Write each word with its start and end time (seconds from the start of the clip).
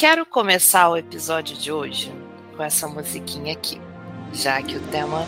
quero 0.00 0.24
começar 0.24 0.88
o 0.88 0.96
episódio 0.96 1.54
de 1.58 1.70
hoje 1.70 2.10
com 2.56 2.62
essa 2.62 2.88
musiquinha 2.88 3.52
aqui, 3.52 3.78
já 4.32 4.62
que 4.62 4.74
o 4.74 4.88
tema 4.88 5.26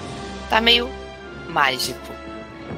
tá 0.48 0.62
meio 0.62 0.88
mágico. 1.50 2.00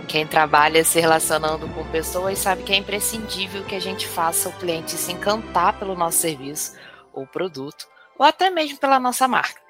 Quem 0.09 0.27
trabalha 0.27 0.83
se 0.83 0.99
relacionando 0.99 1.69
com 1.69 1.89
pessoas 1.93 2.41
sabe 2.41 2.65
que 2.65 2.73
é 2.73 2.77
imprescindível 2.77 3.65
que 3.65 3.77
a 3.77 3.81
gente 3.81 4.09
faça 4.09 4.49
o 4.49 4.53
cliente 4.59 4.91
se 4.91 5.13
encantar 5.13 5.79
pelo 5.79 5.95
nosso 5.95 6.19
serviço 6.19 6.77
ou 7.13 7.29
produto, 7.29 7.87
ou 8.19 8.27
até 8.27 8.51
mesmo 8.51 8.77
pela 8.79 8.99
nossa 8.99 9.29
marca. 9.29 9.61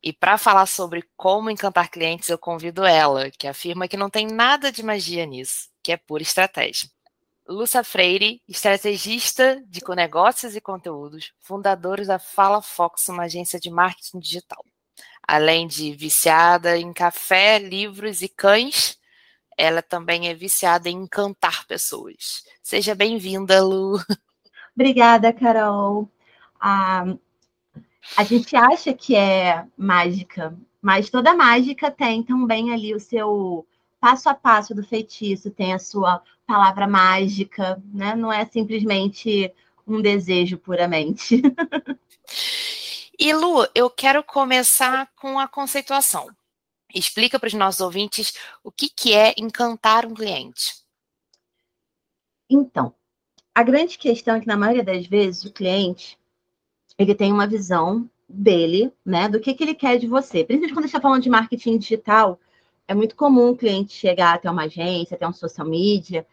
E 0.00 0.12
para 0.12 0.38
falar 0.38 0.66
sobre 0.66 1.04
como 1.16 1.50
encantar 1.50 1.90
clientes, 1.90 2.28
eu 2.28 2.38
convido 2.38 2.84
ela, 2.84 3.32
que 3.32 3.48
afirma 3.48 3.88
que 3.88 3.96
não 3.96 4.08
tem 4.08 4.28
nada 4.28 4.70
de 4.70 4.80
magia 4.80 5.26
nisso, 5.26 5.70
que 5.82 5.90
é 5.90 5.96
pura 5.96 6.22
estratégia. 6.22 6.88
Lúcia 7.46 7.84
Freire, 7.84 8.40
estrategista 8.48 9.62
de 9.66 9.80
negócios 9.94 10.56
e 10.56 10.60
conteúdos, 10.62 11.32
fundadora 11.40 12.02
da 12.04 12.18
Fala 12.18 12.62
Fox, 12.62 13.08
uma 13.08 13.24
agência 13.24 13.60
de 13.60 13.70
marketing 13.70 14.18
digital. 14.18 14.64
Além 15.26 15.66
de 15.66 15.92
viciada 15.92 16.78
em 16.78 16.90
café, 16.92 17.58
livros 17.58 18.22
e 18.22 18.28
cães, 18.28 18.98
ela 19.58 19.82
também 19.82 20.28
é 20.28 20.34
viciada 20.34 20.88
em 20.88 21.02
encantar 21.02 21.66
pessoas. 21.66 22.44
Seja 22.62 22.94
bem-vinda, 22.94 23.62
Lu. 23.62 23.98
Obrigada, 24.74 25.32
Carol. 25.32 26.08
Ah, 26.58 27.14
a 28.16 28.24
gente 28.24 28.56
acha 28.56 28.94
que 28.94 29.14
é 29.14 29.66
mágica, 29.76 30.56
mas 30.80 31.10
toda 31.10 31.34
mágica 31.34 31.90
tem 31.90 32.22
também 32.22 32.72
ali 32.72 32.94
o 32.94 33.00
seu 33.00 33.66
passo 34.04 34.28
a 34.28 34.34
passo 34.34 34.74
do 34.74 34.84
feitiço, 34.84 35.50
tem 35.50 35.72
a 35.72 35.78
sua 35.78 36.22
palavra 36.46 36.86
mágica, 36.86 37.82
né? 37.90 38.14
Não 38.14 38.30
é 38.30 38.44
simplesmente 38.44 39.50
um 39.86 40.02
desejo 40.02 40.58
puramente. 40.58 41.40
E 43.16 43.32
Lu, 43.32 43.64
eu 43.76 43.88
quero 43.88 44.24
começar 44.24 45.08
com 45.14 45.38
a 45.38 45.46
conceituação. 45.46 46.28
Explica 46.92 47.38
para 47.38 47.46
os 47.46 47.54
nossos 47.54 47.80
ouvintes 47.80 48.34
o 48.64 48.72
que, 48.72 48.88
que 48.88 49.14
é 49.14 49.32
encantar 49.38 50.04
um 50.04 50.12
cliente. 50.12 50.82
Então, 52.50 52.92
a 53.54 53.62
grande 53.62 53.96
questão 53.96 54.34
é 54.34 54.40
que 54.40 54.48
na 54.48 54.56
maioria 54.56 54.82
das 54.82 55.06
vezes 55.06 55.44
o 55.44 55.52
cliente 55.52 56.18
ele 56.98 57.14
tem 57.14 57.32
uma 57.32 57.46
visão 57.46 58.10
dele, 58.28 58.92
né, 59.06 59.28
do 59.28 59.38
que, 59.38 59.54
que 59.54 59.62
ele 59.62 59.76
quer 59.76 59.96
de 59.96 60.08
você. 60.08 60.44
Principalmente 60.44 60.74
quando 60.74 60.84
a 60.84 60.88
gente 60.88 60.96
está 60.96 61.00
falando 61.00 61.22
de 61.22 61.30
marketing 61.30 61.78
digital, 61.78 62.40
é 62.86 62.94
muito 62.94 63.16
comum 63.16 63.50
o 63.50 63.56
cliente 63.56 63.92
chegar 63.92 64.34
até 64.34 64.50
uma 64.50 64.64
agência, 64.64 65.14
até 65.14 65.26
um 65.26 65.32
social 65.32 65.66
media, 65.66 66.26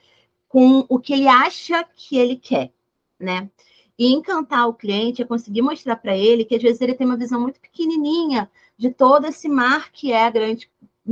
com 0.48 0.86
o 0.90 1.00
que 1.00 1.14
ele 1.14 1.28
acha 1.28 1.84
que 1.96 2.18
ele 2.18 2.36
quer, 2.36 2.72
né? 3.20 3.50
E 3.98 4.12
encantar 4.12 4.68
o 4.68 4.74
cliente 4.74 5.22
é 5.22 5.26
conseguir 5.26 5.62
mostrar 5.62 5.96
para 5.96 6.18
ele 6.18 6.44
que 6.44 6.56
às 6.56 6.62
vezes 6.62 6.82
ele 6.82 6.96
tem 6.96 7.08
uma 7.08 7.18
visão 7.18 7.40
muito 7.40 7.60
pequenininha 7.60 8.50
de 8.78 8.90
todo 8.90 9.28
esse 9.28 9.48
mar 9.48 9.92
que 9.92 10.12
é 10.12 10.26
a 10.26 10.30
grande, 10.30 10.70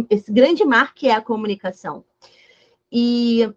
esse 0.09 0.31
grande 0.31 0.65
mar 0.65 0.93
que 0.93 1.07
é 1.07 1.13
a 1.13 1.21
comunicação. 1.21 2.03
E 2.91 3.49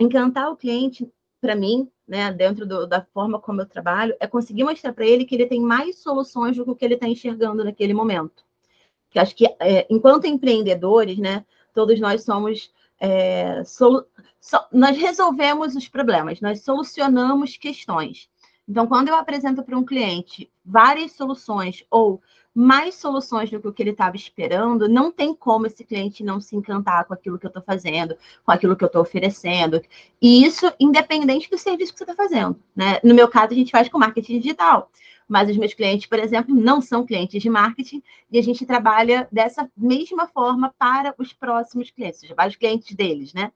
encantar 0.00 0.50
o 0.50 0.56
cliente, 0.56 1.08
para 1.40 1.54
mim, 1.54 1.88
né, 2.08 2.32
dentro 2.32 2.66
do, 2.66 2.86
da 2.86 3.02
forma 3.02 3.38
como 3.38 3.60
eu 3.60 3.66
trabalho, 3.66 4.16
é 4.18 4.26
conseguir 4.26 4.64
mostrar 4.64 4.92
para 4.92 5.06
ele 5.06 5.24
que 5.24 5.34
ele 5.34 5.46
tem 5.46 5.60
mais 5.60 5.98
soluções 5.98 6.56
do 6.56 6.64
que 6.64 6.70
o 6.70 6.76
que 6.76 6.84
ele 6.84 6.94
está 6.94 7.06
enxergando 7.06 7.64
naquele 7.64 7.94
momento 7.94 8.43
que 9.14 9.18
acho 9.20 9.36
que, 9.36 9.46
é, 9.60 9.86
enquanto 9.88 10.26
empreendedores, 10.26 11.18
né, 11.18 11.44
todos 11.72 12.00
nós 12.00 12.24
somos. 12.24 12.72
É, 12.98 13.62
solu... 13.64 14.04
so... 14.40 14.58
nós 14.72 14.96
resolvemos 14.96 15.76
os 15.76 15.88
problemas, 15.88 16.40
nós 16.40 16.62
solucionamos 16.62 17.56
questões. 17.56 18.28
Então, 18.68 18.88
quando 18.88 19.08
eu 19.08 19.14
apresento 19.14 19.62
para 19.62 19.78
um 19.78 19.84
cliente 19.84 20.50
várias 20.64 21.12
soluções 21.12 21.84
ou 21.88 22.20
mais 22.52 22.96
soluções 22.96 23.50
do 23.50 23.60
que 23.60 23.68
o 23.68 23.72
que 23.72 23.82
ele 23.82 23.90
estava 23.90 24.16
esperando, 24.16 24.88
não 24.88 25.12
tem 25.12 25.34
como 25.34 25.66
esse 25.66 25.84
cliente 25.84 26.24
não 26.24 26.40
se 26.40 26.56
encantar 26.56 27.04
com 27.04 27.14
aquilo 27.14 27.38
que 27.38 27.46
eu 27.46 27.48
estou 27.48 27.62
fazendo, 27.62 28.16
com 28.44 28.50
aquilo 28.50 28.74
que 28.76 28.82
eu 28.82 28.86
estou 28.86 29.02
oferecendo. 29.02 29.80
E 30.20 30.44
isso 30.44 30.72
independente 30.80 31.50
do 31.50 31.58
serviço 31.58 31.92
que 31.92 31.98
você 31.98 32.04
está 32.04 32.14
fazendo. 32.14 32.58
Né? 32.74 32.98
No 33.04 33.14
meu 33.14 33.28
caso, 33.28 33.52
a 33.52 33.56
gente 33.56 33.70
faz 33.70 33.88
com 33.88 33.98
marketing 33.98 34.40
digital 34.40 34.90
mas 35.28 35.48
os 35.48 35.56
meus 35.56 35.74
clientes, 35.74 36.06
por 36.06 36.18
exemplo, 36.18 36.54
não 36.54 36.80
são 36.80 37.06
clientes 37.06 37.42
de 37.42 37.50
marketing 37.50 38.02
e 38.30 38.38
a 38.38 38.42
gente 38.42 38.66
trabalha 38.66 39.28
dessa 39.32 39.70
mesma 39.76 40.26
forma 40.26 40.74
para 40.78 41.14
os 41.18 41.32
próximos 41.32 41.90
clientes, 41.90 42.18
ou 42.18 42.20
seja, 42.22 42.34
para 42.34 42.48
os 42.48 42.56
clientes 42.56 42.94
deles, 42.94 43.32
né? 43.32 43.52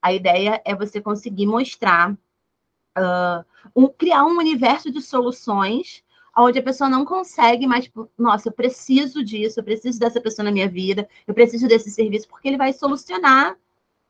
A 0.00 0.12
ideia 0.12 0.60
é 0.64 0.74
você 0.74 1.00
conseguir 1.00 1.46
mostrar, 1.46 2.12
uh, 2.12 3.44
um, 3.74 3.88
criar 3.88 4.24
um 4.24 4.38
universo 4.38 4.90
de 4.90 5.02
soluções 5.02 6.04
onde 6.36 6.58
a 6.58 6.62
pessoa 6.62 6.88
não 6.88 7.04
consegue 7.04 7.66
mais, 7.66 7.84
tipo, 7.84 8.08
nossa, 8.16 8.48
eu 8.48 8.52
preciso 8.52 9.24
disso, 9.24 9.58
eu 9.58 9.64
preciso 9.64 9.98
dessa 9.98 10.20
pessoa 10.20 10.44
na 10.44 10.52
minha 10.52 10.68
vida, 10.68 11.08
eu 11.26 11.34
preciso 11.34 11.66
desse 11.66 11.90
serviço, 11.90 12.28
porque 12.28 12.46
ele 12.46 12.56
vai 12.56 12.72
solucionar 12.72 13.56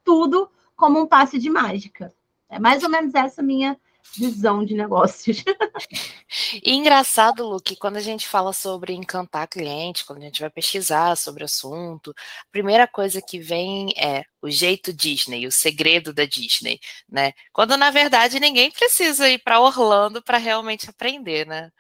tudo 0.05 0.51
como 0.77 1.01
um 1.01 1.07
passe 1.07 1.39
de 1.39 1.49
mágica. 1.49 2.13
É 2.51 2.59
mais 2.59 2.83
ou 2.83 2.91
menos 2.91 3.15
essa 3.15 3.43
minha 3.43 3.79
visão 4.17 4.65
de 4.65 4.75
negócios. 4.75 5.45
E 6.63 6.75
engraçado, 6.75 7.47
Lu, 7.47 7.61
que 7.61 7.75
quando 7.75 7.97
a 7.97 8.01
gente 8.01 8.29
fala 8.29 8.53
sobre 8.53 8.93
encantar 8.93 9.49
cliente, 9.49 10.05
quando 10.05 10.19
a 10.19 10.25
gente 10.25 10.41
vai 10.41 10.51
pesquisar 10.51 11.17
sobre 11.17 11.43
o 11.43 11.47
assunto, 11.47 12.11
a 12.11 12.51
primeira 12.51 12.87
coisa 12.87 13.23
que 13.23 13.39
vem 13.39 13.93
é 13.97 14.25
o 14.43 14.51
jeito 14.51 14.93
Disney, 14.93 15.47
o 15.47 15.53
segredo 15.53 16.13
da 16.13 16.27
Disney, 16.27 16.79
né? 17.09 17.33
Quando 17.53 17.77
na 17.77 17.91
verdade 17.91 18.39
ninguém 18.39 18.71
precisa 18.71 19.29
ir 19.29 19.39
para 19.39 19.61
Orlando 19.61 20.23
para 20.23 20.37
realmente 20.37 20.91
aprender, 20.91 21.47
né? 21.47 21.71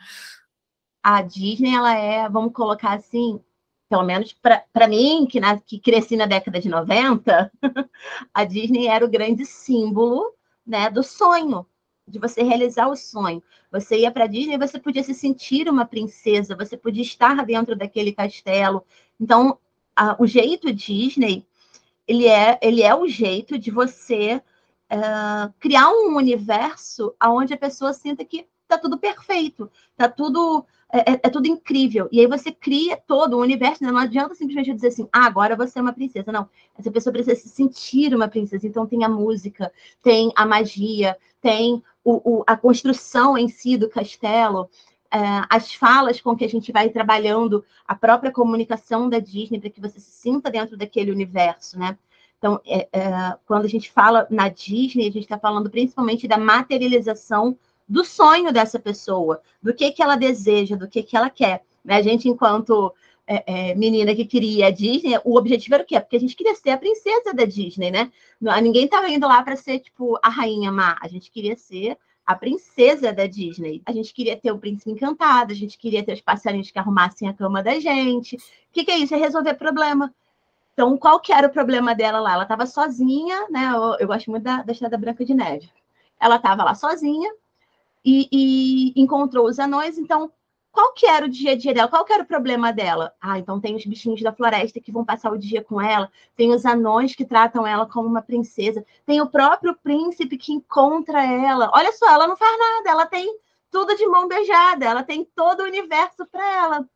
A 1.02 1.20
Disney, 1.20 1.74
ela 1.74 1.94
é, 1.94 2.28
vamos 2.28 2.52
colocar 2.52 2.94
assim, 2.94 3.40
pelo 3.88 4.04
menos 4.04 4.34
para 4.72 4.88
mim, 4.88 5.26
que, 5.26 5.40
na, 5.40 5.60
que 5.60 5.78
cresci 5.78 6.16
na 6.16 6.26
década 6.26 6.58
de 6.58 6.68
90, 6.68 7.52
a 8.32 8.44
Disney 8.44 8.86
era 8.86 9.04
o 9.04 9.10
grande 9.10 9.44
símbolo 9.44 10.34
né, 10.66 10.90
do 10.90 11.02
sonho 11.02 11.66
de 12.08 12.18
você 12.18 12.42
realizar 12.42 12.88
o 12.88 12.96
sonho. 12.96 13.42
Você 13.70 13.98
ia 13.98 14.10
para 14.10 14.26
Disney, 14.26 14.58
você 14.58 14.78
podia 14.78 15.02
se 15.02 15.14
sentir 15.14 15.68
uma 15.68 15.84
princesa, 15.84 16.56
você 16.56 16.76
podia 16.76 17.02
estar 17.02 17.44
dentro 17.44 17.76
daquele 17.76 18.12
castelo. 18.12 18.84
Então, 19.20 19.58
a, 19.94 20.16
o 20.20 20.26
jeito 20.26 20.72
Disney, 20.72 21.44
ele 22.06 22.26
é, 22.26 22.58
ele 22.62 22.82
é 22.82 22.94
o 22.94 23.06
jeito 23.06 23.58
de 23.58 23.70
você 23.70 24.42
uh, 24.90 25.52
criar 25.60 25.90
um 25.90 26.16
universo 26.16 27.14
onde 27.22 27.52
a 27.52 27.58
pessoa 27.58 27.92
sinta 27.92 28.24
que 28.24 28.46
está 28.62 28.78
tudo 28.78 28.98
perfeito, 28.98 29.70
está 29.92 30.08
tudo 30.08 30.64
é, 30.90 31.12
é, 31.12 31.20
é, 31.24 31.28
tudo 31.28 31.46
incrível. 31.46 32.08
E 32.10 32.18
aí 32.18 32.26
você 32.26 32.50
cria 32.50 32.96
todo 32.96 33.34
o 33.34 33.40
universo, 33.40 33.84
né? 33.84 33.92
não 33.92 33.98
adianta 33.98 34.34
simplesmente 34.34 34.72
dizer 34.72 34.88
assim, 34.88 35.06
ah, 35.12 35.26
agora 35.26 35.54
você 35.54 35.78
é 35.78 35.82
uma 35.82 35.92
princesa. 35.92 36.32
Não, 36.32 36.48
essa 36.78 36.90
pessoa 36.90 37.12
precisa 37.12 37.36
se 37.36 37.48
sentir 37.48 38.14
uma 38.14 38.26
princesa. 38.26 38.66
Então 38.66 38.86
tem 38.86 39.04
a 39.04 39.08
música, 39.08 39.70
tem 40.02 40.32
a 40.34 40.46
magia, 40.46 41.14
tem 41.40 41.82
o, 42.04 42.38
o, 42.38 42.44
a 42.46 42.56
construção 42.56 43.36
em 43.36 43.48
si 43.48 43.76
do 43.76 43.88
castelo, 43.88 44.68
é, 45.10 45.18
as 45.48 45.72
falas 45.72 46.20
com 46.20 46.36
que 46.36 46.44
a 46.44 46.48
gente 46.48 46.70
vai 46.70 46.90
trabalhando, 46.90 47.64
a 47.86 47.94
própria 47.94 48.30
comunicação 48.30 49.08
da 49.08 49.18
Disney, 49.18 49.58
para 49.58 49.70
que 49.70 49.80
você 49.80 49.98
se 49.98 50.10
sinta 50.10 50.50
dentro 50.50 50.76
daquele 50.76 51.10
universo, 51.10 51.78
né? 51.78 51.96
Então, 52.38 52.60
é, 52.64 52.88
é, 52.92 53.36
quando 53.46 53.64
a 53.64 53.68
gente 53.68 53.90
fala 53.90 54.26
na 54.30 54.48
Disney, 54.48 55.08
a 55.08 55.12
gente 55.12 55.24
está 55.24 55.38
falando 55.38 55.70
principalmente 55.70 56.28
da 56.28 56.38
materialização 56.38 57.58
do 57.88 58.04
sonho 58.04 58.52
dessa 58.52 58.78
pessoa, 58.78 59.40
do 59.62 59.74
que, 59.74 59.90
que 59.90 60.02
ela 60.02 60.14
deseja, 60.14 60.76
do 60.76 60.86
que, 60.86 61.02
que 61.02 61.16
ela 61.16 61.30
quer. 61.30 61.64
Né? 61.84 61.96
A 61.96 62.02
gente, 62.02 62.28
enquanto 62.28 62.94
é, 63.28 63.70
é, 63.70 63.74
menina 63.74 64.14
que 64.14 64.24
queria 64.24 64.68
a 64.68 64.70
Disney, 64.70 65.20
o 65.22 65.36
objetivo 65.36 65.74
era 65.74 65.84
o 65.84 65.86
quê? 65.86 66.00
Porque 66.00 66.16
a 66.16 66.20
gente 66.20 66.34
queria 66.34 66.54
ser 66.54 66.70
a 66.70 66.78
princesa 66.78 67.34
da 67.34 67.44
Disney, 67.44 67.90
né? 67.90 68.10
Ninguém 68.62 68.86
estava 68.86 69.08
indo 69.10 69.28
lá 69.28 69.42
para 69.42 69.54
ser, 69.54 69.80
tipo, 69.80 70.18
a 70.22 70.30
rainha 70.30 70.72
má. 70.72 70.96
A 71.00 71.08
gente 71.08 71.30
queria 71.30 71.54
ser 71.54 71.98
a 72.26 72.34
princesa 72.34 73.12
da 73.12 73.26
Disney. 73.26 73.82
A 73.84 73.92
gente 73.92 74.14
queria 74.14 74.36
ter 74.36 74.50
o 74.50 74.58
príncipe 74.58 74.90
encantado, 74.90 75.52
a 75.52 75.54
gente 75.54 75.76
queria 75.76 76.02
ter 76.02 76.14
os 76.14 76.20
passarinhos 76.22 76.70
que 76.70 76.78
arrumassem 76.78 77.28
a 77.28 77.34
cama 77.34 77.62
da 77.62 77.78
gente. 77.78 78.36
O 78.36 78.40
que, 78.72 78.84
que 78.84 78.90
é 78.90 78.98
isso? 78.98 79.14
É 79.14 79.18
resolver 79.18 79.54
problema. 79.54 80.14
Então, 80.72 80.96
qual 80.96 81.20
que 81.20 81.32
era 81.32 81.48
o 81.48 81.52
problema 81.52 81.94
dela 81.94 82.20
lá? 82.20 82.32
Ela 82.32 82.44
estava 82.44 82.64
sozinha, 82.64 83.46
né? 83.50 83.72
Eu, 83.74 83.96
eu, 84.00 84.06
gosto 84.06 84.30
muito 84.30 84.44
da, 84.44 84.62
da 84.62 84.72
Estrada 84.72 84.96
Branca 84.96 85.24
de 85.24 85.34
Neve. 85.34 85.68
Ela 86.18 86.36
estava 86.36 86.64
lá 86.64 86.74
sozinha 86.74 87.30
e, 88.04 88.28
e 88.32 89.00
encontrou 89.02 89.46
os 89.46 89.58
anões, 89.58 89.98
então 89.98 90.30
qual 90.78 90.92
que 90.92 91.06
era 91.06 91.26
o 91.26 91.28
dia 91.28 91.52
a 91.52 91.56
dia 91.56 91.74
dela? 91.74 91.88
Qual 91.88 92.04
que 92.04 92.12
era 92.12 92.22
o 92.22 92.26
problema 92.26 92.72
dela? 92.72 93.12
Ah, 93.20 93.36
então 93.36 93.60
tem 93.60 93.74
os 93.74 93.84
bichinhos 93.84 94.22
da 94.22 94.32
floresta 94.32 94.80
que 94.80 94.92
vão 94.92 95.04
passar 95.04 95.32
o 95.32 95.36
dia 95.36 95.60
com 95.60 95.80
ela, 95.80 96.08
tem 96.36 96.52
os 96.52 96.64
anões 96.64 97.16
que 97.16 97.24
tratam 97.24 97.66
ela 97.66 97.84
como 97.84 98.08
uma 98.08 98.22
princesa, 98.22 98.86
tem 99.04 99.20
o 99.20 99.28
próprio 99.28 99.74
príncipe 99.74 100.38
que 100.38 100.52
encontra 100.52 101.20
ela. 101.20 101.68
Olha 101.74 101.90
só, 101.90 102.08
ela 102.08 102.28
não 102.28 102.36
faz 102.36 102.56
nada, 102.56 102.90
ela 102.90 103.06
tem 103.06 103.40
tudo 103.72 103.96
de 103.96 104.06
mão 104.06 104.28
beijada, 104.28 104.84
ela 104.84 105.02
tem 105.02 105.24
todo 105.34 105.64
o 105.64 105.66
universo 105.66 106.24
para 106.30 106.48
ela. 106.48 106.88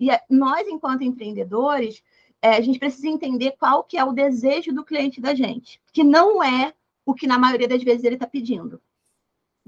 E 0.00 0.10
é, 0.10 0.20
nós, 0.28 0.66
enquanto 0.66 1.04
empreendedores, 1.04 2.02
é, 2.42 2.56
a 2.56 2.60
gente 2.60 2.80
precisa 2.80 3.06
entender 3.06 3.52
qual 3.52 3.84
que 3.84 3.96
é 3.96 4.04
o 4.04 4.12
desejo 4.12 4.72
do 4.72 4.84
cliente 4.84 5.20
da 5.20 5.32
gente, 5.32 5.80
que 5.92 6.02
não 6.02 6.42
é 6.42 6.74
o 7.06 7.14
que 7.14 7.28
na 7.28 7.38
maioria 7.38 7.68
das 7.68 7.84
vezes 7.84 8.02
ele 8.02 8.16
está 8.16 8.26
pedindo. 8.26 8.82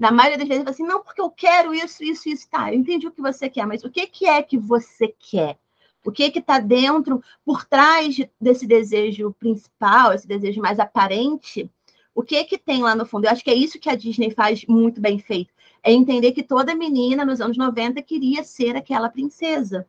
Na 0.01 0.11
maioria 0.11 0.39
das 0.39 0.47
vezes, 0.47 0.65
assim, 0.65 0.83
não, 0.83 1.03
porque 1.03 1.21
eu 1.21 1.29
quero 1.29 1.75
isso, 1.75 2.03
isso, 2.03 2.27
isso. 2.27 2.49
Tá, 2.49 2.73
eu 2.73 2.79
entendi 2.79 3.05
o 3.05 3.11
que 3.11 3.21
você 3.21 3.47
quer, 3.47 3.67
mas 3.67 3.83
o 3.83 3.89
que, 3.89 4.07
que 4.07 4.25
é 4.25 4.41
que 4.41 4.57
você 4.57 5.13
quer? 5.19 5.59
O 6.03 6.11
que 6.11 6.31
que 6.31 6.39
está 6.39 6.57
dentro, 6.57 7.23
por 7.45 7.65
trás 7.65 8.17
desse 8.39 8.65
desejo 8.65 9.31
principal, 9.39 10.11
esse 10.11 10.27
desejo 10.27 10.59
mais 10.59 10.79
aparente? 10.79 11.69
O 12.15 12.23
que 12.23 12.43
que 12.45 12.57
tem 12.57 12.81
lá 12.81 12.95
no 12.95 13.05
fundo? 13.05 13.25
Eu 13.25 13.31
acho 13.31 13.43
que 13.43 13.51
é 13.51 13.53
isso 13.53 13.79
que 13.79 13.91
a 13.91 13.95
Disney 13.95 14.31
faz 14.31 14.65
muito 14.65 14.99
bem 14.99 15.19
feito. 15.19 15.53
É 15.83 15.91
entender 15.91 16.31
que 16.31 16.41
toda 16.41 16.73
menina 16.73 17.23
nos 17.23 17.39
anos 17.39 17.55
90 17.55 18.01
queria 18.01 18.43
ser 18.43 18.75
aquela 18.75 19.07
princesa. 19.07 19.87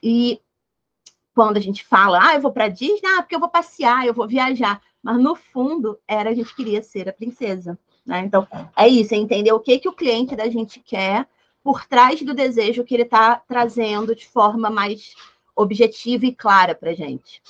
E 0.00 0.40
quando 1.34 1.56
a 1.56 1.60
gente 1.60 1.84
fala, 1.84 2.28
ah, 2.28 2.34
eu 2.36 2.40
vou 2.40 2.52
para 2.52 2.68
Disney, 2.68 3.08
ah, 3.16 3.22
porque 3.22 3.34
eu 3.34 3.40
vou 3.40 3.48
passear, 3.48 4.06
eu 4.06 4.14
vou 4.14 4.28
viajar. 4.28 4.80
Mas 5.02 5.18
no 5.20 5.34
fundo, 5.34 5.98
era 6.06 6.30
a 6.30 6.34
gente 6.34 6.54
queria 6.54 6.80
ser 6.80 7.08
a 7.08 7.12
princesa. 7.12 7.76
Né? 8.08 8.20
Então, 8.20 8.48
é 8.74 8.88
isso, 8.88 9.12
é 9.12 9.18
entender 9.18 9.52
o 9.52 9.60
que, 9.60 9.78
que 9.78 9.88
o 9.88 9.92
cliente 9.92 10.34
da 10.34 10.48
gente 10.48 10.80
quer 10.80 11.28
por 11.62 11.84
trás 11.84 12.22
do 12.22 12.32
desejo 12.32 12.82
que 12.82 12.94
ele 12.94 13.02
está 13.02 13.36
trazendo 13.36 14.16
de 14.16 14.26
forma 14.26 14.70
mais 14.70 15.14
objetiva 15.54 16.24
e 16.24 16.34
clara 16.34 16.74
para 16.74 16.94
gente. 16.94 17.42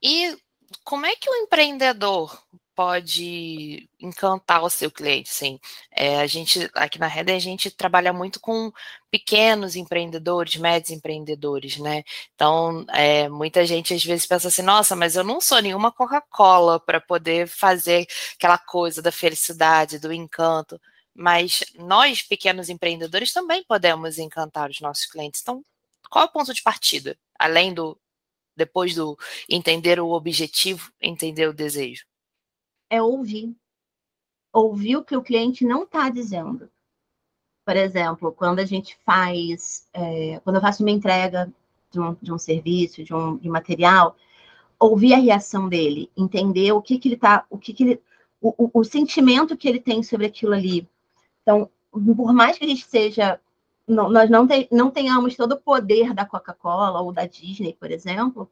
E 0.00 0.38
como 0.84 1.04
é 1.04 1.16
que 1.16 1.28
o 1.28 1.34
empreendedor 1.34 2.40
pode 2.76 3.88
encantar 3.98 4.62
o 4.62 4.70
seu 4.70 4.90
cliente, 4.90 5.30
sim. 5.30 5.58
É, 5.90 6.20
a 6.20 6.26
gente 6.26 6.70
aqui 6.74 6.98
na 6.98 7.06
Rede 7.06 7.32
a 7.32 7.38
gente 7.38 7.70
trabalha 7.70 8.12
muito 8.12 8.38
com 8.38 8.70
pequenos 9.10 9.76
empreendedores, 9.76 10.56
médios 10.56 10.90
empreendedores, 10.90 11.78
né? 11.78 12.04
Então, 12.34 12.84
é, 12.90 13.28
muita 13.30 13.64
gente 13.66 13.94
às 13.94 14.04
vezes 14.04 14.26
pensa 14.26 14.48
assim, 14.48 14.62
nossa, 14.62 14.94
mas 14.94 15.16
eu 15.16 15.24
não 15.24 15.40
sou 15.40 15.60
nenhuma 15.62 15.90
Coca-Cola 15.90 16.78
para 16.78 17.00
poder 17.00 17.48
fazer 17.48 18.06
aquela 18.34 18.58
coisa 18.58 19.00
da 19.02 19.10
felicidade, 19.10 19.98
do 19.98 20.12
encanto. 20.12 20.80
Mas 21.14 21.64
nós, 21.76 22.22
pequenos 22.22 22.68
empreendedores, 22.68 23.32
também 23.32 23.64
podemos 23.64 24.18
encantar 24.18 24.70
os 24.70 24.80
nossos 24.80 25.06
clientes. 25.06 25.40
Então, 25.42 25.64
qual 26.10 26.26
é 26.26 26.28
o 26.28 26.32
ponto 26.32 26.52
de 26.54 26.62
partida? 26.62 27.18
Além 27.38 27.72
do, 27.74 27.98
depois 28.56 28.94
do 28.94 29.18
entender 29.48 30.00
o 30.00 30.10
objetivo, 30.10 30.92
entender 31.00 31.48
o 31.48 31.54
desejo? 31.54 32.04
É 32.90 33.02
ouvir. 33.02 33.54
Ouvir 34.52 34.96
o 34.96 35.04
que 35.04 35.16
o 35.16 35.22
cliente 35.22 35.64
não 35.64 35.84
está 35.84 36.08
dizendo. 36.08 36.70
Por 37.64 37.76
exemplo, 37.76 38.32
quando 38.32 38.60
a 38.60 38.64
gente 38.64 38.96
faz, 39.04 39.88
é, 39.92 40.40
quando 40.40 40.56
eu 40.56 40.62
faço 40.62 40.82
uma 40.82 40.90
entrega 40.90 41.52
de 41.90 42.00
um, 42.00 42.16
de 42.22 42.32
um 42.32 42.38
serviço, 42.38 43.02
de 43.02 43.12
um, 43.12 43.36
de 43.36 43.48
material, 43.48 44.16
ouvir 44.78 45.14
a 45.14 45.18
reação 45.18 45.68
dele, 45.68 46.10
entender 46.16 46.72
o 46.72 46.80
que, 46.80 46.98
que 46.98 47.08
ele 47.08 47.14
está, 47.16 47.44
o 47.50 47.58
que, 47.58 47.72
que 47.72 47.82
ele, 47.82 48.02
o, 48.40 48.54
o, 48.56 48.80
o 48.80 48.84
sentimento 48.84 49.56
que 49.56 49.68
ele 49.68 49.80
tem 49.80 50.02
sobre 50.02 50.26
aquilo 50.26 50.54
ali. 50.54 50.88
Então, 51.42 51.68
por 51.90 52.32
mais 52.32 52.58
que 52.58 52.64
a 52.64 52.68
gente 52.68 52.86
seja 52.86 53.40
não, 53.86 54.08
nós 54.10 54.28
não, 54.28 54.46
te, 54.46 54.68
não 54.70 54.90
tenhamos 54.90 55.36
todo 55.36 55.52
o 55.52 55.60
poder 55.60 56.12
da 56.12 56.26
Coca-Cola 56.26 57.00
ou 57.00 57.12
da 57.12 57.26
Disney, 57.26 57.76
por 57.78 57.90
exemplo, 57.90 58.50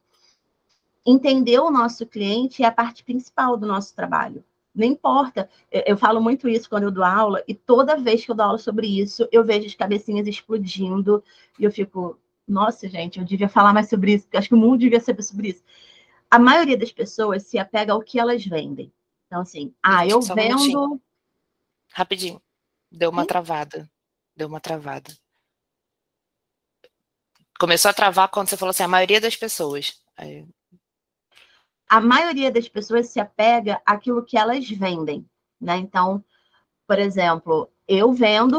entender 1.04 1.58
o 1.58 1.70
nosso 1.70 2.06
cliente 2.06 2.62
é 2.62 2.66
a 2.66 2.72
parte 2.72 3.04
principal 3.04 3.56
do 3.56 3.66
nosso 3.66 3.94
trabalho. 3.94 4.44
Não 4.74 4.86
importa, 4.86 5.48
eu, 5.70 5.82
eu, 5.86 5.96
falo 5.96 6.20
muito 6.20 6.48
isso 6.48 6.68
quando 6.68 6.84
eu 6.84 6.90
dou 6.90 7.04
aula, 7.04 7.42
e 7.46 7.54
toda 7.54 7.96
vez 7.96 8.24
que 8.24 8.30
eu 8.30 8.34
dou 8.34 8.46
aula 8.46 8.58
sobre 8.58 8.86
isso, 8.86 9.28
eu 9.30 9.44
vejo 9.44 9.66
as 9.66 9.74
cabecinhas 9.74 10.26
explodindo, 10.26 11.22
e 11.58 11.64
eu 11.64 11.70
fico, 11.70 12.18
nossa, 12.46 12.88
gente, 12.88 13.20
eu 13.20 13.24
devia 13.24 13.48
falar 13.48 13.72
mais 13.72 13.88
sobre 13.88 14.14
isso, 14.14 14.24
porque 14.24 14.36
acho 14.36 14.48
que 14.48 14.54
o 14.54 14.58
mundo 14.58 14.78
devia 14.78 15.00
saber 15.00 15.22
sobre 15.22 15.50
isso. 15.50 15.62
A 16.28 16.38
maioria 16.38 16.76
das 16.76 16.90
pessoas 16.90 17.44
se 17.44 17.58
apega 17.58 17.92
ao 17.92 18.02
que 18.02 18.18
elas 18.18 18.44
vendem. 18.44 18.92
Então, 19.26 19.42
assim, 19.42 19.72
ah, 19.80 20.06
eu 20.06 20.20
vendo. 20.20 21.00
Rapidinho. 21.92 22.42
Deu 22.90 23.10
uma 23.10 23.22
Sim? 23.22 23.28
travada. 23.28 23.88
Deu 24.36 24.48
uma 24.48 24.60
travada 24.60 25.12
começou 27.58 27.90
a 27.90 27.94
travar 27.94 28.28
quando 28.28 28.48
você 28.48 28.56
falou 28.56 28.70
assim, 28.70 28.82
a 28.82 28.88
maioria 28.88 29.20
das 29.20 29.36
pessoas. 29.36 29.94
Aí... 30.16 30.46
A 31.88 32.00
maioria 32.00 32.50
das 32.50 32.68
pessoas 32.68 33.08
se 33.08 33.20
apega 33.20 33.80
àquilo 33.84 34.24
que 34.24 34.36
elas 34.36 34.68
vendem, 34.68 35.28
né? 35.60 35.76
Então, 35.76 36.24
por 36.86 36.98
exemplo, 36.98 37.70
eu 37.86 38.12
vendo 38.12 38.58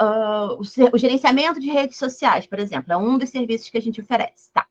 uh, 0.00 0.58
o, 0.58 0.98
gerenciamento 0.98 1.60
de 1.60 1.70
redes 1.70 1.96
sociais, 1.96 2.46
por 2.46 2.58
exemplo, 2.58 2.92
é 2.92 2.96
um 2.96 3.18
dos 3.18 3.30
serviços 3.30 3.70
que 3.70 3.78
a 3.78 3.82
gente 3.82 4.00
oferece, 4.00 4.50
tá? 4.52 4.66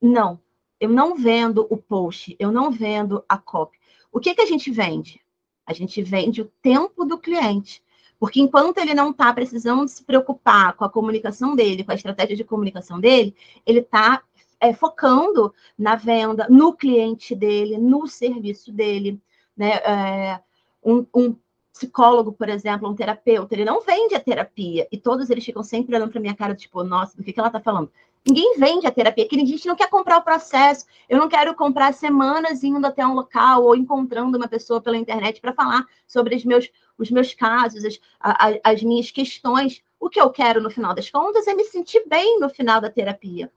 Não, 0.00 0.40
eu 0.80 0.88
não 0.88 1.16
vendo 1.16 1.66
o 1.70 1.76
post, 1.76 2.36
eu 2.38 2.52
não 2.52 2.70
vendo 2.70 3.24
a 3.28 3.36
copy. 3.36 3.78
O 4.12 4.20
que, 4.20 4.34
que 4.34 4.42
a 4.42 4.46
gente 4.46 4.70
vende? 4.70 5.20
A 5.66 5.72
gente 5.72 6.02
vende 6.02 6.40
o 6.40 6.50
tempo 6.62 7.04
do 7.04 7.18
cliente. 7.18 7.82
Porque 8.18 8.40
enquanto 8.40 8.78
ele 8.78 8.94
não 8.94 9.10
está 9.10 9.32
precisando 9.32 9.86
se 9.86 10.02
preocupar 10.02 10.74
com 10.74 10.84
a 10.84 10.90
comunicação 10.90 11.54
dele, 11.54 11.84
com 11.84 11.92
a 11.92 11.94
estratégia 11.94 12.36
de 12.36 12.42
comunicação 12.42 12.98
dele, 12.98 13.34
ele 13.64 13.78
está 13.78 14.22
é, 14.60 14.72
focando 14.72 15.54
na 15.78 15.94
venda, 15.96 16.46
no 16.48 16.72
cliente 16.72 17.34
dele, 17.34 17.78
no 17.78 18.06
serviço 18.06 18.72
dele. 18.72 19.20
Né? 19.56 19.72
É, 19.76 20.40
um, 20.84 21.06
um, 21.14 21.36
psicólogo, 21.72 22.32
por 22.32 22.48
exemplo, 22.48 22.88
um 22.88 22.94
terapeuta, 22.94 23.54
ele 23.54 23.64
não 23.64 23.80
vende 23.80 24.14
a 24.14 24.20
terapia. 24.20 24.88
E 24.90 24.98
todos 24.98 25.30
eles 25.30 25.44
ficam 25.44 25.62
sempre 25.62 25.94
olhando 25.94 26.10
para 26.10 26.20
minha 26.20 26.34
cara, 26.34 26.54
tipo, 26.54 26.82
nossa, 26.82 27.16
do 27.16 27.22
que, 27.22 27.32
que 27.32 27.38
ela 27.38 27.48
está 27.48 27.60
falando? 27.60 27.90
Ninguém 28.26 28.58
vende 28.58 28.86
a 28.86 28.90
terapia, 28.90 29.28
que 29.28 29.36
a 29.36 29.44
gente 29.44 29.66
não 29.66 29.76
quer 29.76 29.88
comprar 29.88 30.18
o 30.18 30.22
processo. 30.22 30.86
Eu 31.08 31.18
não 31.18 31.28
quero 31.28 31.54
comprar 31.54 31.94
semanas 31.94 32.64
indo 32.64 32.84
até 32.84 33.06
um 33.06 33.14
local 33.14 33.62
ou 33.62 33.76
encontrando 33.76 34.36
uma 34.36 34.48
pessoa 34.48 34.80
pela 34.80 34.98
internet 34.98 35.40
para 35.40 35.52
falar 35.52 35.86
sobre 36.06 36.34
os 36.34 36.44
meus, 36.44 36.68
os 36.98 37.10
meus 37.10 37.32
casos, 37.32 37.84
as, 38.20 38.58
as 38.62 38.82
minhas 38.82 39.10
questões. 39.10 39.82
O 40.00 40.10
que 40.10 40.20
eu 40.20 40.30
quero, 40.30 40.60
no 40.60 40.70
final 40.70 40.94
das 40.94 41.08
contas, 41.08 41.46
é 41.46 41.54
me 41.54 41.64
sentir 41.64 42.04
bem 42.08 42.38
no 42.40 42.50
final 42.50 42.80
da 42.80 42.90
terapia. 42.90 43.50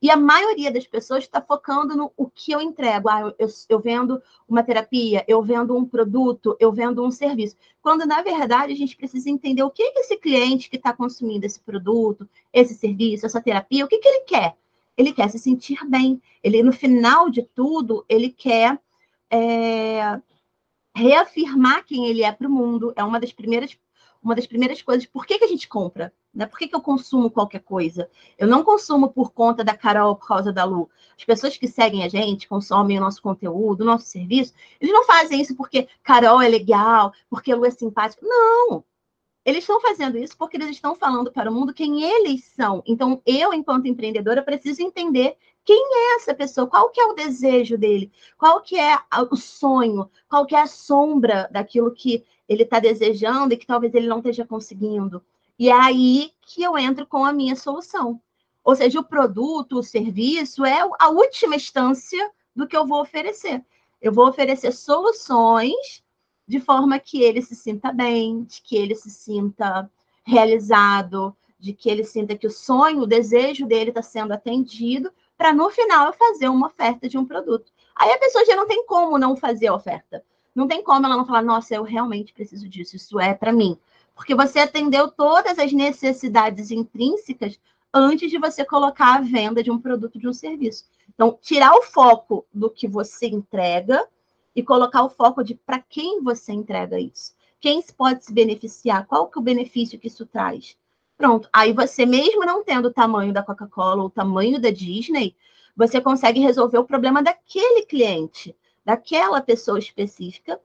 E 0.00 0.10
a 0.10 0.16
maioria 0.16 0.70
das 0.70 0.86
pessoas 0.86 1.24
está 1.24 1.40
focando 1.40 1.96
no 1.96 2.12
o 2.16 2.28
que 2.28 2.52
eu 2.52 2.60
entrego. 2.60 3.08
Ah, 3.08 3.32
eu, 3.38 3.48
eu, 3.68 3.80
vendo 3.80 4.22
uma 4.46 4.62
terapia, 4.62 5.24
eu 5.26 5.42
vendo 5.42 5.76
um 5.76 5.86
produto, 5.86 6.56
eu 6.60 6.70
vendo 6.70 7.02
um 7.02 7.10
serviço. 7.10 7.56
Quando, 7.80 8.06
na 8.06 8.22
verdade, 8.22 8.72
a 8.72 8.76
gente 8.76 8.96
precisa 8.96 9.30
entender 9.30 9.62
o 9.62 9.70
que, 9.70 9.90
que 9.92 10.00
esse 10.00 10.16
cliente 10.18 10.68
que 10.68 10.76
está 10.76 10.92
consumindo 10.92 11.46
esse 11.46 11.60
produto, 11.60 12.28
esse 12.52 12.74
serviço, 12.74 13.24
essa 13.24 13.40
terapia, 13.40 13.84
o 13.84 13.88
que, 13.88 13.98
que 13.98 14.08
ele 14.08 14.20
quer? 14.20 14.56
Ele 14.96 15.12
quer 15.12 15.30
se 15.30 15.38
sentir 15.38 15.78
bem. 15.88 16.20
Ele, 16.42 16.62
no 16.62 16.72
final 16.72 17.30
de 17.30 17.42
tudo, 17.42 18.04
ele 18.08 18.30
quer 18.30 18.78
é, 19.30 20.20
reafirmar 20.94 21.84
quem 21.84 22.06
ele 22.06 22.22
é 22.22 22.32
para 22.32 22.48
o 22.48 22.50
mundo. 22.50 22.92
É 22.96 23.02
uma 23.02 23.20
das 23.20 23.32
primeiras 23.32 23.78
uma 24.26 24.34
das 24.34 24.46
primeiras 24.46 24.82
coisas, 24.82 25.06
por 25.06 25.24
que, 25.24 25.38
que 25.38 25.44
a 25.44 25.48
gente 25.48 25.68
compra? 25.68 26.12
Né? 26.34 26.46
Por 26.46 26.58
que, 26.58 26.66
que 26.66 26.74
eu 26.74 26.80
consumo 26.80 27.30
qualquer 27.30 27.60
coisa? 27.60 28.10
Eu 28.36 28.48
não 28.48 28.64
consumo 28.64 29.08
por 29.08 29.32
conta 29.32 29.62
da 29.62 29.76
Carol, 29.76 30.16
por 30.16 30.26
causa 30.26 30.52
da 30.52 30.64
Lu. 30.64 30.90
As 31.16 31.24
pessoas 31.24 31.56
que 31.56 31.68
seguem 31.68 32.02
a 32.02 32.08
gente, 32.08 32.48
consomem 32.48 32.98
o 32.98 33.00
nosso 33.00 33.22
conteúdo, 33.22 33.82
o 33.82 33.84
nosso 33.84 34.06
serviço, 34.06 34.52
eles 34.80 34.92
não 34.92 35.04
fazem 35.04 35.40
isso 35.40 35.54
porque 35.54 35.88
Carol 36.02 36.42
é 36.42 36.48
legal, 36.48 37.12
porque 37.30 37.54
Lu 37.54 37.64
é 37.64 37.70
simpática. 37.70 38.20
Não! 38.26 38.84
Eles 39.44 39.62
estão 39.62 39.80
fazendo 39.80 40.18
isso 40.18 40.36
porque 40.36 40.56
eles 40.56 40.70
estão 40.70 40.96
falando 40.96 41.30
para 41.30 41.48
o 41.48 41.54
mundo 41.54 41.72
quem 41.72 42.02
eles 42.02 42.44
são. 42.46 42.82
Então, 42.84 43.22
eu, 43.24 43.54
enquanto 43.54 43.86
empreendedora, 43.86 44.42
preciso 44.42 44.82
entender 44.82 45.36
quem 45.64 45.80
é 45.80 46.16
essa 46.16 46.34
pessoa, 46.34 46.66
qual 46.66 46.90
que 46.90 47.00
é 47.00 47.06
o 47.06 47.12
desejo 47.12 47.78
dele, 47.78 48.10
qual 48.36 48.60
que 48.60 48.76
é 48.76 48.98
o 49.30 49.36
sonho, 49.36 50.10
qual 50.28 50.46
que 50.46 50.56
é 50.56 50.62
a 50.62 50.66
sombra 50.66 51.48
daquilo 51.52 51.92
que 51.92 52.24
ele 52.48 52.62
está 52.62 52.78
desejando 52.78 53.54
e 53.54 53.56
que 53.56 53.66
talvez 53.66 53.94
ele 53.94 54.06
não 54.06 54.18
esteja 54.18 54.46
conseguindo. 54.46 55.22
E 55.58 55.68
é 55.68 55.72
aí 55.72 56.32
que 56.42 56.62
eu 56.62 56.76
entro 56.76 57.06
com 57.06 57.24
a 57.24 57.32
minha 57.32 57.56
solução. 57.56 58.20
Ou 58.62 58.74
seja, 58.74 59.00
o 59.00 59.04
produto, 59.04 59.78
o 59.78 59.82
serviço 59.82 60.64
é 60.64 60.80
a 60.98 61.08
última 61.08 61.56
instância 61.56 62.30
do 62.54 62.66
que 62.66 62.76
eu 62.76 62.86
vou 62.86 63.00
oferecer. 63.00 63.64
Eu 64.00 64.12
vou 64.12 64.28
oferecer 64.28 64.72
soluções 64.72 66.02
de 66.46 66.60
forma 66.60 66.98
que 66.98 67.22
ele 67.22 67.42
se 67.42 67.54
sinta 67.54 67.92
bem, 67.92 68.44
de 68.44 68.60
que 68.62 68.76
ele 68.76 68.94
se 68.94 69.10
sinta 69.10 69.90
realizado, 70.24 71.36
de 71.58 71.72
que 71.72 71.88
ele 71.88 72.04
sinta 72.04 72.36
que 72.36 72.46
o 72.46 72.50
sonho, 72.50 73.00
o 73.00 73.06
desejo 73.06 73.66
dele 73.66 73.90
está 73.90 74.02
sendo 74.02 74.32
atendido, 74.32 75.12
para 75.36 75.52
no 75.52 75.70
final 75.70 76.06
eu 76.06 76.12
fazer 76.12 76.48
uma 76.48 76.68
oferta 76.68 77.08
de 77.08 77.18
um 77.18 77.24
produto. 77.24 77.72
Aí 77.94 78.10
a 78.12 78.18
pessoa 78.18 78.44
já 78.44 78.54
não 78.54 78.66
tem 78.66 78.84
como 78.86 79.18
não 79.18 79.36
fazer 79.36 79.68
a 79.68 79.74
oferta. 79.74 80.24
Não 80.56 80.66
tem 80.66 80.82
como 80.82 81.04
ela 81.04 81.18
não 81.18 81.26
falar, 81.26 81.42
nossa, 81.42 81.74
eu 81.74 81.82
realmente 81.82 82.32
preciso 82.32 82.66
disso, 82.66 82.96
isso 82.96 83.20
é 83.20 83.34
para 83.34 83.52
mim. 83.52 83.78
Porque 84.14 84.34
você 84.34 84.60
atendeu 84.60 85.10
todas 85.10 85.58
as 85.58 85.70
necessidades 85.70 86.70
intrínsecas 86.70 87.60
antes 87.92 88.30
de 88.30 88.38
você 88.38 88.64
colocar 88.64 89.16
a 89.16 89.20
venda 89.20 89.62
de 89.62 89.70
um 89.70 89.78
produto, 89.78 90.18
de 90.18 90.26
um 90.26 90.32
serviço. 90.32 90.86
Então, 91.14 91.38
tirar 91.42 91.74
o 91.74 91.82
foco 91.82 92.46
do 92.50 92.70
que 92.70 92.88
você 92.88 93.26
entrega 93.26 94.08
e 94.54 94.62
colocar 94.62 95.02
o 95.04 95.10
foco 95.10 95.44
de 95.44 95.54
para 95.54 95.78
quem 95.78 96.22
você 96.22 96.54
entrega 96.54 96.98
isso. 96.98 97.34
Quem 97.60 97.82
pode 97.94 98.24
se 98.24 98.32
beneficiar? 98.32 99.06
Qual 99.06 99.26
que 99.26 99.38
é 99.38 99.40
o 99.42 99.44
benefício 99.44 99.98
que 99.98 100.08
isso 100.08 100.24
traz? 100.24 100.74
Pronto. 101.18 101.50
Aí 101.52 101.74
você, 101.74 102.06
mesmo 102.06 102.46
não 102.46 102.64
tendo 102.64 102.86
o 102.86 102.92
tamanho 102.92 103.30
da 103.30 103.42
Coca-Cola 103.42 104.00
ou 104.00 104.08
o 104.08 104.10
tamanho 104.10 104.58
da 104.58 104.70
Disney, 104.70 105.36
você 105.76 106.00
consegue 106.00 106.40
resolver 106.40 106.78
o 106.78 106.86
problema 106.86 107.22
daquele 107.22 107.84
cliente 107.84 108.56
daquela 108.86 109.40
pessoa 109.40 109.80
específica 109.80 110.60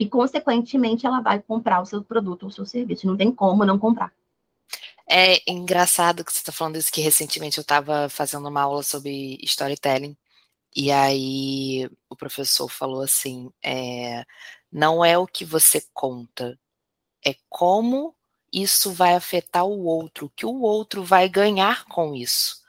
e, 0.00 0.08
consequentemente, 0.08 1.06
ela 1.06 1.20
vai 1.20 1.42
comprar 1.42 1.82
o 1.82 1.86
seu 1.86 2.02
produto 2.02 2.44
ou 2.44 2.48
o 2.48 2.52
seu 2.52 2.64
serviço. 2.64 3.06
Não 3.06 3.18
tem 3.18 3.30
como 3.30 3.66
não 3.66 3.78
comprar. 3.78 4.10
É 5.06 5.38
engraçado 5.46 6.24
que 6.24 6.32
você 6.32 6.38
está 6.38 6.50
falando 6.50 6.76
isso, 6.76 6.90
que 6.90 7.02
recentemente 7.02 7.58
eu 7.58 7.62
estava 7.62 8.08
fazendo 8.08 8.48
uma 8.48 8.62
aula 8.62 8.82
sobre 8.82 9.38
storytelling, 9.42 10.16
e 10.74 10.90
aí 10.90 11.88
o 12.08 12.16
professor 12.16 12.70
falou 12.70 13.02
assim: 13.02 13.50
é, 13.62 14.24
não 14.72 15.04
é 15.04 15.18
o 15.18 15.26
que 15.26 15.44
você 15.44 15.84
conta, 15.92 16.58
é 17.24 17.36
como 17.50 18.16
isso 18.50 18.90
vai 18.90 19.14
afetar 19.14 19.66
o 19.66 19.84
outro, 19.84 20.26
o 20.26 20.30
que 20.30 20.46
o 20.46 20.62
outro 20.62 21.04
vai 21.04 21.28
ganhar 21.28 21.84
com 21.84 22.14
isso. 22.14 22.63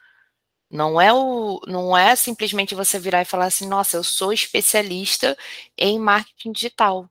Não 0.75 0.99
é 0.99 1.13
o, 1.13 1.61
não 1.67 1.97
é 1.97 2.15
simplesmente 2.15 2.75
você 2.75 2.99
virar 2.99 3.21
e 3.21 3.25
falar 3.25 3.45
assim, 3.45 3.67
nossa, 3.67 3.97
eu 3.97 4.03
sou 4.03 4.33
especialista 4.33 5.37
em 5.77 5.97
marketing 5.97 6.51
digital. 6.51 7.09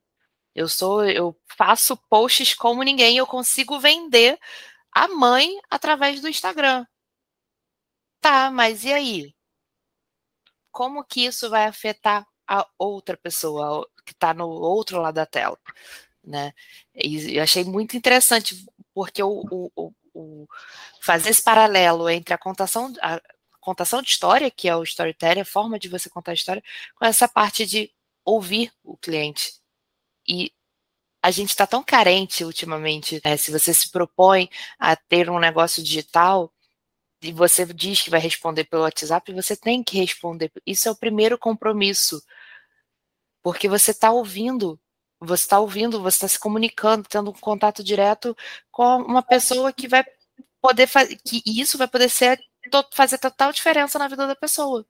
Eu 0.54 0.68
sou, 0.68 1.04
eu 1.04 1.36
faço 1.56 1.96
posts 2.08 2.54
como 2.54 2.82
ninguém, 2.82 3.16
eu 3.16 3.26
consigo 3.26 3.80
vender 3.80 4.38
a 4.92 5.08
mãe 5.08 5.58
através 5.70 6.20
do 6.20 6.28
Instagram. 6.28 6.86
Tá, 8.20 8.50
mas 8.50 8.84
e 8.84 8.92
aí? 8.92 9.34
Como 10.70 11.04
que 11.04 11.26
isso 11.26 11.48
vai 11.50 11.66
afetar 11.66 12.26
a 12.46 12.66
outra 12.78 13.16
pessoa 13.16 13.88
que 14.04 14.12
está 14.12 14.34
no 14.34 14.48
outro 14.48 15.00
lado 15.00 15.14
da 15.14 15.26
tela? 15.26 15.58
Né? 16.22 16.52
E 16.94 17.36
eu 17.36 17.42
achei 17.42 17.64
muito 17.64 17.96
interessante, 17.96 18.66
porque 18.94 19.22
o, 19.22 19.70
o, 19.76 19.92
o, 20.14 20.48
fazer 21.00 21.30
esse 21.30 21.42
paralelo 21.42 22.08
entre 22.08 22.34
a 22.34 22.38
contação, 22.38 22.92
contação 23.64 24.02
de 24.02 24.10
história, 24.10 24.50
que 24.50 24.68
é 24.68 24.76
o 24.76 24.82
storytelling, 24.82 25.40
a 25.40 25.44
forma 25.44 25.78
de 25.78 25.88
você 25.88 26.10
contar 26.10 26.32
a 26.32 26.34
história, 26.34 26.62
com 26.94 27.04
essa 27.04 27.26
parte 27.26 27.66
de 27.66 27.90
ouvir 28.24 28.72
o 28.82 28.96
cliente. 28.96 29.54
E 30.28 30.52
a 31.22 31.30
gente 31.30 31.50
está 31.50 31.66
tão 31.66 31.82
carente 31.82 32.44
ultimamente. 32.44 33.20
Né? 33.24 33.36
Se 33.36 33.50
você 33.50 33.72
se 33.72 33.90
propõe 33.90 34.48
a 34.78 34.94
ter 34.94 35.30
um 35.30 35.38
negócio 35.38 35.82
digital 35.82 36.52
e 37.22 37.32
você 37.32 37.64
diz 37.66 38.02
que 38.02 38.10
vai 38.10 38.20
responder 38.20 38.64
pelo 38.64 38.82
WhatsApp, 38.82 39.32
você 39.32 39.56
tem 39.56 39.82
que 39.82 39.96
responder. 39.98 40.52
Isso 40.66 40.88
é 40.88 40.92
o 40.92 40.96
primeiro 40.96 41.38
compromisso. 41.38 42.22
Porque 43.42 43.68
você 43.68 43.92
está 43.92 44.10
ouvindo, 44.10 44.78
você 45.18 45.44
está 45.44 45.58
ouvindo, 45.58 46.02
você 46.02 46.16
está 46.16 46.28
se 46.28 46.38
comunicando, 46.38 47.08
tendo 47.08 47.30
um 47.30 47.34
contato 47.34 47.82
direto 47.82 48.36
com 48.70 48.98
uma 48.98 49.22
pessoa 49.22 49.72
que 49.72 49.88
vai 49.88 50.04
poder 50.60 50.86
fazer, 50.86 51.16
que 51.24 51.42
isso 51.46 51.76
vai 51.78 51.88
poder 51.88 52.08
ser, 52.08 52.38
fazer 52.92 53.18
total 53.18 53.52
diferença 53.52 53.98
na 53.98 54.08
vida 54.08 54.26
da 54.26 54.36
pessoa. 54.36 54.84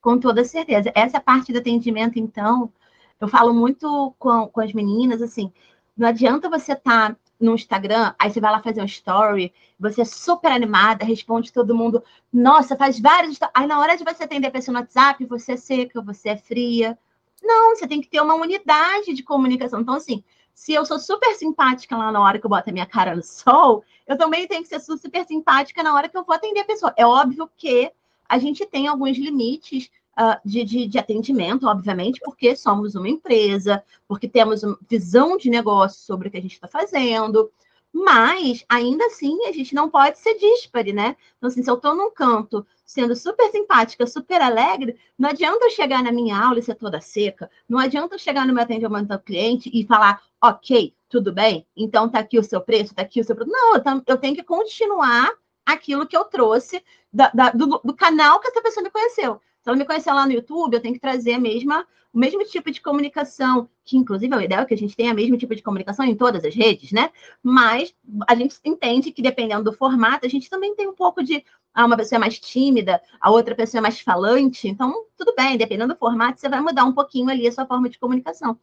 Com 0.00 0.18
toda 0.18 0.44
certeza. 0.44 0.92
Essa 0.94 1.20
parte 1.20 1.52
do 1.52 1.58
atendimento, 1.58 2.18
então, 2.18 2.72
eu 3.20 3.28
falo 3.28 3.52
muito 3.52 4.14
com, 4.18 4.46
com 4.48 4.60
as 4.60 4.72
meninas, 4.72 5.20
assim, 5.22 5.52
não 5.96 6.08
adianta 6.08 6.48
você 6.48 6.72
estar 6.72 7.10
tá 7.10 7.16
no 7.40 7.54
Instagram, 7.54 8.14
aí 8.18 8.30
você 8.30 8.40
vai 8.40 8.50
lá 8.50 8.62
fazer 8.62 8.80
um 8.80 8.86
story, 8.86 9.52
você 9.78 10.02
é 10.02 10.04
super 10.04 10.50
animada, 10.50 11.04
responde 11.04 11.52
todo 11.52 11.74
mundo, 11.74 12.02
nossa, 12.32 12.76
faz 12.76 12.98
vários. 12.98 13.38
Aí 13.54 13.66
na 13.66 13.78
hora 13.78 13.96
de 13.96 14.04
você 14.04 14.24
atender 14.24 14.48
a 14.48 14.50
pessoa 14.50 14.74
no 14.74 14.80
WhatsApp, 14.80 15.24
você 15.26 15.52
é 15.52 15.56
seca, 15.56 16.00
você 16.00 16.30
é 16.30 16.36
fria. 16.36 16.98
Não, 17.42 17.76
você 17.76 17.86
tem 17.86 18.00
que 18.00 18.08
ter 18.08 18.20
uma 18.20 18.34
unidade 18.34 19.12
de 19.12 19.22
comunicação. 19.22 19.80
Então, 19.80 19.94
assim, 19.94 20.24
se 20.56 20.72
eu 20.72 20.86
sou 20.86 20.98
super 20.98 21.34
simpática 21.34 21.94
lá 21.94 22.10
na 22.10 22.18
hora 22.18 22.38
que 22.38 22.46
eu 22.46 22.50
boto 22.50 22.70
a 22.70 22.72
minha 22.72 22.86
cara 22.86 23.14
no 23.14 23.22
sol, 23.22 23.84
eu 24.06 24.16
também 24.16 24.48
tenho 24.48 24.62
que 24.62 24.68
ser 24.70 24.80
super 24.80 25.26
simpática 25.26 25.82
na 25.82 25.94
hora 25.94 26.08
que 26.08 26.16
eu 26.16 26.24
vou 26.24 26.34
atender 26.34 26.60
a 26.60 26.64
pessoa. 26.64 26.94
É 26.96 27.04
óbvio 27.04 27.48
que 27.58 27.92
a 28.26 28.38
gente 28.38 28.64
tem 28.64 28.88
alguns 28.88 29.18
limites 29.18 29.90
uh, 30.18 30.40
de, 30.42 30.64
de, 30.64 30.86
de, 30.86 30.98
atendimento, 30.98 31.66
obviamente, 31.66 32.20
porque 32.24 32.56
somos 32.56 32.94
uma 32.94 33.06
empresa, 33.06 33.84
porque 34.08 34.26
temos 34.26 34.62
uma 34.62 34.78
visão 34.88 35.36
de 35.36 35.50
negócio 35.50 36.00
sobre 36.00 36.28
o 36.28 36.30
que 36.30 36.38
a 36.38 36.42
gente 36.42 36.54
está 36.54 36.66
fazendo, 36.66 37.52
mas 37.92 38.64
ainda 38.66 39.04
assim 39.04 39.44
a 39.46 39.52
gente 39.52 39.74
não 39.74 39.90
pode 39.90 40.18
ser 40.18 40.38
díspare, 40.38 40.90
né? 40.90 41.16
Então, 41.36 41.48
assim, 41.48 41.62
se 41.62 41.70
eu 41.70 41.74
estou 41.74 41.94
num 41.94 42.10
canto 42.10 42.66
sendo 42.86 43.16
super 43.16 43.50
simpática, 43.50 44.06
super 44.06 44.40
alegre, 44.40 44.96
não 45.18 45.28
adianta 45.28 45.66
eu 45.66 45.70
chegar 45.70 46.02
na 46.02 46.12
minha 46.12 46.38
aula 46.38 46.60
e 46.60 46.62
ser 46.62 46.76
toda 46.76 47.00
seca, 47.00 47.50
não 47.68 47.78
adianta 47.78 48.14
eu 48.14 48.18
chegar 48.18 48.46
no 48.46 48.54
meu 48.54 48.62
atendimento 48.62 49.10
ao 49.10 49.18
cliente 49.18 49.68
e 49.74 49.84
falar, 49.84 50.22
ok, 50.40 50.94
tudo 51.08 51.32
bem, 51.32 51.66
então 51.76 52.08
tá 52.08 52.20
aqui 52.20 52.38
o 52.38 52.44
seu 52.44 52.60
preço, 52.60 52.94
tá 52.94 53.02
aqui 53.02 53.20
o 53.20 53.24
seu 53.24 53.34
produto. 53.34 53.54
Não, 53.54 54.02
eu 54.06 54.16
tenho 54.16 54.36
que 54.36 54.42
continuar 54.42 55.30
aquilo 55.64 56.06
que 56.06 56.16
eu 56.16 56.24
trouxe 56.24 56.82
da, 57.12 57.30
da, 57.34 57.50
do, 57.50 57.80
do 57.84 57.94
canal 57.94 58.38
que 58.38 58.48
essa 58.48 58.62
pessoa 58.62 58.84
me 58.84 58.90
conheceu. 58.90 59.40
Se 59.66 59.70
ela 59.70 59.76
me 59.76 59.84
conhecer 59.84 60.12
lá 60.12 60.24
no 60.24 60.30
YouTube, 60.30 60.74
eu 60.74 60.80
tenho 60.80 60.94
que 60.94 61.00
trazer 61.00 61.32
a 61.32 61.40
mesma, 61.40 61.84
o 62.14 62.18
mesmo 62.20 62.44
tipo 62.44 62.70
de 62.70 62.80
comunicação, 62.80 63.68
que 63.84 63.96
inclusive 63.96 64.32
é 64.32 64.36
o 64.36 64.40
ideal 64.40 64.62
é 64.62 64.64
que 64.64 64.74
a 64.74 64.76
gente 64.76 64.94
tenha 64.94 65.12
o 65.12 65.16
mesmo 65.16 65.36
tipo 65.36 65.56
de 65.56 65.62
comunicação 65.62 66.06
em 66.06 66.14
todas 66.14 66.44
as 66.44 66.54
redes, 66.54 66.92
né? 66.92 67.10
Mas 67.42 67.92
a 68.28 68.36
gente 68.36 68.56
entende 68.64 69.10
que 69.10 69.20
dependendo 69.20 69.64
do 69.64 69.76
formato, 69.76 70.24
a 70.24 70.28
gente 70.28 70.48
também 70.48 70.72
tem 70.76 70.86
um 70.86 70.94
pouco 70.94 71.20
de 71.20 71.44
ah, 71.74 71.84
uma 71.84 71.96
pessoa 71.96 72.16
é 72.16 72.20
mais 72.20 72.38
tímida, 72.38 73.02
a 73.20 73.28
outra 73.28 73.56
pessoa 73.56 73.80
é 73.80 73.82
mais 73.82 73.98
falante. 73.98 74.68
Então, 74.68 75.04
tudo 75.16 75.34
bem, 75.34 75.58
dependendo 75.58 75.94
do 75.94 75.98
formato, 75.98 76.40
você 76.40 76.48
vai 76.48 76.60
mudar 76.60 76.84
um 76.84 76.92
pouquinho 76.92 77.28
ali 77.28 77.48
a 77.48 77.50
sua 77.50 77.66
forma 77.66 77.88
de 77.88 77.98
comunicação. 77.98 78.56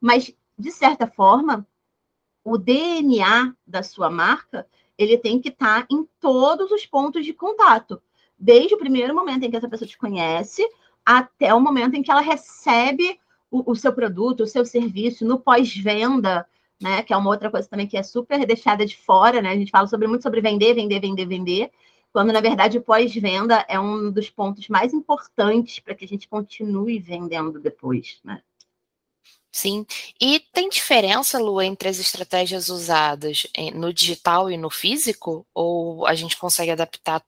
Mas, 0.00 0.34
de 0.58 0.72
certa 0.72 1.06
forma, 1.06 1.64
o 2.42 2.58
DNA 2.58 3.54
da 3.64 3.84
sua 3.84 4.10
marca, 4.10 4.66
ele 4.98 5.16
tem 5.16 5.40
que 5.40 5.50
estar 5.50 5.86
em 5.88 6.04
todos 6.18 6.72
os 6.72 6.84
pontos 6.84 7.24
de 7.24 7.32
contato 7.32 8.02
desde 8.38 8.74
o 8.74 8.78
primeiro 8.78 9.14
momento 9.14 9.44
em 9.44 9.50
que 9.50 9.56
essa 9.56 9.68
pessoa 9.68 9.88
te 9.88 9.98
conhece 9.98 10.66
até 11.04 11.52
o 11.54 11.60
momento 11.60 11.94
em 11.94 12.02
que 12.02 12.10
ela 12.10 12.20
recebe 12.20 13.18
o, 13.50 13.72
o 13.72 13.74
seu 13.74 13.92
produto, 13.92 14.42
o 14.42 14.46
seu 14.46 14.64
serviço 14.64 15.24
no 15.24 15.40
pós-venda, 15.40 16.46
né? 16.80 17.02
Que 17.02 17.12
é 17.12 17.16
uma 17.16 17.30
outra 17.30 17.50
coisa 17.50 17.68
também 17.68 17.86
que 17.86 17.96
é 17.96 18.02
super 18.02 18.44
deixada 18.46 18.84
de 18.86 18.96
fora, 18.96 19.40
né? 19.42 19.50
A 19.50 19.56
gente 19.56 19.70
fala 19.70 19.88
sobre, 19.88 20.06
muito 20.06 20.22
sobre 20.22 20.40
vender, 20.40 20.74
vender, 20.74 21.00
vender, 21.00 21.26
vender, 21.26 21.70
quando 22.12 22.32
na 22.32 22.40
verdade 22.40 22.78
o 22.78 22.82
pós-venda 22.82 23.64
é 23.68 23.78
um 23.80 24.10
dos 24.10 24.30
pontos 24.30 24.68
mais 24.68 24.92
importantes 24.92 25.78
para 25.78 25.94
que 25.94 26.04
a 26.04 26.08
gente 26.08 26.28
continue 26.28 26.98
vendendo 26.98 27.58
depois, 27.58 28.18
né? 28.22 28.42
Sim. 29.50 29.84
E 30.20 30.40
tem 30.52 30.68
diferença, 30.68 31.38
Lu, 31.38 31.60
entre 31.60 31.88
as 31.88 31.98
estratégias 31.98 32.68
usadas 32.68 33.46
no 33.74 33.92
digital 33.92 34.50
e 34.50 34.56
no 34.56 34.70
físico? 34.70 35.46
Ou 35.52 36.06
a 36.06 36.14
gente 36.14 36.36
consegue 36.36 36.70
adaptar 36.70 37.24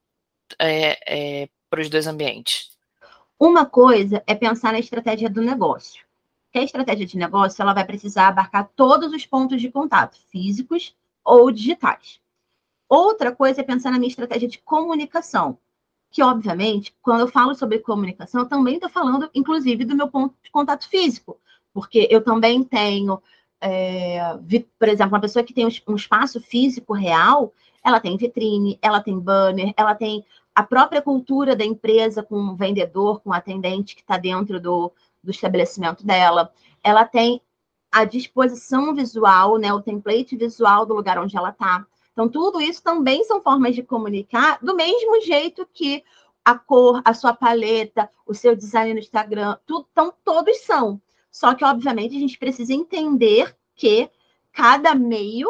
é, 0.59 1.43
é, 1.43 1.49
para 1.69 1.81
os 1.81 1.89
dois 1.89 2.07
ambientes? 2.07 2.71
Uma 3.39 3.65
coisa 3.65 4.23
é 4.27 4.35
pensar 4.35 4.73
na 4.73 4.79
estratégia 4.79 5.31
do 5.31 5.41
negócio. 5.41 6.05
Que 6.53 6.59
a 6.59 6.65
estratégia 6.65 7.07
de 7.07 7.17
negócio 7.17 7.63
ela 7.63 7.73
vai 7.73 7.85
precisar 7.85 8.29
abarcar 8.29 8.69
todos 8.75 9.13
os 9.13 9.25
pontos 9.25 9.61
de 9.61 9.71
contato, 9.71 10.19
físicos 10.31 10.95
ou 11.25 11.51
digitais. 11.51 12.21
Outra 12.89 13.35
coisa 13.35 13.61
é 13.61 13.65
pensar 13.65 13.93
na 13.93 13.99
minha 13.99 14.11
estratégia 14.11 14.49
de 14.49 14.59
comunicação, 14.59 15.57
que, 16.11 16.23
obviamente, 16.23 16.93
quando 17.01 17.21
eu 17.21 17.29
falo 17.29 17.55
sobre 17.55 17.79
comunicação, 17.79 18.43
eu 18.43 18.49
também 18.49 18.75
estou 18.75 18.91
falando, 18.91 19.31
inclusive, 19.33 19.85
do 19.85 19.95
meu 19.95 20.09
ponto 20.09 20.35
de 20.43 20.51
contato 20.51 20.89
físico, 20.89 21.39
porque 21.73 22.09
eu 22.11 22.21
também 22.23 22.65
tenho, 22.65 23.23
é, 23.61 24.21
por 24.77 24.89
exemplo, 24.89 25.15
uma 25.15 25.21
pessoa 25.21 25.45
que 25.45 25.55
tem 25.55 25.67
um 25.87 25.95
espaço 25.95 26.41
físico 26.41 26.93
real, 26.93 27.55
ela 27.83 28.01
tem 28.01 28.17
vitrine, 28.17 28.79
ela 28.83 29.01
tem 29.01 29.19
banner, 29.19 29.73
ela 29.77 29.95
tem 29.95 30.25
a 30.55 30.63
própria 30.63 31.01
cultura 31.01 31.55
da 31.55 31.65
empresa 31.65 32.23
com 32.23 32.37
o 32.37 32.57
vendedor, 32.57 33.21
com 33.21 33.31
o 33.31 33.33
atendente 33.33 33.95
que 33.95 34.03
está 34.03 34.17
dentro 34.19 34.61
do, 34.61 34.93
do 35.23 35.31
estabelecimento 35.31 36.05
dela. 36.05 36.53
Ela 36.83 37.05
tem 37.05 37.41
a 37.91 38.05
disposição 38.05 38.95
visual, 38.95 39.59
né, 39.59 39.73
o 39.73 39.83
template 39.83 40.37
visual 40.37 40.87
do 40.87 40.95
lugar 40.95 41.19
onde 41.19 41.37
ela 41.37 41.51
está. 41.51 41.85
Então, 42.13 42.29
tudo 42.29 42.61
isso 42.61 42.83
também 42.83 43.25
são 43.25 43.41
formas 43.41 43.75
de 43.75 43.83
comunicar 43.83 44.59
do 44.63 44.75
mesmo 44.75 45.21
jeito 45.23 45.67
que 45.73 46.05
a 46.45 46.59
cor, 46.59 47.01
a 47.05 47.15
sua 47.15 47.35
paleta, 47.35 48.11
o 48.27 48.35
seu 48.35 48.57
design 48.57 48.95
no 48.95 49.01
Instagram, 49.01 49.57
tudo, 49.67 49.87
então, 49.91 50.13
todos 50.25 50.59
são. 50.61 51.01
Só 51.31 51.55
que, 51.55 51.65
obviamente, 51.65 52.17
a 52.17 52.21
gente 52.21 52.39
precisa 52.39 52.73
entender 52.73 53.57
que 53.75 54.11
cada 54.53 54.95
meio 54.95 55.49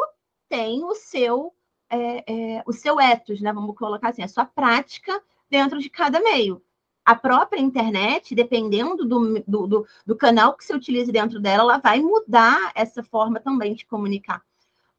tem 0.49 0.85
o 0.85 0.95
seu 0.95 1.55
é, 1.91 2.25
é, 2.27 2.63
o 2.67 2.73
seu 2.73 3.01
ethos, 3.01 3.41
né? 3.41 3.53
Vamos 3.53 3.77
colocar 3.77 4.11
assim, 4.11 4.23
a 4.23 4.29
sua 4.29 4.47
prática 4.47 5.21
dentro 5.51 5.79
de 5.79 5.91
cada 5.91 6.21
meio. 6.21 6.63
A 7.05 7.15
própria 7.15 7.61
internet, 7.61 8.35
dependendo 8.35 9.05
do, 9.07 9.43
do, 9.47 9.67
do, 9.67 9.87
do 10.07 10.17
canal 10.17 10.55
que 10.55 10.65
você 10.65 10.75
utilize 10.75 11.11
dentro 11.11 11.41
dela, 11.41 11.63
ela 11.63 11.79
vai 11.79 12.01
mudar 12.01 12.71
essa 12.75 13.03
forma 13.03 13.41
também 13.41 13.75
de 13.75 13.85
comunicar. 13.85 14.43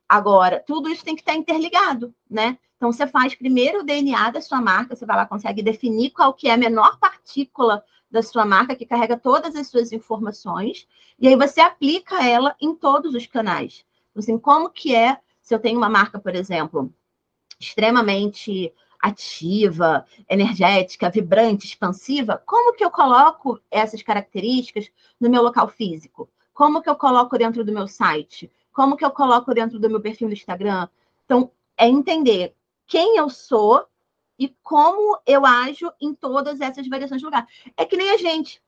Agora, 0.09 0.61
tudo 0.67 0.89
isso 0.89 1.05
tem 1.05 1.15
que 1.15 1.21
estar 1.21 1.35
interligado, 1.35 2.13
né? 2.29 2.57
Então, 2.75 2.91
você 2.91 3.07
faz 3.07 3.33
primeiro 3.33 3.79
o 3.79 3.83
DNA 3.83 4.31
da 4.31 4.41
sua 4.41 4.59
marca, 4.59 4.95
você 4.95 5.05
vai 5.05 5.15
lá, 5.15 5.25
consegue 5.25 5.61
definir 5.61 6.09
qual 6.09 6.33
que 6.33 6.49
é 6.49 6.53
a 6.53 6.57
menor 6.57 6.97
partícula 6.99 7.81
da 8.09 8.21
sua 8.21 8.43
marca, 8.43 8.75
que 8.75 8.85
carrega 8.85 9.15
todas 9.15 9.55
as 9.55 9.67
suas 9.67 9.93
informações, 9.93 10.85
e 11.17 11.27
aí 11.27 11.35
você 11.35 11.61
aplica 11.61 12.27
ela 12.27 12.55
em 12.59 12.75
todos 12.75 13.15
os 13.15 13.25
canais. 13.25 13.85
Assim, 14.15 14.37
como 14.37 14.69
que 14.69 14.93
é 14.93 15.17
se 15.41 15.53
eu 15.53 15.59
tenho 15.59 15.77
uma 15.77 15.89
marca, 15.89 16.19
por 16.19 16.35
exemplo, 16.35 16.93
extremamente 17.59 18.73
ativa, 19.01 20.05
energética, 20.29 21.09
vibrante, 21.09 21.65
expansiva, 21.65 22.41
como 22.45 22.73
que 22.75 22.83
eu 22.83 22.91
coloco 22.91 23.59
essas 23.69 24.03
características 24.03 24.91
no 25.19 25.29
meu 25.29 25.41
local 25.41 25.67
físico? 25.67 26.29
Como 26.53 26.81
que 26.81 26.89
eu 26.89 26.95
coloco 26.95 27.37
dentro 27.37 27.65
do 27.65 27.71
meu 27.71 27.87
site? 27.87 28.51
Como 28.71 28.95
que 28.95 29.03
eu 29.03 29.11
coloco 29.11 29.53
dentro 29.53 29.79
do 29.79 29.89
meu 29.89 29.99
perfil 29.99 30.27
no 30.27 30.33
Instagram? 30.33 30.87
Então, 31.25 31.51
é 31.77 31.87
entender 31.87 32.55
quem 32.85 33.17
eu 33.17 33.29
sou 33.29 33.85
e 34.37 34.49
como 34.61 35.19
eu 35.25 35.45
ajo 35.45 35.91
em 35.99 36.13
todas 36.13 36.61
essas 36.61 36.87
variações 36.87 37.21
de 37.21 37.25
lugar. 37.25 37.47
É 37.75 37.85
que 37.85 37.97
nem 37.97 38.11
a 38.11 38.17
gente. 38.17 38.61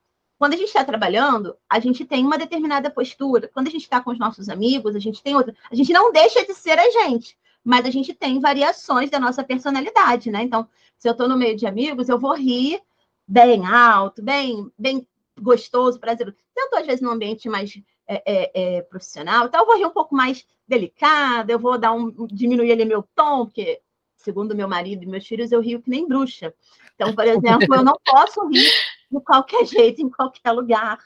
Quando 0.44 0.56
a 0.56 0.58
gente 0.58 0.68
está 0.68 0.84
trabalhando, 0.84 1.56
a 1.70 1.80
gente 1.80 2.04
tem 2.04 2.26
uma 2.26 2.38
determinada 2.38 2.92
postura. 2.92 3.50
Quando 3.54 3.68
a 3.68 3.70
gente 3.70 3.84
está 3.84 4.02
com 4.02 4.12
os 4.12 4.20
nossos 4.20 4.50
amigos, 4.50 4.94
a 4.94 5.00
gente 5.00 5.24
tem 5.24 5.38
outra. 5.38 5.56
A 5.72 5.74
gente 5.74 5.94
não 5.94 6.12
deixa 6.12 6.46
de 6.46 6.54
ser 6.54 6.78
a 6.78 6.90
gente, 6.92 7.38
mas 7.64 7.86
a 7.86 7.90
gente 7.90 8.14
tem 8.14 8.42
variações 8.42 9.10
da 9.10 9.22
nossa 9.22 9.42
personalidade, 9.42 10.30
né? 10.30 10.44
Então, 10.44 10.68
se 10.98 11.08
eu 11.08 11.14
estou 11.14 11.30
no 11.30 11.38
meio 11.38 11.56
de 11.56 11.66
amigos, 11.66 12.10
eu 12.10 12.20
vou 12.20 12.36
rir 12.36 12.82
bem 13.26 13.66
alto, 13.66 14.22
bem, 14.22 14.70
bem 14.78 15.08
gostoso, 15.40 15.98
prazeroso. 15.98 16.36
Se 16.54 16.60
eu 16.60 16.66
estou, 16.66 16.80
às 16.80 16.88
vezes, 16.88 17.02
num 17.02 17.12
ambiente 17.12 17.48
mais 17.48 17.82
é, 18.06 18.22
é, 18.26 18.52
é, 18.54 18.82
profissional, 18.82 19.46
então 19.46 19.62
eu 19.62 19.66
vou 19.66 19.78
rir 19.78 19.86
um 19.86 19.92
pouco 19.92 20.14
mais 20.14 20.46
delicada, 20.68 21.54
eu 21.54 21.60
vou 21.60 21.78
dar 21.78 21.94
um 21.94 22.12
diminuir 22.28 22.74
ali 22.74 22.84
meu 22.84 23.08
tom, 23.16 23.46
porque 23.46 23.80
segundo 24.18 24.54
meu 24.54 24.68
marido 24.68 25.04
e 25.04 25.08
meus 25.08 25.26
filhos, 25.26 25.54
eu 25.54 25.62
rio 25.62 25.82
que 25.82 25.90
nem 25.90 26.06
bruxa. 26.06 26.54
Então, 26.96 27.16
por 27.16 27.24
exemplo, 27.28 27.74
eu 27.74 27.84
não 27.86 27.96
posso 28.04 28.46
rir 28.50 28.70
de 29.14 29.24
qualquer 29.24 29.66
jeito, 29.66 30.02
em 30.02 30.10
qualquer 30.10 30.52
lugar, 30.52 31.00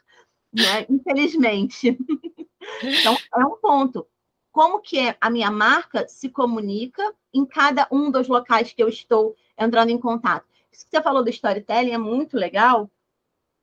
né? 0.54 0.86
Infelizmente. 0.90 1.98
Então, 2.82 3.18
é 3.36 3.46
um 3.46 3.58
ponto. 3.58 4.08
Como 4.52 4.82
que 4.82 5.00
é 5.00 5.16
a 5.22 5.30
minha 5.30 5.52
marca 5.52 6.08
se 6.08 6.30
comunica 6.30 7.14
em 7.34 7.46
cada 7.46 7.88
um 7.92 8.10
dos 8.10 8.28
locais 8.28 8.74
que 8.74 8.82
eu 8.82 8.90
estou 8.90 9.36
entrando 9.58 9.90
em 9.90 9.98
contato? 10.00 10.46
Isso 10.72 10.86
que 10.86 10.92
você 10.96 11.02
falou 11.02 11.24
do 11.24 11.30
storytelling 11.30 11.92
é 11.92 11.98
muito 11.98 12.36
legal, 12.38 12.90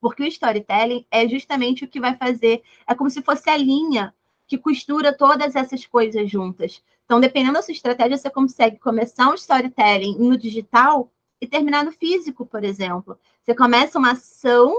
porque 0.01 0.23
o 0.23 0.27
storytelling 0.27 1.07
é 1.11 1.29
justamente 1.29 1.85
o 1.85 1.89
que 1.89 2.01
vai 2.01 2.17
fazer, 2.17 2.63
é 2.87 2.95
como 2.95 3.11
se 3.11 3.23
fosse 3.23 3.49
a 3.51 3.57
linha 3.57 4.15
que 4.47 4.59
costura 4.59 5.17
todas 5.17 5.57
essas 5.57 5.87
coisas 5.87 6.31
juntas. 6.31 6.83
Então, 7.05 7.21
dependendo 7.21 7.55
da 7.55 7.63
sua 7.63 7.73
estratégia, 7.73 8.17
você 8.17 8.31
consegue 8.31 8.79
começar 8.79 9.31
um 9.31 9.35
storytelling 9.35 10.19
no 10.19 10.37
digital 10.37 11.11
terminar 11.47 11.85
no 11.85 11.93
físico, 11.93 12.47
por 12.47 12.65
exemplo. 12.65 13.19
Você 13.43 13.55
começa 13.55 13.99
uma 13.99 14.13
ação 14.13 14.75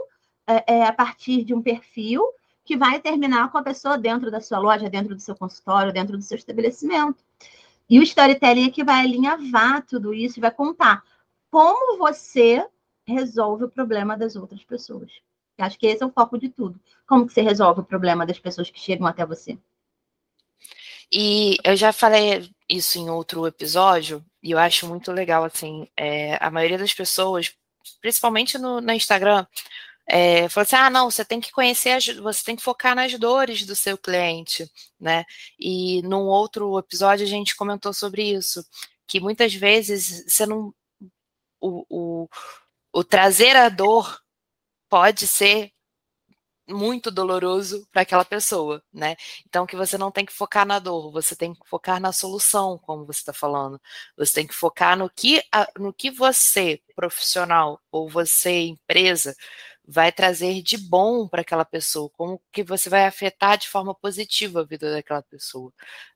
é, 0.47 0.75
é, 0.75 0.83
a 0.85 0.93
partir 0.93 1.43
de 1.43 1.53
um 1.53 1.61
perfil 1.61 2.23
que 2.63 2.75
vai 2.75 2.99
terminar 2.99 3.51
com 3.51 3.57
a 3.57 3.63
pessoa 3.63 3.97
dentro 3.97 4.31
da 4.31 4.41
sua 4.41 4.57
loja, 4.57 4.89
dentro 4.89 5.15
do 5.15 5.21
seu 5.21 5.35
consultório, 5.35 5.93
dentro 5.93 6.17
do 6.17 6.23
seu 6.23 6.37
estabelecimento. 6.37 7.23
E 7.89 7.99
o 7.99 8.03
storytelling 8.03 8.65
é 8.67 8.71
que 8.71 8.83
vai 8.83 9.05
alinhavar 9.05 9.85
tudo 9.85 10.13
isso 10.13 10.39
e 10.39 10.41
vai 10.41 10.51
contar 10.51 11.03
como 11.51 11.97
você 11.97 12.67
resolve 13.07 13.65
o 13.65 13.69
problema 13.69 14.17
das 14.17 14.35
outras 14.35 14.63
pessoas. 14.63 15.11
Eu 15.57 15.65
acho 15.65 15.77
que 15.77 15.87
esse 15.87 16.03
é 16.03 16.05
o 16.05 16.11
foco 16.11 16.37
de 16.37 16.49
tudo. 16.49 16.79
Como 17.07 17.27
que 17.27 17.33
você 17.33 17.41
resolve 17.41 17.81
o 17.81 17.85
problema 17.85 18.25
das 18.25 18.39
pessoas 18.39 18.69
que 18.69 18.79
chegam 18.79 19.07
até 19.07 19.25
você? 19.25 19.57
E 21.11 21.57
eu 21.63 21.75
já 21.75 21.93
falei 21.93 22.49
isso 22.67 22.97
em 22.97 23.09
outro 23.09 23.45
episódio, 23.45 24.25
e 24.45 24.51
eu 24.51 24.59
acho 24.59 24.87
muito 24.87 25.11
legal, 25.11 25.43
assim, 25.43 25.87
é, 25.97 26.37
a 26.39 26.51
maioria 26.51 26.77
das 26.77 26.93
pessoas, 26.93 27.55
principalmente 27.99 28.59
no, 28.59 28.79
no 28.79 28.91
Instagram, 28.91 29.43
é, 30.07 30.47
falou 30.49 30.63
assim: 30.63 30.75
ah, 30.75 30.89
não, 30.91 31.09
você 31.09 31.25
tem 31.25 31.41
que 31.41 31.51
conhecer, 31.51 31.89
as, 31.91 32.05
você 32.07 32.43
tem 32.43 32.55
que 32.55 32.61
focar 32.61 32.95
nas 32.95 33.17
dores 33.17 33.65
do 33.65 33.75
seu 33.75 33.97
cliente, 33.97 34.71
né? 34.99 35.25
E 35.59 36.01
num 36.03 36.25
outro 36.27 36.77
episódio 36.77 37.25
a 37.25 37.29
gente 37.29 37.55
comentou 37.55 37.91
sobre 37.91 38.21
isso, 38.33 38.63
que 39.07 39.19
muitas 39.19 39.53
vezes 39.55 40.23
você 40.27 40.45
não. 40.45 40.71
O, 41.59 41.85
o, 41.89 42.29
o 42.93 43.03
trazer 43.03 43.55
a 43.55 43.67
dor 43.69 44.19
pode 44.89 45.27
ser 45.27 45.71
muito 46.67 47.11
doloroso 47.11 47.87
para 47.91 48.01
aquela 48.01 48.25
pessoa, 48.25 48.83
né? 48.93 49.15
Então 49.47 49.65
que 49.65 49.75
você 49.75 49.97
não 49.97 50.11
tem 50.11 50.25
que 50.25 50.33
focar 50.33 50.65
na 50.65 50.79
dor, 50.79 51.11
você 51.11 51.35
tem 51.35 51.53
que 51.53 51.67
focar 51.67 51.99
na 51.99 52.11
solução, 52.11 52.77
como 52.79 53.05
você 53.05 53.19
está 53.19 53.33
falando. 53.33 53.79
Você 54.17 54.33
tem 54.33 54.47
que 54.47 54.53
focar 54.55 54.97
no 54.97 55.09
que, 55.09 55.43
no 55.77 55.93
que 55.93 56.09
você, 56.11 56.81
profissional, 56.95 57.79
ou 57.91 58.09
você, 58.09 58.67
empresa, 58.67 59.35
vai 59.87 60.11
trazer 60.11 60.61
de 60.61 60.77
bom 60.77 61.27
para 61.27 61.41
aquela 61.41 61.65
pessoa, 61.65 62.09
como 62.11 62.41
que 62.51 62.63
você 62.63 62.89
vai 62.89 63.05
afetar 63.05 63.57
de 63.57 63.67
forma 63.69 63.93
positiva 63.93 64.61
a 64.61 64.65
vida 64.65 64.91
daquela 64.91 65.21
pessoa, 65.23 65.71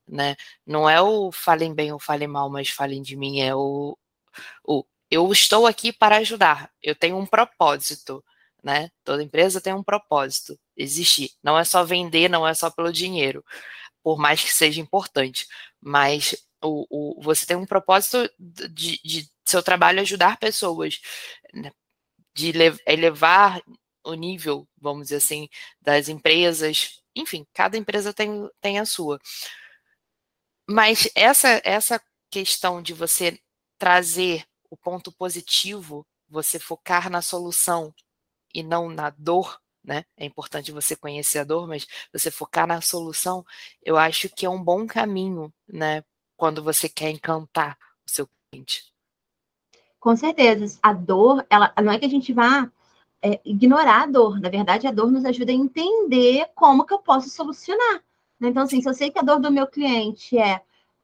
né? 0.08 0.36
Não 0.66 0.90
é 0.90 1.02
o 1.02 1.32
falem 1.32 1.74
bem 1.74 1.92
ou 1.92 2.00
falem 2.00 2.28
mal, 2.28 2.50
mas 2.50 2.70
falem 2.70 3.02
de 3.02 3.16
mim, 3.16 3.42
é 3.42 3.56
o, 3.56 3.98
o 4.66 4.86
eu 5.12 5.32
estou 5.32 5.68
aqui 5.68 5.92
para 5.94 6.18
ajudar, 6.18 6.72
eu 6.84 6.96
tenho 6.96 7.18
um 7.18 7.26
propósito, 7.26 8.24
né? 8.64 8.90
Toda 9.04 9.24
empresa 9.24 9.62
tem 9.62 9.74
um 9.74 9.84
propósito, 9.84 10.60
existir. 10.76 11.32
Não 11.44 11.58
é 11.58 11.64
só 11.64 11.84
vender, 11.84 12.30
não 12.30 12.48
é 12.48 12.54
só 12.54 12.70
pelo 12.70 12.92
dinheiro, 12.92 13.44
por 14.04 14.18
mais 14.18 14.44
que 14.44 14.52
seja 14.52 14.82
importante, 14.82 15.48
mas 15.82 16.36
o, 16.62 16.86
o 17.18 17.22
você 17.22 17.46
tem 17.46 17.58
um 17.58 17.66
propósito 17.66 18.30
de, 18.40 19.00
de 19.04 19.30
seu 19.46 19.64
trabalho 19.64 20.02
ajudar 20.02 20.38
pessoas, 20.38 21.00
né? 21.54 21.72
de 22.34 22.54
elevar 22.86 23.62
o 24.04 24.14
nível, 24.14 24.68
vamos 24.78 25.04
dizer 25.08 25.18
assim, 25.18 25.50
das 25.82 26.10
empresas. 26.10 27.02
Enfim, 27.16 27.46
cada 27.54 27.78
empresa 27.78 28.14
tem, 28.14 28.50
tem 28.62 28.80
a 28.80 28.86
sua. 28.86 29.20
Mas 30.68 31.10
essa, 31.16 31.62
essa 31.66 32.02
questão 32.30 32.82
de 32.82 32.94
você 32.94 33.40
trazer 33.78 34.46
o 34.70 34.78
ponto 34.78 35.12
positivo, 35.12 36.06
você 36.28 36.60
focar 36.60 37.10
na 37.10 37.22
solução 37.22 37.94
e 38.54 38.64
não 38.64 38.90
na 38.90 39.10
dor, 39.10 39.60
né? 39.84 40.06
É 40.18 40.26
importante 40.26 40.72
você 40.72 40.96
conhecer 40.96 41.40
a 41.40 41.44
dor, 41.44 41.68
mas 41.68 41.88
você 42.12 42.30
focar 42.30 42.68
na 42.68 42.82
solução, 42.82 43.46
eu 43.84 43.98
acho 43.98 44.30
que 44.30 44.46
é 44.46 44.50
um 44.50 44.64
bom 44.64 44.86
caminho, 44.86 45.54
né? 45.68 46.04
Quando 46.38 46.64
você 46.64 46.88
quer 46.88 47.10
encantar 47.10 47.78
o 48.06 48.10
seu 48.10 48.28
cliente. 48.52 48.94
Com 50.00 50.16
certeza. 50.16 50.80
A 50.82 50.94
dor, 50.94 51.46
ela 51.50 51.74
não 51.84 51.92
é 51.92 52.00
que 52.00 52.06
a 52.06 52.10
gente 52.10 52.32
vá 52.32 52.72
é, 53.22 53.40
ignorar 53.44 54.04
a 54.04 54.06
dor. 54.06 54.40
Na 54.40 54.50
verdade, 54.50 54.88
a 54.88 54.92
dor 54.92 55.12
nos 55.12 55.26
ajuda 55.26 55.52
a 55.52 55.56
entender 55.56 56.50
como 56.56 56.86
que 56.86 56.94
eu 56.94 57.00
posso 57.00 57.30
solucionar. 57.30 58.02
Né? 58.40 58.50
Então, 58.50 58.64
assim, 58.64 58.82
se 58.82 58.88
eu 58.88 58.94
sei 58.94 59.12
que 59.12 59.20
a 59.20 59.24
dor 59.24 59.40
do 59.40 59.52
meu 59.52 59.68
cliente 59.68 60.38
é, 60.38 60.62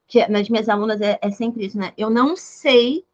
que 0.07 0.25
nas 0.27 0.49
minhas 0.49 0.69
alunas 0.69 1.01
é, 1.01 1.19
é 1.21 1.31
sempre 1.31 1.65
isso, 1.65 1.77
né? 1.77 1.93
Eu 1.97 2.09
não 2.09 2.35
sei 2.35 3.05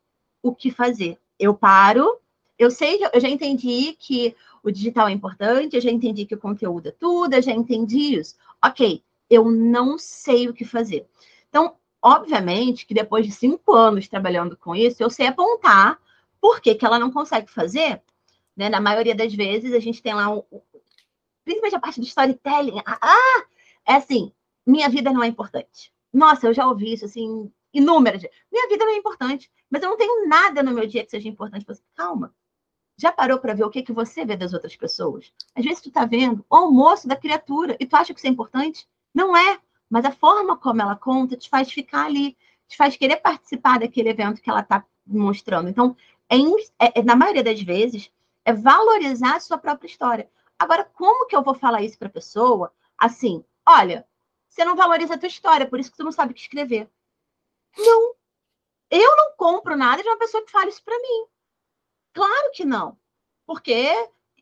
o 0.42 0.54
que 0.54 0.72
fazer. 0.72 1.18
Eu 1.40 1.54
paro, 1.56 2.20
eu 2.64 2.72
sei, 2.72 3.00
eu 3.14 3.20
já 3.20 3.28
entendi 3.28 3.94
que 3.98 4.36
o 4.64 4.72
digital 4.72 5.08
é 5.08 5.12
importante, 5.12 5.76
eu 5.76 5.82
já 5.82 5.90
entendi 5.90 6.26
que 6.26 6.36
o 6.36 6.40
conteúdo 6.40 6.90
é 6.90 6.92
tudo, 6.92 7.34
eu 7.34 7.42
já 7.42 7.52
entendi 7.52 8.16
isso. 8.16 8.36
Ok, 8.64 9.04
eu 9.30 9.50
não 9.50 9.98
sei 9.98 10.48
o 10.48 10.54
que 10.54 10.64
fazer. 10.64 11.08
Então, 11.50 11.76
obviamente 12.02 12.86
que 12.86 12.94
depois 12.94 13.26
de 13.26 13.32
cinco 13.32 13.74
anos 13.74 14.08
trabalhando 14.08 14.56
com 14.56 14.76
isso, 14.76 15.02
eu 15.02 15.10
sei 15.10 15.28
apontar 15.28 16.00
por 16.40 16.62
que, 16.62 16.76
que 16.76 16.86
ela 16.86 17.00
não 17.00 17.12
consegue 17.12 17.50
fazer. 17.50 18.02
Né? 18.56 18.70
Na 18.70 18.80
maioria 18.80 19.16
das 19.16 19.34
vezes, 19.34 19.74
a 19.74 19.80
gente 19.80 20.02
tem 20.02 20.14
lá, 20.14 20.30
um, 20.30 20.44
principalmente 21.44 21.76
a 21.76 21.80
parte 21.80 22.00
do 22.00 22.06
storytelling. 22.06 22.80
Ah, 22.86 23.00
ah, 23.02 23.46
é 23.88 23.94
assim, 23.96 24.32
minha 24.66 24.90
vida 24.90 25.12
não 25.12 25.24
é 25.24 25.28
importante. 25.28 25.92
Nossa, 26.14 26.48
eu 26.48 26.54
já 26.54 26.68
ouvi 26.68 26.94
isso 26.94 27.06
assim 27.06 27.52
inúmeras 27.74 28.22
vezes. 28.22 28.38
Minha 28.52 28.68
vida 28.68 28.86
não 28.86 28.94
é 28.94 28.98
importante, 28.98 29.50
mas 29.70 29.82
eu 29.82 29.90
não 29.90 29.98
tenho 29.98 30.28
nada 30.28 30.62
no 30.62 30.74
meu 30.74 30.86
dia 30.86 31.04
que 31.04 31.10
seja 31.10 31.28
importante. 31.28 31.66
Você, 31.66 31.82
calma, 31.96 32.34
já 33.02 33.12
parou 33.12 33.40
para 33.40 33.56
ver 33.56 33.64
o 33.64 33.70
que, 33.70 33.82
que 33.82 33.92
você 33.92 34.24
vê 34.24 34.38
das 34.38 34.54
outras 34.54 34.76
pessoas? 34.76 35.34
Às 35.56 35.66
vezes 35.66 35.82
tu 35.82 35.90
tá 35.90 36.06
vendo 36.06 36.46
o 36.48 36.56
almoço 36.56 37.08
da 37.08 37.16
criatura 37.16 37.76
e 37.80 37.86
tu 37.88 37.96
acha 37.96 38.14
que 38.14 38.20
isso 38.20 38.28
é 38.28 38.30
importante? 38.30 38.88
Não 39.12 39.36
é. 39.36 39.60
Mas 39.90 40.06
a 40.06 40.12
forma 40.12 40.56
como 40.56 40.84
ela 40.84 40.96
conta 40.96 41.36
te 41.36 41.50
faz 41.50 41.72
ficar 41.72 42.06
ali, 42.06 42.38
te 42.68 42.78
faz 42.78 42.96
querer 42.96 43.18
participar 43.18 43.80
daquele 43.80 44.10
evento 44.10 44.40
que 44.40 44.50
ela 44.50 44.60
está 44.60 44.86
mostrando. 45.06 45.68
Então, 45.68 45.98
é, 46.30 46.36
é, 46.86 47.00
é, 47.00 47.04
na 47.04 47.16
maioria 47.16 47.44
das 47.44 47.60
vezes, 47.62 48.12
é 48.46 48.54
valorizar 48.54 49.36
a 49.36 49.40
sua 49.40 49.58
própria 49.58 49.88
história. 49.88 50.30
Agora, 50.60 50.86
como 50.94 51.26
que 51.26 51.36
eu 51.36 51.42
vou 51.42 51.56
falar 51.56 51.82
isso 51.82 51.98
para 51.98 52.08
a 52.08 52.12
pessoa? 52.12 52.72
Assim, 52.98 53.44
olha, 53.68 54.08
você 54.48 54.64
não 54.64 54.76
valoriza 54.76 55.16
a 55.16 55.18
tua 55.18 55.28
história, 55.28 55.68
por 55.68 55.80
isso 55.80 55.90
que 55.90 55.98
tu 55.98 56.04
não 56.04 56.12
sabe 56.12 56.32
o 56.32 56.36
que 56.36 56.42
escrever. 56.42 56.88
Não. 57.76 58.14
Eu 58.92 59.16
não 59.18 59.34
compro 59.36 59.76
nada 59.76 60.04
de 60.04 60.08
uma 60.08 60.18
pessoa 60.18 60.46
que 60.46 60.52
fale 60.52 60.70
isso 60.70 60.84
para 60.84 61.00
mim. 61.00 61.26
Claro 62.14 62.52
que 62.54 62.66
não. 62.66 62.98
Porque 63.46 63.88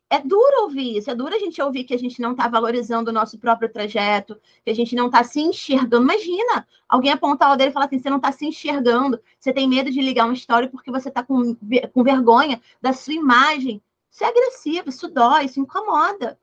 é 0.10 0.20
duro 0.20 0.64
ouvir 0.64 0.98
isso, 0.98 1.12
é 1.12 1.16
duro 1.16 1.36
a 1.36 1.40
gente 1.40 1.62
ouvir 1.62 1.84
que 1.84 1.94
a 1.94 1.98
gente 1.98 2.20
não 2.20 2.32
está 2.32 2.48
valorizando 2.48 3.12
o 3.12 3.14
nosso 3.14 3.38
próprio 3.38 3.72
trajeto, 3.72 4.40
que 4.66 4.72
a 4.72 4.74
gente 4.74 4.96
não 4.96 5.06
está 5.06 5.24
se 5.24 5.40
enxergando. 5.40 6.04
Imagina 6.04 6.68
alguém 6.88 7.12
apontar 7.12 7.52
o 7.52 7.56
dedo 7.56 7.70
e 7.70 7.74
falar 7.74 7.86
assim: 7.86 8.00
você 8.00 8.10
não 8.10 8.18
está 8.18 8.32
se 8.32 8.46
enxergando, 8.46 9.22
você 9.40 9.54
tem 9.54 9.68
medo 9.68 9.92
de 9.92 10.02
ligar 10.02 10.26
uma 10.26 10.34
história 10.34 10.68
porque 10.68 10.90
você 10.90 11.10
está 11.10 11.24
com, 11.24 11.56
com 11.94 12.04
vergonha 12.04 12.60
da 12.82 12.92
sua 12.92 13.14
imagem. 13.14 13.82
Isso 14.12 14.24
é 14.24 14.28
agressivo, 14.28 14.90
isso 14.90 15.08
dói, 15.08 15.46
isso 15.46 15.60
incomoda. 15.60 16.40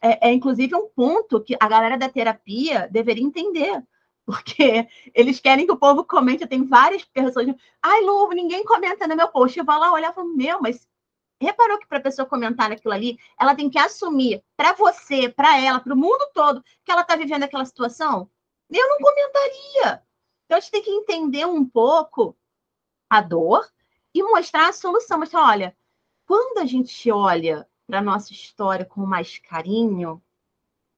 É, 0.00 0.28
é 0.28 0.32
inclusive 0.32 0.74
um 0.76 0.88
ponto 0.88 1.40
que 1.40 1.56
a 1.58 1.66
galera 1.66 1.96
da 1.96 2.08
terapia 2.10 2.88
deveria 2.90 3.24
entender 3.24 3.82
porque 4.28 4.86
eles 5.14 5.40
querem 5.40 5.64
que 5.64 5.72
o 5.72 5.78
povo 5.78 6.04
comente. 6.04 6.46
Tem 6.46 6.62
várias 6.62 7.02
pessoas. 7.02 7.46
Ai, 7.82 8.02
Lu, 8.02 8.28
ninguém 8.34 8.62
comenta 8.62 9.08
no 9.08 9.16
meu 9.16 9.28
post. 9.28 9.58
Eu 9.58 9.64
vou 9.64 9.78
lá 9.78 9.90
olhar 9.90 10.12
e 10.12 10.14
falo, 10.14 10.36
meu, 10.36 10.60
mas 10.60 10.86
reparou 11.40 11.78
que 11.78 11.86
para 11.86 11.96
a 11.96 12.02
pessoa 12.02 12.28
comentar 12.28 12.70
aquilo 12.70 12.92
ali, 12.92 13.18
ela 13.40 13.54
tem 13.54 13.70
que 13.70 13.78
assumir 13.78 14.44
para 14.54 14.74
você, 14.74 15.30
para 15.30 15.58
ela, 15.58 15.80
para 15.80 15.94
o 15.94 15.96
mundo 15.96 16.28
todo, 16.34 16.62
que 16.84 16.92
ela 16.92 17.00
está 17.00 17.16
vivendo 17.16 17.44
aquela 17.44 17.64
situação? 17.64 18.30
Eu 18.70 18.86
não 18.86 18.98
comentaria. 18.98 20.02
Então 20.44 20.58
a 20.58 20.60
gente 20.60 20.72
tem 20.72 20.82
que 20.82 20.90
entender 20.90 21.46
um 21.46 21.64
pouco 21.64 22.36
a 23.08 23.22
dor 23.22 23.66
e 24.12 24.22
mostrar 24.22 24.68
a 24.68 24.74
solução. 24.74 25.18
Mas 25.18 25.32
olha, 25.32 25.74
quando 26.26 26.58
a 26.58 26.66
gente 26.66 27.10
olha 27.10 27.66
para 27.86 28.00
a 28.00 28.02
nossa 28.02 28.34
história 28.34 28.84
com 28.84 29.06
mais 29.06 29.38
carinho, 29.38 30.22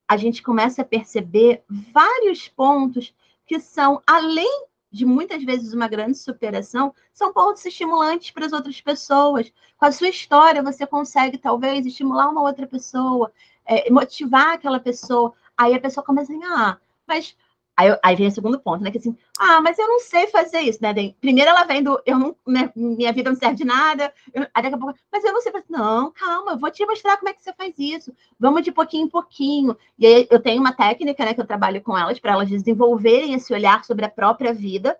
a 0.09 0.17
gente 0.17 0.43
começa 0.43 0.83
a 0.83 0.85
perceber 0.85 1.63
vários 1.69 2.49
pontos 2.49 3.15
que 3.51 3.59
são, 3.59 4.01
além 4.07 4.69
de 4.93 5.05
muitas 5.05 5.43
vezes 5.43 5.73
uma 5.73 5.89
grande 5.89 6.17
superação, 6.17 6.95
são 7.13 7.33
pontos 7.33 7.67
estimulantes 7.67 8.31
para 8.31 8.47
as 8.47 8.53
outras 8.53 8.81
pessoas. 8.81 9.53
Com 9.77 9.87
a 9.87 9.91
sua 9.91 10.07
história, 10.09 10.63
você 10.63 10.87
consegue, 10.87 11.37
talvez, 11.37 11.85
estimular 11.85 12.29
uma 12.29 12.43
outra 12.43 12.65
pessoa, 12.65 13.33
é, 13.67 13.91
motivar 13.91 14.53
aquela 14.55 14.79
pessoa. 14.79 15.35
Aí 15.59 15.75
a 15.75 15.81
pessoa 15.81 16.07
começa 16.07 16.33
a 16.33 16.37
dizer, 16.37 16.49
ah, 16.49 16.79
mas 17.09 17.37
Aí, 17.81 17.99
aí, 18.03 18.15
vem 18.15 18.27
o 18.27 18.31
segundo 18.31 18.61
ponto, 18.61 18.85
né? 18.85 18.91
Que 18.91 18.99
assim, 18.99 19.17
ah, 19.39 19.59
mas 19.63 19.79
eu 19.79 19.89
não 19.89 20.01
sei 20.01 20.27
fazer 20.27 20.61
isso, 20.61 20.81
né? 20.83 20.93
Primeiro 21.19 21.49
ela 21.49 21.65
vem 21.65 21.83
do, 21.83 21.99
eu 22.05 22.19
não, 22.19 22.37
né, 22.47 22.71
minha 22.77 23.11
vida 23.11 23.31
não 23.31 23.39
serve 23.39 23.57
de 23.57 23.65
nada, 23.65 24.13
eu, 24.35 24.43
aí 24.55 24.63
daqui 24.63 24.75
a 24.75 24.79
pouco, 24.79 24.99
mas 25.11 25.25
eu 25.25 25.33
não 25.33 25.41
sei 25.41 25.51
fazer. 25.51 25.65
Não, 25.71 26.13
calma, 26.13 26.53
eu 26.53 26.59
vou 26.59 26.71
te 26.71 26.85
mostrar 26.85 27.17
como 27.17 27.31
é 27.31 27.33
que 27.33 27.43
você 27.43 27.55
faz 27.55 27.75
isso. 27.79 28.13
Vamos 28.39 28.63
de 28.65 28.71
pouquinho 28.71 29.07
em 29.07 29.09
pouquinho. 29.09 29.75
E 29.99 30.07
aí 30.07 30.29
eu 30.31 30.39
tenho 30.43 30.61
uma 30.61 30.75
técnica, 30.75 31.25
né, 31.25 31.33
que 31.33 31.41
eu 31.41 31.47
trabalho 31.47 31.81
com 31.81 31.97
elas, 31.97 32.19
para 32.19 32.33
elas 32.33 32.51
desenvolverem 32.51 33.33
esse 33.33 33.51
olhar 33.51 33.83
sobre 33.83 34.05
a 34.05 34.11
própria 34.11 34.53
vida. 34.53 34.99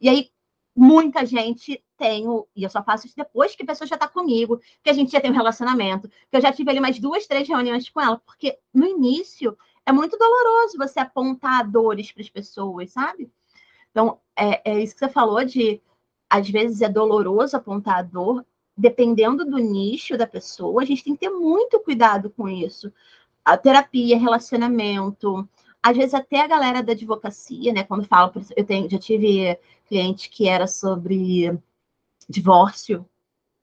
E 0.00 0.08
aí, 0.08 0.30
muita 0.76 1.26
gente 1.26 1.82
tem, 1.98 2.24
e 2.54 2.62
eu 2.62 2.70
só 2.70 2.82
faço 2.82 3.06
isso 3.06 3.16
depois 3.16 3.56
que 3.56 3.64
a 3.64 3.66
pessoa 3.66 3.88
já 3.88 3.96
está 3.96 4.06
comigo, 4.06 4.60
que 4.84 4.90
a 4.90 4.92
gente 4.92 5.10
já 5.10 5.20
tem 5.20 5.32
um 5.32 5.34
relacionamento, 5.34 6.08
que 6.08 6.36
eu 6.36 6.40
já 6.40 6.52
tive 6.52 6.70
ali 6.70 6.80
mais 6.80 6.98
duas, 7.00 7.26
três 7.26 7.48
reuniões 7.48 7.88
com 7.90 8.00
ela, 8.00 8.18
porque 8.24 8.56
no 8.72 8.86
início 8.86 9.58
é 9.90 9.92
muito 9.92 10.16
doloroso 10.16 10.78
você 10.78 11.00
apontar 11.00 11.68
dores 11.68 12.10
para 12.12 12.22
as 12.22 12.30
pessoas, 12.30 12.92
sabe? 12.92 13.30
Então, 13.90 14.18
é, 14.36 14.70
é 14.72 14.82
isso 14.82 14.94
que 14.94 15.00
você 15.00 15.08
falou 15.08 15.44
de 15.44 15.80
às 16.28 16.48
vezes 16.48 16.80
é 16.80 16.88
doloroso 16.88 17.56
apontar 17.56 17.98
a 17.98 18.02
dor, 18.02 18.46
dependendo 18.76 19.44
do 19.44 19.58
nicho 19.58 20.16
da 20.16 20.26
pessoa, 20.26 20.82
a 20.82 20.84
gente 20.84 21.02
tem 21.02 21.14
que 21.14 21.20
ter 21.20 21.30
muito 21.30 21.80
cuidado 21.80 22.30
com 22.30 22.48
isso. 22.48 22.92
A 23.44 23.56
terapia, 23.56 24.16
relacionamento, 24.16 25.48
às 25.82 25.96
vezes 25.96 26.14
até 26.14 26.40
a 26.40 26.46
galera 26.46 26.82
da 26.82 26.92
advocacia, 26.92 27.72
né? 27.72 27.82
Quando 27.82 28.06
fala, 28.06 28.32
eu 28.56 28.64
tenho, 28.64 28.88
já 28.88 28.98
tive 28.98 29.58
cliente 29.88 30.30
que 30.30 30.48
era 30.48 30.68
sobre 30.68 31.58
divórcio, 32.28 33.04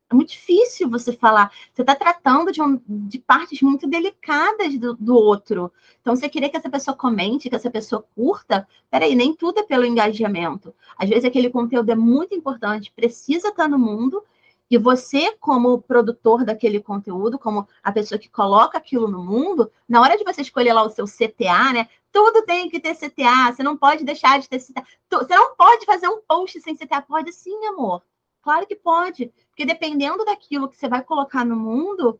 é 0.09 0.15
muito 0.15 0.29
difícil 0.29 0.89
você 0.89 1.11
falar. 1.11 1.51
Você 1.73 1.81
está 1.81 1.93
tratando 1.93 2.51
de, 2.51 2.61
um, 2.61 2.79
de, 2.87 3.19
partes 3.19 3.61
muito 3.61 3.85
delicadas 3.87 4.77
do, 4.79 4.95
do, 4.95 5.15
outro. 5.15 5.71
Então, 6.01 6.15
você 6.15 6.29
queria 6.29 6.49
que 6.49 6.55
essa 6.55 6.69
pessoa 6.69 6.95
comente, 6.95 7.49
que 7.49 7.55
essa 7.55 7.69
pessoa 7.69 8.05
curta. 8.15 8.65
Peraí, 8.89 9.15
nem 9.15 9.35
tudo 9.35 9.59
é 9.59 9.63
pelo 9.63 9.85
engajamento. 9.85 10.73
Às 10.97 11.09
vezes, 11.09 11.25
aquele 11.25 11.49
conteúdo 11.49 11.91
é 11.91 11.95
muito 11.95 12.33
importante, 12.33 12.91
precisa 12.95 13.49
estar 13.49 13.67
no 13.67 13.77
mundo. 13.77 14.23
E 14.69 14.77
você, 14.77 15.33
como 15.39 15.81
produtor 15.81 16.43
daquele 16.43 16.81
conteúdo, 16.81 17.39
como 17.39 17.67
a 17.83 17.91
pessoa 17.91 18.19
que 18.19 18.29
coloca 18.29 18.77
aquilo 18.77 19.07
no 19.07 19.23
mundo, 19.23 19.71
na 19.87 20.01
hora 20.01 20.17
de 20.17 20.23
você 20.23 20.41
escolher 20.41 20.73
lá 20.73 20.83
o 20.83 20.89
seu 20.89 21.05
CTA, 21.05 21.73
né? 21.73 21.87
Tudo 22.11 22.43
tem 22.43 22.69
que 22.69 22.79
ter 22.79 22.95
CTA. 22.95 23.53
Você 23.53 23.63
não 23.63 23.77
pode 23.77 24.03
deixar 24.05 24.39
de 24.39 24.47
ter 24.47 24.59
CTA. 24.59 24.83
Você 25.11 25.35
não 25.35 25.55
pode 25.55 25.85
fazer 25.85 26.07
um 26.07 26.21
post 26.21 26.61
sem 26.61 26.75
CTA. 26.75 27.01
Pode 27.01 27.31
sim, 27.33 27.65
amor. 27.67 28.01
Claro 28.41 28.65
que 28.65 28.77
pode, 28.77 29.29
porque 29.57 29.65
dependendo 29.65 30.23
daquilo 30.23 30.69
que 30.69 30.77
você 30.77 30.87
vai 30.87 31.03
colocar 31.03 31.43
no 31.43 31.55
mundo, 31.55 32.19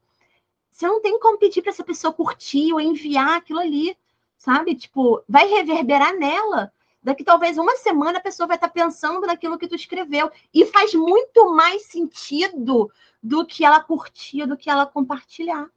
você 0.72 0.88
não 0.88 1.00
tem 1.00 1.20
como 1.20 1.38
pedir 1.38 1.62
para 1.62 1.70
essa 1.70 1.84
pessoa 1.84 2.12
curtir 2.12 2.74
ou 2.74 2.82
enviar 2.82 3.38
aquilo 3.38 3.60
ali, 3.60 3.96
sabe? 4.40 4.74
Tipo, 4.74 5.24
vai 5.30 5.48
reverberar 5.48 6.16
nela. 6.16 6.74
Daqui 7.04 7.24
talvez 7.24 7.60
uma 7.60 7.78
semana 7.78 8.18
a 8.18 8.22
pessoa 8.22 8.48
vai 8.48 8.58
estar 8.58 8.70
tá 8.70 8.74
pensando 8.74 9.28
naquilo 9.28 9.56
que 9.60 9.68
tu 9.68 9.76
escreveu 9.76 10.32
e 10.52 10.66
faz 10.66 10.96
muito 10.96 11.54
mais 11.54 11.84
sentido 11.84 12.92
do 13.22 13.46
que 13.46 13.64
ela 13.64 13.82
curtir, 13.82 14.48
do 14.48 14.58
que 14.58 14.68
ela 14.68 14.88
compartilhar. 14.88 15.70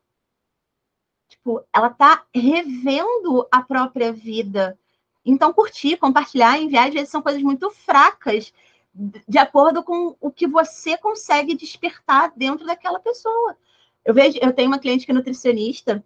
Tipo, 1.29 1.63
ela 1.75 1.91
tá 1.91 2.25
revendo 2.35 3.47
a 3.53 3.61
própria 3.61 4.11
vida. 4.11 4.79
Então, 5.23 5.53
curtir, 5.53 5.99
compartilhar, 5.99 6.59
enviar, 6.59 6.89
às 6.89 6.95
vezes 6.95 7.11
são 7.11 7.21
coisas 7.21 7.43
muito 7.43 7.71
fracas 7.71 8.51
de 8.93 9.39
acordo 9.39 9.83
com 9.83 10.17
o 10.21 10.31
que 10.31 10.47
você 10.47 10.97
consegue 10.97 11.55
despertar 11.55 12.33
dentro 12.37 12.67
daquela 12.67 12.99
pessoa. 12.99 13.57
Eu 14.05 14.15
vejo, 14.15 14.39
eu 14.41 14.53
tenho 14.53 14.69
uma 14.69 14.79
cliente 14.79 15.05
que 15.05 15.13
é 15.13 15.15
nutricionista 15.15 16.05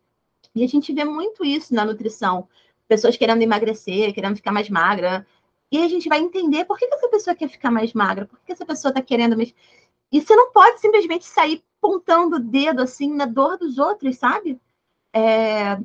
e 0.55 0.63
a 0.63 0.69
gente 0.69 0.93
vê 0.93 1.05
muito 1.05 1.45
isso 1.45 1.75
na 1.75 1.85
nutrição. 1.85 2.49
Pessoas 2.87 3.17
querendo 3.17 3.43
emagrecer, 3.43 4.13
querendo 4.13 4.37
ficar 4.37 4.53
mais 4.53 4.69
magra. 4.69 5.27
E 5.71 5.79
a 5.79 5.89
gente 5.89 6.09
vai 6.09 6.21
entender 6.21 6.65
por 6.65 6.79
que, 6.79 6.87
que 6.87 6.95
essa 6.95 7.09
pessoa 7.09 7.35
quer 7.35 7.49
ficar 7.49 7.71
mais 7.71 7.93
magra, 7.93 8.27
por 8.27 8.39
que, 8.39 8.47
que 8.47 8.53
essa 8.53 8.67
pessoa 8.67 8.91
está 8.91 9.03
querendo. 9.03 9.37
Mais... 9.37 9.55
E 10.13 10.21
você 10.21 10.37
não 10.37 10.53
pode 10.53 10.81
simplesmente 10.81 11.25
sair 11.25 11.65
pontando 11.81 12.37
o 12.37 12.41
dedo 12.41 12.83
assim 12.83 13.13
na 13.13 13.27
dor 13.27 13.59
dos 13.59 13.79
outros, 13.79 14.17
sabe? 14.17 14.61
É... 15.13 15.79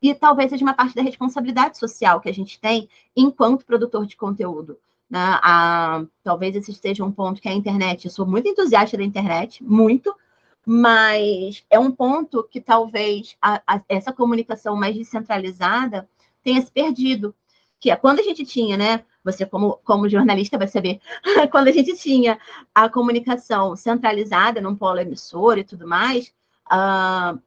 E 0.00 0.14
talvez 0.14 0.50
seja 0.50 0.64
uma 0.64 0.74
parte 0.74 0.94
da 0.94 1.02
responsabilidade 1.02 1.78
social 1.78 2.20
que 2.20 2.28
a 2.28 2.34
gente 2.34 2.60
tem 2.60 2.88
enquanto 3.16 3.64
produtor 3.64 4.04
de 4.04 4.16
conteúdo. 4.16 4.78
Né? 5.12 5.38
A, 5.42 6.06
talvez 6.24 6.56
esse 6.56 6.72
seja 6.72 7.04
um 7.04 7.12
ponto 7.12 7.38
que 7.38 7.46
a 7.46 7.52
internet, 7.52 8.06
eu 8.06 8.10
sou 8.10 8.24
muito 8.24 8.48
entusiasta 8.48 8.96
da 8.96 9.04
internet, 9.04 9.62
muito, 9.62 10.16
mas 10.64 11.62
é 11.68 11.78
um 11.78 11.90
ponto 11.92 12.48
que 12.50 12.62
talvez 12.62 13.36
a, 13.42 13.60
a, 13.66 13.82
essa 13.90 14.10
comunicação 14.10 14.74
mais 14.74 14.96
descentralizada 14.96 16.08
tenha 16.42 16.62
se 16.62 16.72
perdido. 16.72 17.34
Que 17.78 17.90
é 17.90 17.96
quando 17.96 18.20
a 18.20 18.22
gente 18.22 18.46
tinha, 18.46 18.74
né? 18.78 19.04
Você, 19.22 19.44
como, 19.44 19.78
como 19.84 20.08
jornalista, 20.08 20.56
vai 20.56 20.66
saber, 20.66 20.98
quando 21.52 21.68
a 21.68 21.72
gente 21.72 21.94
tinha 21.94 22.38
a 22.74 22.88
comunicação 22.88 23.76
centralizada 23.76 24.62
num 24.62 24.74
polo 24.74 24.98
emissor 25.00 25.58
e 25.58 25.64
tudo 25.64 25.86
mais, 25.86 26.32
uh, 26.72 27.38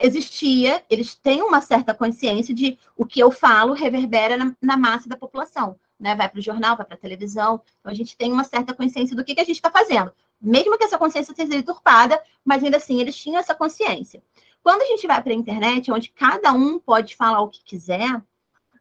existia, 0.00 0.82
eles 0.90 1.14
têm 1.14 1.42
uma 1.42 1.60
certa 1.60 1.94
consciência 1.94 2.52
de 2.52 2.76
o 2.96 3.06
que 3.06 3.20
eu 3.20 3.30
falo 3.30 3.72
reverbera 3.72 4.36
na, 4.36 4.52
na 4.60 4.76
massa 4.76 5.08
da 5.08 5.16
população 5.16 5.78
né? 5.98 6.14
Vai 6.14 6.28
para 6.28 6.38
o 6.38 6.42
jornal, 6.42 6.76
vai 6.76 6.86
para 6.86 6.96
a 6.96 7.00
televisão. 7.00 7.60
Então 7.80 7.92
a 7.92 7.94
gente 7.94 8.16
tem 8.16 8.32
uma 8.32 8.44
certa 8.44 8.74
consciência 8.74 9.16
do 9.16 9.24
que, 9.24 9.34
que 9.34 9.40
a 9.40 9.44
gente 9.44 9.56
está 9.56 9.70
fazendo. 9.70 10.12
Mesmo 10.40 10.76
que 10.76 10.84
essa 10.84 10.98
consciência 10.98 11.34
seja 11.34 11.50
deturpada, 11.50 12.20
mas 12.44 12.62
ainda 12.62 12.76
assim 12.76 13.00
eles 13.00 13.16
tinham 13.16 13.38
essa 13.38 13.54
consciência. 13.54 14.22
Quando 14.62 14.82
a 14.82 14.86
gente 14.86 15.06
vai 15.06 15.22
para 15.22 15.32
a 15.32 15.36
internet, 15.36 15.92
onde 15.92 16.10
cada 16.10 16.52
um 16.52 16.78
pode 16.78 17.16
falar 17.16 17.40
o 17.40 17.48
que 17.48 17.62
quiser, 17.62 18.22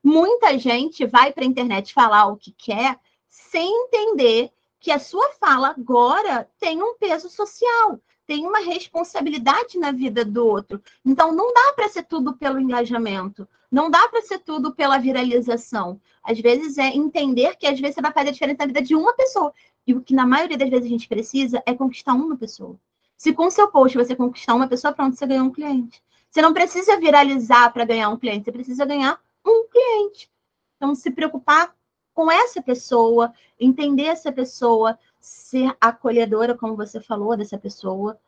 muita 0.03 0.57
gente 0.57 1.05
vai 1.05 1.31
para 1.31 1.43
a 1.43 1.47
internet 1.47 1.93
falar 1.93 2.27
o 2.27 2.37
que 2.37 2.51
quer 2.51 2.99
sem 3.29 3.69
entender 3.85 4.51
que 4.79 4.91
a 4.91 4.99
sua 4.99 5.31
fala 5.39 5.69
agora 5.69 6.49
tem 6.59 6.81
um 6.83 6.97
peso 6.97 7.29
social, 7.29 7.99
tem 8.25 8.45
uma 8.45 8.59
responsabilidade 8.59 9.77
na 9.77 9.91
vida 9.91 10.23
do 10.23 10.45
outro. 10.45 10.81
Então 11.05 11.33
não 11.33 11.53
dá 11.53 11.73
para 11.75 11.89
ser 11.89 12.03
tudo 12.03 12.33
pelo 12.33 12.59
engajamento. 12.59 13.47
Não 13.71 13.89
dá 13.89 14.07
para 14.07 14.21
ser 14.21 14.39
tudo 14.39 14.73
pela 14.73 14.97
viralização. 14.97 15.99
Às 16.23 16.39
vezes 16.39 16.77
é 16.77 16.87
entender 16.87 17.55
que 17.57 17.67
às 17.67 17.79
vezes 17.79 17.95
você 17.95 18.01
vai 18.01 18.13
fazer 18.13 18.29
a 18.29 18.31
diferença 18.33 18.59
na 18.59 18.67
vida 18.67 18.81
de 18.81 18.95
uma 18.95 19.13
pessoa. 19.13 19.53
E 19.85 19.93
o 19.93 20.01
que 20.01 20.13
na 20.13 20.25
maioria 20.25 20.57
das 20.57 20.69
vezes 20.69 20.85
a 20.85 20.89
gente 20.89 21.07
precisa 21.07 21.61
é 21.65 21.73
conquistar 21.73 22.13
uma 22.13 22.37
pessoa. 22.37 22.79
Se 23.17 23.33
com 23.33 23.49
seu 23.49 23.67
post 23.69 23.97
você 23.97 24.15
conquistar 24.15 24.53
uma 24.53 24.67
pessoa, 24.67 24.93
pronto, 24.93 25.15
você 25.15 25.25
ganhou 25.25 25.45
um 25.45 25.51
cliente. 25.51 26.01
Você 26.29 26.41
não 26.41 26.53
precisa 26.53 26.99
viralizar 26.99 27.71
para 27.71 27.85
ganhar 27.85 28.09
um 28.09 28.17
cliente, 28.17 28.45
você 28.45 28.51
precisa 28.51 28.85
ganhar 28.85 29.19
um 29.45 29.67
cliente. 29.67 30.29
Então, 30.77 30.95
se 30.95 31.11
preocupar 31.11 31.75
com 32.13 32.31
essa 32.31 32.61
pessoa, 32.61 33.33
entender 33.59 34.05
essa 34.05 34.31
pessoa, 34.31 34.97
ser 35.23 35.75
acolhedora, 35.79 36.55
como 36.55 36.75
você 36.75 36.99
falou, 36.99 37.37
dessa 37.37 37.57
pessoa, 37.57 38.19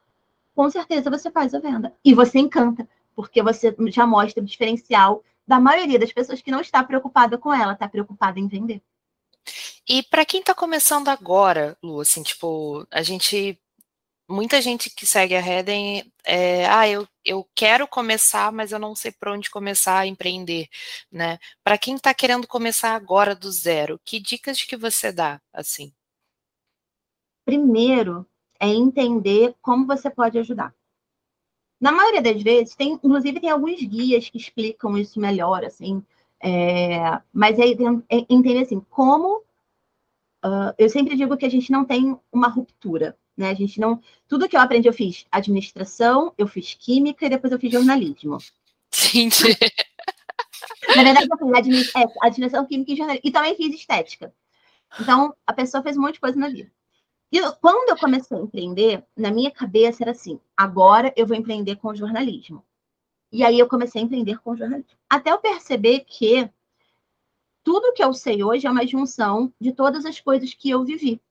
com 0.56 0.70
certeza 0.70 1.10
você 1.10 1.30
faz 1.30 1.54
a 1.54 1.60
venda. 1.60 1.94
E 2.04 2.14
você 2.14 2.40
encanta, 2.40 2.88
porque 3.14 3.44
você 3.44 3.76
já 3.90 4.08
mostra 4.08 4.42
o 4.42 4.46
diferencial 4.46 5.22
da 5.46 5.60
maioria 5.60 6.00
das 6.00 6.14
pessoas 6.14 6.42
que 6.42 6.50
não 6.50 6.62
está 6.62 6.82
preocupada 6.84 7.38
com 7.38 7.54
ela, 7.54 7.74
está 7.74 7.88
preocupada 7.88 8.40
em 8.40 8.48
vender. 8.48 8.82
E 9.88 10.02
para 10.04 10.26
quem 10.26 10.40
está 10.40 10.56
começando 10.56 11.10
agora, 11.10 11.78
Lu, 11.84 12.00
assim, 12.00 12.24
tipo, 12.24 12.88
a 12.90 13.04
gente. 13.04 13.60
Muita 14.28 14.60
gente 14.60 14.90
que 14.90 15.06
segue 15.06 15.36
a 15.36 15.40
Reden 15.40 16.12
é, 16.24 16.66
ah, 16.68 16.90
eu, 16.90 17.08
eu 17.24 17.48
quero 17.54 17.88
começar, 17.88 18.52
mas 18.52 18.72
eu 18.72 18.80
não 18.80 18.96
sei 18.96 19.12
por 19.12 19.28
onde 19.28 19.52
começar 19.52 20.00
a 20.00 20.08
empreender, 20.08 20.68
né? 21.12 21.38
Para 21.64 21.78
quem 21.78 21.96
está 21.96 22.12
querendo 22.12 22.48
começar 22.48 22.96
agora 22.96 23.36
do 23.36 23.52
zero, 23.52 24.02
que 24.04 24.20
dicas 24.20 24.64
que 24.64 24.76
você 24.76 25.12
dá, 25.12 25.40
assim? 25.54 25.94
Primeiro, 27.46 28.26
é 28.60 28.68
entender 28.68 29.56
como 29.62 29.86
você 29.86 30.10
pode 30.10 30.38
ajudar. 30.40 30.74
Na 31.80 31.92
maioria 31.92 32.22
das 32.22 32.42
vezes, 32.42 32.76
tem, 32.76 32.94
inclusive 32.94 33.40
tem 33.40 33.50
alguns 33.50 33.82
guias 33.84 34.30
que 34.30 34.38
explicam 34.38 34.98
isso 34.98 35.20
melhor, 35.20 35.64
assim. 35.64 36.04
É, 36.42 37.22
mas 37.32 37.58
é, 37.60 37.66
é 38.10 38.26
entender 38.30 38.64
assim, 38.64 38.80
como 38.90 39.38
uh, 40.46 40.74
eu 40.78 40.90
sempre 40.90 41.16
digo 41.16 41.38
que 41.38 41.46
a 41.46 41.50
gente 41.50 41.72
não 41.72 41.86
tem 41.86 42.18
uma 42.32 42.48
ruptura. 42.48 43.18
Né? 43.36 43.50
A 43.50 43.54
gente 43.54 43.80
não. 43.80 44.02
Tudo 44.28 44.48
que 44.48 44.56
eu 44.56 44.62
aprendi, 44.62 44.88
eu 44.88 44.94
fiz 44.94 45.26
administração, 45.32 46.34
eu 46.38 46.48
fiz 46.48 46.74
química 46.74 47.26
e 47.26 47.30
depois 47.30 47.52
eu 47.52 47.60
fiz 47.60 47.72
jornalismo. 47.72 48.38
Gente. 48.94 49.44
Na 50.96 51.04
verdade, 51.04 51.28
eu 51.30 51.64
fiz 51.64 51.96
é, 51.96 52.04
administração 52.22 52.66
química 52.66 52.94
e 52.94 52.96
jornalismo. 52.96 53.28
E 53.28 53.32
também 53.32 53.56
fiz 53.56 53.76
estética. 53.76 54.34
Então, 55.00 55.36
a 55.46 55.52
pessoa 55.52 55.84
fez 55.84 55.98
um 55.98 56.02
monte 56.02 56.14
de 56.14 56.22
coisa 56.22 56.40
na 56.40 56.48
vida. 56.48 56.72
E 57.36 57.38
eu, 57.38 57.52
quando 57.52 57.90
eu 57.90 57.98
comecei 57.98 58.38
a 58.38 58.40
empreender, 58.40 59.04
na 59.14 59.30
minha 59.30 59.52
cabeça 59.52 60.06
era 60.06 60.12
assim: 60.12 60.40
agora 60.56 61.14
eu 61.18 61.28
vou 61.28 61.36
empreender 61.36 61.76
com 61.76 61.94
jornalismo. 61.94 62.64
E 63.30 63.44
aí 63.44 63.60
eu 63.60 63.68
comecei 63.68 64.02
a 64.02 64.06
empreender 64.06 64.40
com 64.40 64.56
jornalismo. 64.56 64.98
Até 65.10 65.34
eu 65.34 65.38
perceber 65.38 66.06
que 66.08 66.50
tudo 67.62 67.92
que 67.92 68.02
eu 68.02 68.14
sei 68.14 68.42
hoje 68.42 68.66
é 68.66 68.72
uma 68.72 68.88
junção 68.88 69.52
de 69.60 69.74
todas 69.74 70.06
as 70.06 70.18
coisas 70.18 70.54
que 70.54 70.70
eu 70.70 70.86
vivi. 70.86 71.22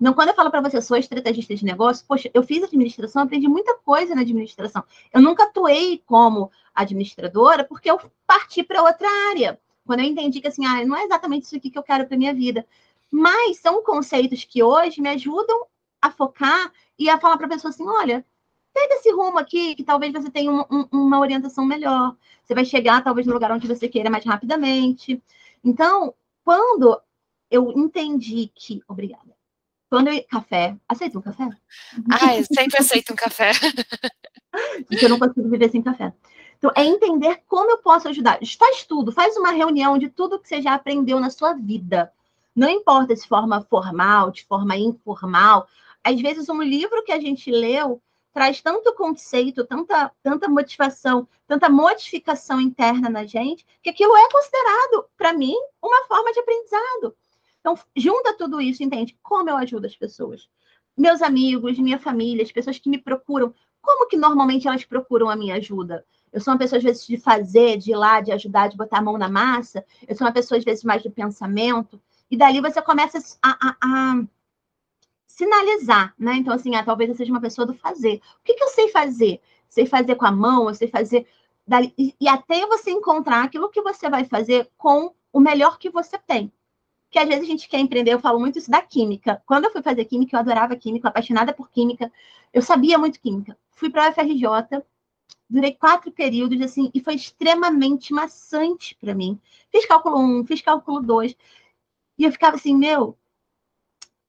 Então, 0.00 0.14
quando 0.14 0.30
eu 0.30 0.34
falo 0.34 0.50
para 0.50 0.62
você, 0.62 0.80
sou 0.80 0.96
estrategista 0.96 1.54
de 1.54 1.66
negócio, 1.66 2.06
poxa, 2.08 2.30
eu 2.32 2.42
fiz 2.42 2.62
administração, 2.64 3.20
aprendi 3.20 3.46
muita 3.46 3.76
coisa 3.76 4.14
na 4.14 4.22
administração. 4.22 4.82
Eu 5.12 5.20
nunca 5.20 5.44
atuei 5.44 6.02
como 6.06 6.50
administradora 6.74 7.62
porque 7.62 7.90
eu 7.90 8.00
parti 8.26 8.62
para 8.62 8.82
outra 8.82 9.06
área. 9.28 9.60
Quando 9.84 10.00
eu 10.00 10.06
entendi 10.06 10.40
que 10.40 10.48
assim, 10.48 10.64
ah, 10.64 10.82
não 10.86 10.96
é 10.96 11.04
exatamente 11.04 11.42
isso 11.44 11.56
aqui 11.56 11.68
que 11.68 11.78
eu 11.78 11.82
quero 11.82 12.06
para 12.06 12.16
minha 12.16 12.32
vida. 12.32 12.66
Mas 13.12 13.58
são 13.58 13.82
conceitos 13.82 14.42
que 14.42 14.62
hoje 14.62 15.02
me 15.02 15.10
ajudam 15.10 15.66
a 16.00 16.10
focar 16.10 16.72
e 16.98 17.10
a 17.10 17.20
falar 17.20 17.36
para 17.36 17.44
a 17.44 17.50
pessoa 17.50 17.68
assim: 17.70 17.86
olha, 17.86 18.24
pega 18.72 18.94
esse 18.94 19.12
rumo 19.12 19.38
aqui, 19.38 19.74
que 19.74 19.84
talvez 19.84 20.10
você 20.14 20.30
tenha 20.30 20.50
um, 20.50 20.64
um, 20.70 20.88
uma 20.90 21.20
orientação 21.20 21.66
melhor. 21.66 22.16
Você 22.42 22.54
vai 22.54 22.64
chegar, 22.64 23.04
talvez, 23.04 23.26
no 23.26 23.34
lugar 23.34 23.52
onde 23.52 23.68
você 23.68 23.86
queira 23.86 24.08
mais 24.08 24.24
rapidamente. 24.24 25.22
Então, 25.62 26.14
quando 26.42 26.98
eu 27.50 27.70
entendi 27.72 28.50
que. 28.54 28.82
Obrigada. 28.88 29.36
Quando 29.90 30.08
eu. 30.08 30.24
Café. 30.24 30.74
Aceita 30.88 31.18
um 31.18 31.22
café? 31.22 31.50
Ah, 32.10 32.36
eu 32.36 32.44
sempre 32.46 32.78
aceito 32.78 33.12
um 33.12 33.16
café. 33.16 33.52
Porque 34.88 35.04
eu 35.04 35.10
não 35.10 35.18
consigo 35.18 35.50
viver 35.50 35.70
sem 35.70 35.82
café. 35.82 36.14
Então, 36.56 36.72
é 36.74 36.84
entender 36.84 37.42
como 37.46 37.70
eu 37.70 37.78
posso 37.78 38.08
ajudar. 38.08 38.38
Faz 38.58 38.84
tudo, 38.84 39.12
faz 39.12 39.36
uma 39.36 39.50
reunião 39.50 39.98
de 39.98 40.08
tudo 40.08 40.38
que 40.38 40.48
você 40.48 40.62
já 40.62 40.74
aprendeu 40.74 41.20
na 41.20 41.28
sua 41.28 41.52
vida. 41.54 42.12
Não 42.54 42.68
importa 42.68 43.16
se 43.16 43.26
forma 43.26 43.62
formal, 43.62 44.30
de 44.30 44.44
forma 44.44 44.76
informal. 44.76 45.66
Às 46.04 46.20
vezes, 46.20 46.48
um 46.48 46.62
livro 46.62 47.02
que 47.02 47.12
a 47.12 47.20
gente 47.20 47.50
leu 47.50 48.02
traz 48.32 48.60
tanto 48.60 48.94
conceito, 48.94 49.64
tanta, 49.66 50.10
tanta 50.22 50.48
motivação, 50.48 51.28
tanta 51.46 51.68
modificação 51.68 52.60
interna 52.60 53.10
na 53.10 53.24
gente, 53.24 53.66
que 53.82 53.90
aquilo 53.90 54.16
é 54.16 54.30
considerado, 54.30 55.06
para 55.16 55.32
mim, 55.32 55.54
uma 55.82 56.04
forma 56.04 56.32
de 56.32 56.40
aprendizado. 56.40 57.14
Então, 57.60 57.78
junta 57.96 58.36
tudo 58.36 58.60
isso, 58.60 58.82
entende? 58.82 59.16
Como 59.22 59.48
eu 59.48 59.56
ajudo 59.56 59.86
as 59.86 59.96
pessoas? 59.96 60.48
Meus 60.96 61.22
amigos, 61.22 61.78
minha 61.78 61.98
família, 61.98 62.42
as 62.42 62.52
pessoas 62.52 62.78
que 62.78 62.88
me 62.90 62.98
procuram, 62.98 63.54
como 63.80 64.08
que 64.08 64.16
normalmente 64.16 64.66
elas 64.66 64.84
procuram 64.84 65.28
a 65.28 65.36
minha 65.36 65.56
ajuda? 65.56 66.04
Eu 66.32 66.40
sou 66.40 66.52
uma 66.52 66.58
pessoa, 66.58 66.78
às 66.78 66.84
vezes, 66.84 67.06
de 67.06 67.18
fazer, 67.18 67.76
de 67.76 67.92
ir 67.92 67.96
lá, 67.96 68.20
de 68.20 68.32
ajudar, 68.32 68.68
de 68.68 68.76
botar 68.76 68.98
a 68.98 69.02
mão 69.02 69.18
na 69.18 69.28
massa. 69.28 69.84
Eu 70.08 70.16
sou 70.16 70.26
uma 70.26 70.32
pessoa, 70.32 70.58
às 70.58 70.64
vezes, 70.64 70.82
mais 70.82 71.02
do 71.02 71.10
pensamento. 71.10 72.00
E 72.32 72.36
dali 72.36 72.62
você 72.62 72.80
começa 72.80 73.18
a, 73.42 73.68
a, 73.68 73.76
a 73.82 74.24
sinalizar, 75.26 76.14
né? 76.18 76.36
Então, 76.36 76.54
assim, 76.54 76.74
ah, 76.74 76.82
talvez 76.82 77.10
eu 77.10 77.14
seja 77.14 77.30
uma 77.30 77.42
pessoa 77.42 77.66
do 77.66 77.74
fazer. 77.74 78.22
O 78.40 78.42
que, 78.42 78.54
que 78.54 78.64
eu 78.64 78.68
sei 78.68 78.88
fazer? 78.88 79.38
Sei 79.68 79.84
fazer 79.84 80.14
com 80.14 80.24
a 80.24 80.32
mão, 80.32 80.66
eu 80.66 80.74
sei 80.74 80.88
fazer. 80.88 81.26
Dali, 81.66 81.92
e, 81.98 82.14
e 82.18 82.26
até 82.26 82.66
você 82.66 82.90
encontrar 82.90 83.44
aquilo 83.44 83.68
que 83.68 83.82
você 83.82 84.08
vai 84.08 84.24
fazer 84.24 84.70
com 84.78 85.14
o 85.30 85.40
melhor 85.40 85.78
que 85.78 85.90
você 85.90 86.18
tem. 86.18 86.50
Que 87.10 87.18
às 87.18 87.28
vezes 87.28 87.44
a 87.44 87.46
gente 87.46 87.68
quer 87.68 87.80
empreender, 87.80 88.14
eu 88.14 88.18
falo 88.18 88.40
muito 88.40 88.58
isso 88.58 88.70
da 88.70 88.80
química. 88.80 89.42
Quando 89.44 89.66
eu 89.66 89.70
fui 89.70 89.82
fazer 89.82 90.06
química, 90.06 90.34
eu 90.34 90.40
adorava 90.40 90.74
química, 90.74 91.08
apaixonada 91.08 91.52
por 91.52 91.70
química. 91.70 92.10
Eu 92.50 92.62
sabia 92.62 92.96
muito 92.96 93.20
química. 93.20 93.58
Fui 93.72 93.90
para 93.90 94.06
a 94.06 94.08
UFRJ, 94.08 94.82
durei 95.50 95.74
quatro 95.74 96.10
períodos, 96.10 96.62
assim, 96.62 96.90
e 96.94 97.00
foi 97.00 97.14
extremamente 97.14 98.14
maçante 98.14 98.96
para 98.98 99.14
mim. 99.14 99.38
Fiz 99.70 99.84
cálculo 99.84 100.16
1, 100.16 100.38
um, 100.40 100.46
fiz 100.46 100.62
cálculo 100.62 101.02
2. 101.02 101.36
E 102.22 102.24
eu 102.24 102.30
ficava 102.30 102.54
assim, 102.54 102.76
meu, 102.76 103.18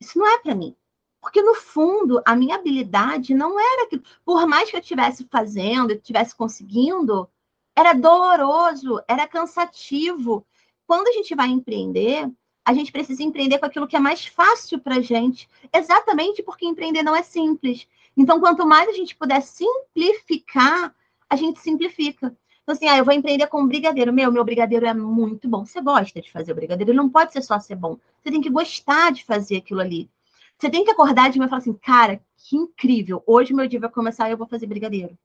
isso 0.02 0.18
não 0.18 0.28
é 0.28 0.40
para 0.40 0.56
mim. 0.56 0.76
Porque, 1.22 1.44
no 1.44 1.54
fundo, 1.54 2.24
a 2.26 2.36
minha 2.36 2.56
habilidade 2.56 3.36
não 3.36 3.60
era 3.60 3.88
que, 3.88 4.02
por 4.26 4.48
mais 4.48 4.72
que 4.72 4.76
eu 4.76 4.80
estivesse 4.80 5.28
fazendo, 5.32 5.92
eu 5.92 5.98
estivesse 5.98 6.36
conseguindo, 6.36 7.30
era 7.76 7.94
doloroso, 7.94 9.00
era 9.08 9.28
cansativo. 9.28 10.44
Quando 10.88 11.08
a 11.08 11.12
gente 11.12 11.36
vai 11.36 11.50
empreender, 11.50 12.28
a 12.66 12.74
gente 12.74 12.92
precisa 12.92 13.22
empreender 13.22 13.60
com 13.60 13.68
aquilo 13.68 13.88
que 13.88 13.96
é 13.96 14.00
mais 14.00 14.26
fácil 14.26 14.80
para 14.80 14.96
a 14.96 15.02
gente, 15.02 15.48
exatamente 15.72 16.42
porque 16.42 16.66
empreender 16.66 17.04
não 17.04 17.16
é 17.16 17.22
simples. 17.22 17.88
Então, 18.18 18.40
quanto 18.40 18.66
mais 18.66 18.90
a 18.90 18.94
gente 18.94 19.16
puder 19.16 19.44
simplificar, 19.44 20.96
a 21.30 21.36
gente 21.36 21.60
simplifica. 21.60 22.36
Então, 22.64 22.74
assim, 22.76 22.88
ah, 22.88 22.98
eu 22.98 23.04
vou 23.04 23.14
empreender 23.14 23.48
com 23.48 23.68
brigadeiro. 23.68 24.14
Meu, 24.14 24.32
meu 24.32 24.44
brigadeiro 24.44 24.86
é 24.86 24.94
muito 24.94 25.50
bom. 25.50 25.66
Você 25.66 25.82
gosta 25.82 26.22
de 26.22 26.32
fazer 26.32 26.54
o 26.54 26.56
brigadeiro? 26.56 26.92
Ele 26.92 26.98
não 26.98 27.10
pode 27.10 27.34
ser 27.34 27.42
só 27.42 27.60
ser 27.60 27.76
bom. 27.76 27.98
Você 28.22 28.32
tem 28.32 28.42
que 28.42 28.50
gostar 28.50 29.12
de 29.12 29.26
fazer 29.26 29.58
aquilo 29.58 29.82
ali. 29.82 30.10
Você 30.58 30.70
tem 30.70 30.86
que 30.86 30.92
acordar 30.92 31.30
de 31.30 31.38
manhã 31.38 31.48
e 31.48 31.50
falar 31.50 31.62
assim, 31.62 31.74
cara, 31.74 32.22
que 32.38 32.56
incrível. 32.56 33.22
Hoje 33.28 33.54
meu 33.54 33.68
dia 33.68 33.82
vai 33.82 33.90
começar 33.90 34.30
e 34.30 34.32
eu 34.32 34.38
vou 34.38 34.48
fazer 34.48 34.66
brigadeiro. 34.66 35.18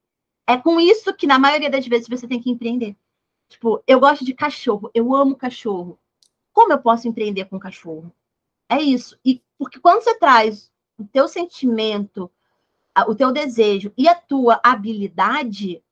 É 0.49 0.57
com 0.57 0.81
isso 0.81 1.15
que, 1.15 1.27
na 1.27 1.39
maioria 1.39 1.71
das 1.71 1.87
vezes, 1.87 2.09
você 2.09 2.27
tem 2.27 2.41
que 2.41 2.51
empreender. 2.51 2.97
Tipo, 3.49 3.83
eu 3.87 4.01
gosto 4.01 4.25
de 4.25 4.35
cachorro. 4.35 4.91
Eu 4.93 5.15
amo 5.15 5.37
cachorro. 5.37 5.97
Como 6.53 6.73
eu 6.73 6.79
posso 6.81 7.07
empreender 7.07 7.45
com 7.45 7.59
cachorro? 7.59 8.13
É 8.69 8.81
isso. 8.83 9.17
E 9.25 9.41
porque 9.57 9.79
quando 9.79 10.03
você 10.03 10.19
traz 10.19 10.73
o 10.99 11.05
teu 11.05 11.29
sentimento, 11.29 12.31
o 13.07 13.15
teu 13.15 13.31
desejo 13.31 13.93
e 13.97 14.09
a 14.09 14.15
tua 14.15 14.61
habilidade, 14.63 15.83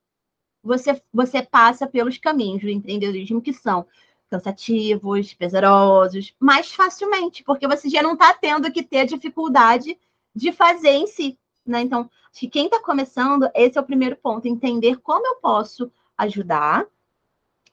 você, 0.66 1.00
você 1.12 1.42
passa 1.42 1.86
pelos 1.86 2.18
caminhos 2.18 2.62
do 2.62 2.68
empreendedorismo 2.68 3.40
que 3.40 3.52
são 3.52 3.86
cansativos, 4.28 5.32
pesarosos, 5.34 6.34
mais 6.38 6.72
facilmente, 6.72 7.44
porque 7.44 7.68
você 7.68 7.88
já 7.88 8.02
não 8.02 8.14
está 8.14 8.34
tendo 8.34 8.70
que 8.72 8.82
ter 8.82 9.06
dificuldade 9.06 9.98
de 10.34 10.52
fazer 10.52 10.90
em 10.90 11.06
si. 11.06 11.38
Né? 11.64 11.80
Então, 11.80 12.10
se 12.32 12.48
quem 12.48 12.66
está 12.66 12.80
começando, 12.82 13.48
esse 13.54 13.78
é 13.78 13.80
o 13.80 13.86
primeiro 13.86 14.16
ponto: 14.16 14.46
entender 14.46 14.96
como 14.96 15.26
eu 15.26 15.36
posso 15.36 15.90
ajudar 16.16 16.86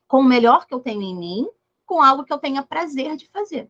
com 0.07 0.19
o 0.19 0.23
melhor 0.23 0.65
que 0.67 0.73
eu 0.73 0.79
tenho 0.79 1.01
em 1.01 1.15
mim, 1.15 1.47
com 1.85 2.01
algo 2.01 2.23
que 2.23 2.31
eu 2.31 2.37
tenha 2.37 2.63
prazer 2.63 3.15
de 3.15 3.27
fazer. 3.27 3.69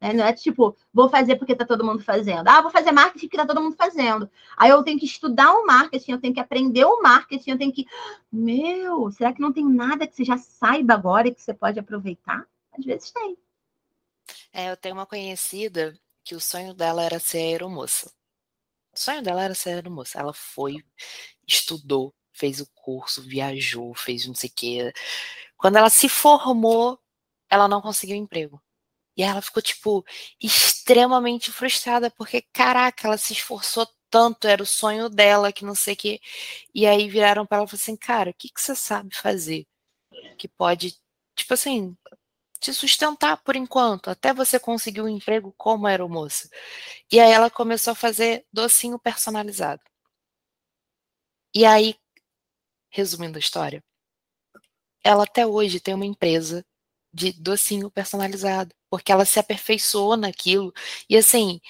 Né? 0.00 0.12
Não 0.14 0.24
é 0.24 0.32
tipo, 0.32 0.76
vou 0.92 1.08
fazer 1.08 1.36
porque 1.36 1.52
está 1.52 1.64
todo 1.66 1.84
mundo 1.84 2.02
fazendo. 2.02 2.48
Ah, 2.48 2.62
vou 2.62 2.70
fazer 2.70 2.90
marketing 2.90 3.26
porque 3.26 3.36
está 3.36 3.46
todo 3.46 3.62
mundo 3.62 3.76
fazendo. 3.76 4.30
Aí 4.56 4.70
eu 4.70 4.82
tenho 4.82 4.98
que 4.98 5.04
estudar 5.04 5.52
o 5.52 5.66
marketing, 5.66 6.12
eu 6.12 6.20
tenho 6.20 6.34
que 6.34 6.40
aprender 6.40 6.84
o 6.84 7.02
marketing, 7.02 7.50
eu 7.50 7.58
tenho 7.58 7.72
que. 7.72 7.86
Meu, 8.32 9.10
será 9.12 9.32
que 9.32 9.40
não 9.40 9.52
tem 9.52 9.68
nada 9.68 10.06
que 10.06 10.16
você 10.16 10.24
já 10.24 10.38
saiba 10.38 10.94
agora 10.94 11.28
e 11.28 11.34
que 11.34 11.42
você 11.42 11.52
pode 11.52 11.78
aproveitar? 11.78 12.46
Às 12.72 12.84
vezes 12.84 13.10
tem. 13.10 13.36
É, 14.52 14.70
eu 14.70 14.76
tenho 14.76 14.94
uma 14.94 15.06
conhecida 15.06 15.98
que 16.24 16.34
o 16.34 16.40
sonho 16.40 16.72
dela 16.72 17.02
era 17.02 17.18
ser 17.18 17.38
aeromoça. 17.38 18.10
O 18.92 18.98
sonho 18.98 19.22
dela 19.22 19.42
era 19.42 19.54
ser 19.54 19.70
aeromoça. 19.70 20.18
Ela 20.18 20.32
foi, 20.32 20.82
estudou, 21.46 22.14
fez 22.32 22.60
o 22.60 22.66
curso, 22.74 23.22
viajou, 23.22 23.94
fez 23.94 24.26
não 24.26 24.34
sei 24.34 24.48
o 24.48 24.52
quê. 24.54 24.92
Quando 25.56 25.76
ela 25.76 25.90
se 25.90 26.08
formou, 26.08 26.98
ela 27.50 27.68
não 27.68 27.82
conseguiu 27.82 28.16
emprego. 28.16 28.60
E 29.20 29.22
ela 29.22 29.42
ficou, 29.42 29.62
tipo, 29.62 30.02
extremamente 30.42 31.52
frustrada, 31.52 32.10
porque, 32.10 32.40
caraca, 32.54 33.06
ela 33.06 33.18
se 33.18 33.34
esforçou 33.34 33.86
tanto, 34.08 34.48
era 34.48 34.62
o 34.62 34.66
sonho 34.66 35.10
dela, 35.10 35.52
que 35.52 35.62
não 35.62 35.74
sei 35.74 35.92
o 35.92 35.96
quê. 35.98 36.20
E 36.74 36.86
aí 36.86 37.06
viraram 37.06 37.44
para 37.44 37.58
ela 37.58 37.66
e 37.66 37.68
falaram 37.68 37.82
assim, 37.82 37.96
cara, 37.96 38.30
o 38.30 38.34
que, 38.34 38.48
que 38.48 38.58
você 38.60 38.74
sabe 38.74 39.14
fazer? 39.14 39.66
Que 40.38 40.48
pode, 40.48 40.98
tipo 41.36 41.54
assim, 41.54 41.96
te 42.60 42.72
sustentar 42.74 43.38
por 43.44 43.56
enquanto, 43.56 44.08
até 44.10 44.32
você 44.34 44.58
conseguir 44.60 45.02
um 45.02 45.08
emprego 45.08 45.54
como 45.58 45.86
aeromoça. 45.86 46.48
E 47.12 47.20
aí 47.20 47.30
ela 47.32 47.50
começou 47.50 47.92
a 47.92 47.96
fazer 47.96 48.46
docinho 48.52 48.98
personalizado. 48.98 49.82
E 51.54 51.66
aí, 51.66 51.94
resumindo 52.90 53.36
a 53.38 53.40
história, 53.40 53.84
ela 55.04 55.24
até 55.24 55.46
hoje 55.46 55.80
tem 55.80 55.94
uma 55.94 56.06
empresa 56.06 56.64
de 57.12 57.32
docinho 57.32 57.90
personalizado, 57.90 58.74
porque 58.90 59.12
ela 59.12 59.24
se 59.24 59.38
aperfeiçoou 59.38 60.16
naquilo. 60.16 60.72
E 61.08 61.16
assim, 61.16 61.60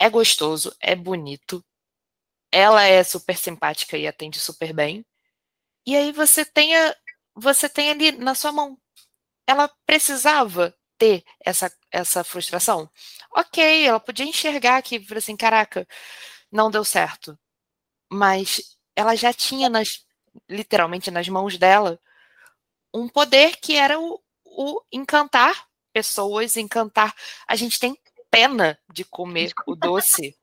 é 0.00 0.08
gostoso, 0.10 0.74
é 0.80 0.94
bonito. 0.96 1.64
Ela 2.52 2.84
é 2.84 3.04
super 3.04 3.36
simpática 3.36 3.96
e 3.98 4.06
atende 4.06 4.40
super 4.40 4.72
bem. 4.72 5.04
E 5.86 5.96
aí 5.96 6.12
você 6.12 6.44
tem, 6.44 6.76
a, 6.76 6.96
você 7.34 7.68
tem 7.68 7.90
ali 7.90 8.12
na 8.12 8.34
sua 8.34 8.52
mão. 8.52 8.78
Ela 9.46 9.68
precisava 9.86 10.74
ter 10.98 11.24
essa, 11.44 11.72
essa 11.92 12.24
frustração. 12.24 12.90
Ok, 13.36 13.86
ela 13.86 14.00
podia 14.00 14.26
enxergar 14.26 14.82
que, 14.82 15.04
assim, 15.16 15.36
caraca, 15.36 15.86
não 16.52 16.70
deu 16.70 16.84
certo. 16.84 17.38
Mas 18.10 18.78
ela 18.96 19.16
já 19.16 19.32
tinha 19.32 19.68
nas, 19.68 20.06
literalmente 20.48 21.10
nas 21.10 21.28
mãos 21.28 21.58
dela 21.58 22.00
um 22.94 23.08
poder 23.08 23.56
que 23.58 23.76
era 23.76 23.98
o, 24.00 24.20
o 24.58 24.82
encantar 24.92 25.68
pessoas, 25.92 26.56
encantar. 26.56 27.14
A 27.46 27.54
gente 27.54 27.78
tem 27.78 27.96
pena 28.28 28.76
de 28.92 29.04
comer 29.04 29.52
o 29.66 29.76
doce, 29.76 30.36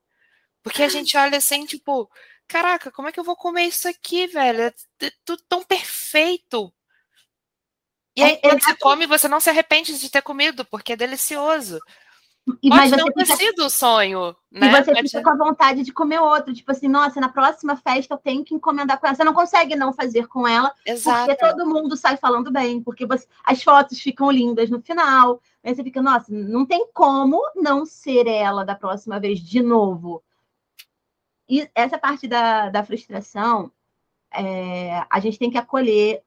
Porque 0.62 0.82
a 0.82 0.88
gente 0.88 1.16
olha 1.18 1.36
assim, 1.36 1.66
tipo, 1.66 2.10
caraca, 2.48 2.90
como 2.90 3.08
é 3.08 3.12
que 3.12 3.20
eu 3.20 3.24
vou 3.24 3.36
comer 3.36 3.66
isso 3.66 3.86
aqui, 3.86 4.26
velho? 4.26 4.62
É 4.62 4.74
tudo 5.22 5.42
tão 5.46 5.62
perfeito. 5.62 6.72
E 8.16 8.22
aí, 8.22 8.38
quando 8.38 8.64
você 8.64 8.74
come, 8.76 9.06
você 9.06 9.28
não 9.28 9.38
se 9.38 9.50
arrepende 9.50 9.98
de 9.98 10.10
ter 10.10 10.22
comido, 10.22 10.64
porque 10.64 10.94
é 10.94 10.96
delicioso. 10.96 11.78
E, 12.62 12.68
Pode 12.68 12.90
não 12.92 13.06
ter 13.06 13.26
fica... 13.26 13.36
sido 13.36 13.66
o 13.66 13.70
sonho, 13.70 14.36
né? 14.52 14.68
E 14.68 14.70
você 14.70 14.92
Pode... 14.92 15.08
fica 15.08 15.22
com 15.22 15.30
a 15.30 15.36
vontade 15.36 15.82
de 15.82 15.92
comer 15.92 16.20
outro. 16.20 16.54
Tipo 16.54 16.70
assim, 16.70 16.86
nossa, 16.86 17.20
na 17.20 17.28
próxima 17.28 17.76
festa 17.76 18.14
eu 18.14 18.18
tenho 18.18 18.44
que 18.44 18.54
encomendar 18.54 19.00
com 19.00 19.06
ela. 19.06 19.16
Você 19.16 19.24
não 19.24 19.34
consegue 19.34 19.74
não 19.74 19.92
fazer 19.92 20.28
com 20.28 20.46
ela, 20.46 20.72
Exato. 20.86 21.26
porque 21.26 21.44
todo 21.44 21.66
mundo 21.66 21.96
sai 21.96 22.16
falando 22.16 22.50
bem, 22.52 22.80
porque 22.80 23.04
você... 23.04 23.26
as 23.44 23.62
fotos 23.62 24.00
ficam 24.00 24.30
lindas 24.30 24.70
no 24.70 24.80
final. 24.80 25.40
Aí 25.64 25.74
você 25.74 25.82
fica, 25.82 26.00
nossa, 26.00 26.32
não 26.32 26.64
tem 26.64 26.86
como 26.94 27.40
não 27.56 27.84
ser 27.84 28.28
ela 28.28 28.64
da 28.64 28.76
próxima 28.76 29.18
vez 29.18 29.40
de 29.40 29.60
novo. 29.60 30.22
E 31.48 31.68
essa 31.74 31.98
parte 31.98 32.28
da, 32.28 32.70
da 32.70 32.84
frustração, 32.84 33.72
é... 34.32 35.04
a 35.10 35.18
gente 35.18 35.38
tem 35.38 35.50
que 35.50 35.58
acolher. 35.58 36.22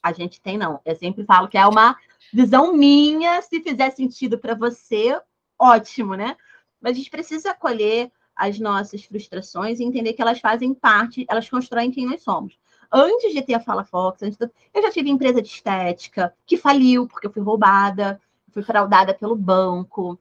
A 0.00 0.12
gente 0.12 0.40
tem, 0.40 0.56
não. 0.56 0.80
Eu 0.84 0.94
sempre 0.94 1.24
falo 1.24 1.48
que 1.48 1.58
é 1.58 1.66
uma 1.66 1.96
visão 2.32 2.72
minha. 2.72 3.42
Se 3.42 3.60
fizer 3.60 3.90
sentido 3.90 4.38
para 4.38 4.54
você, 4.54 5.20
ótimo, 5.58 6.14
né? 6.14 6.36
Mas 6.80 6.92
a 6.92 6.96
gente 6.96 7.10
precisa 7.10 7.50
acolher 7.50 8.10
as 8.34 8.58
nossas 8.58 9.04
frustrações 9.04 9.80
e 9.80 9.84
entender 9.84 10.12
que 10.12 10.20
elas 10.20 10.38
fazem 10.38 10.74
parte, 10.74 11.24
elas 11.28 11.48
constroem 11.48 11.90
quem 11.90 12.06
nós 12.06 12.22
somos. 12.22 12.58
Antes 12.92 13.32
de 13.32 13.42
ter 13.42 13.54
a 13.54 13.60
Fala 13.60 13.82
Fox, 13.82 14.36
do... 14.36 14.50
eu 14.72 14.82
já 14.82 14.90
tive 14.90 15.10
empresa 15.10 15.40
de 15.40 15.48
estética 15.48 16.32
que 16.46 16.56
faliu 16.56 17.08
porque 17.08 17.26
eu 17.26 17.32
fui 17.32 17.42
roubada, 17.42 18.20
fui 18.52 18.62
fraudada 18.62 19.14
pelo 19.14 19.34
banco. 19.34 20.18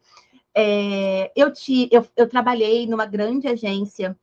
É, 0.54 1.32
eu, 1.36 1.52
te, 1.52 1.90
eu, 1.92 2.08
eu 2.16 2.28
trabalhei 2.28 2.88
numa 2.88 3.06
grande 3.06 3.48
agência, 3.48 4.18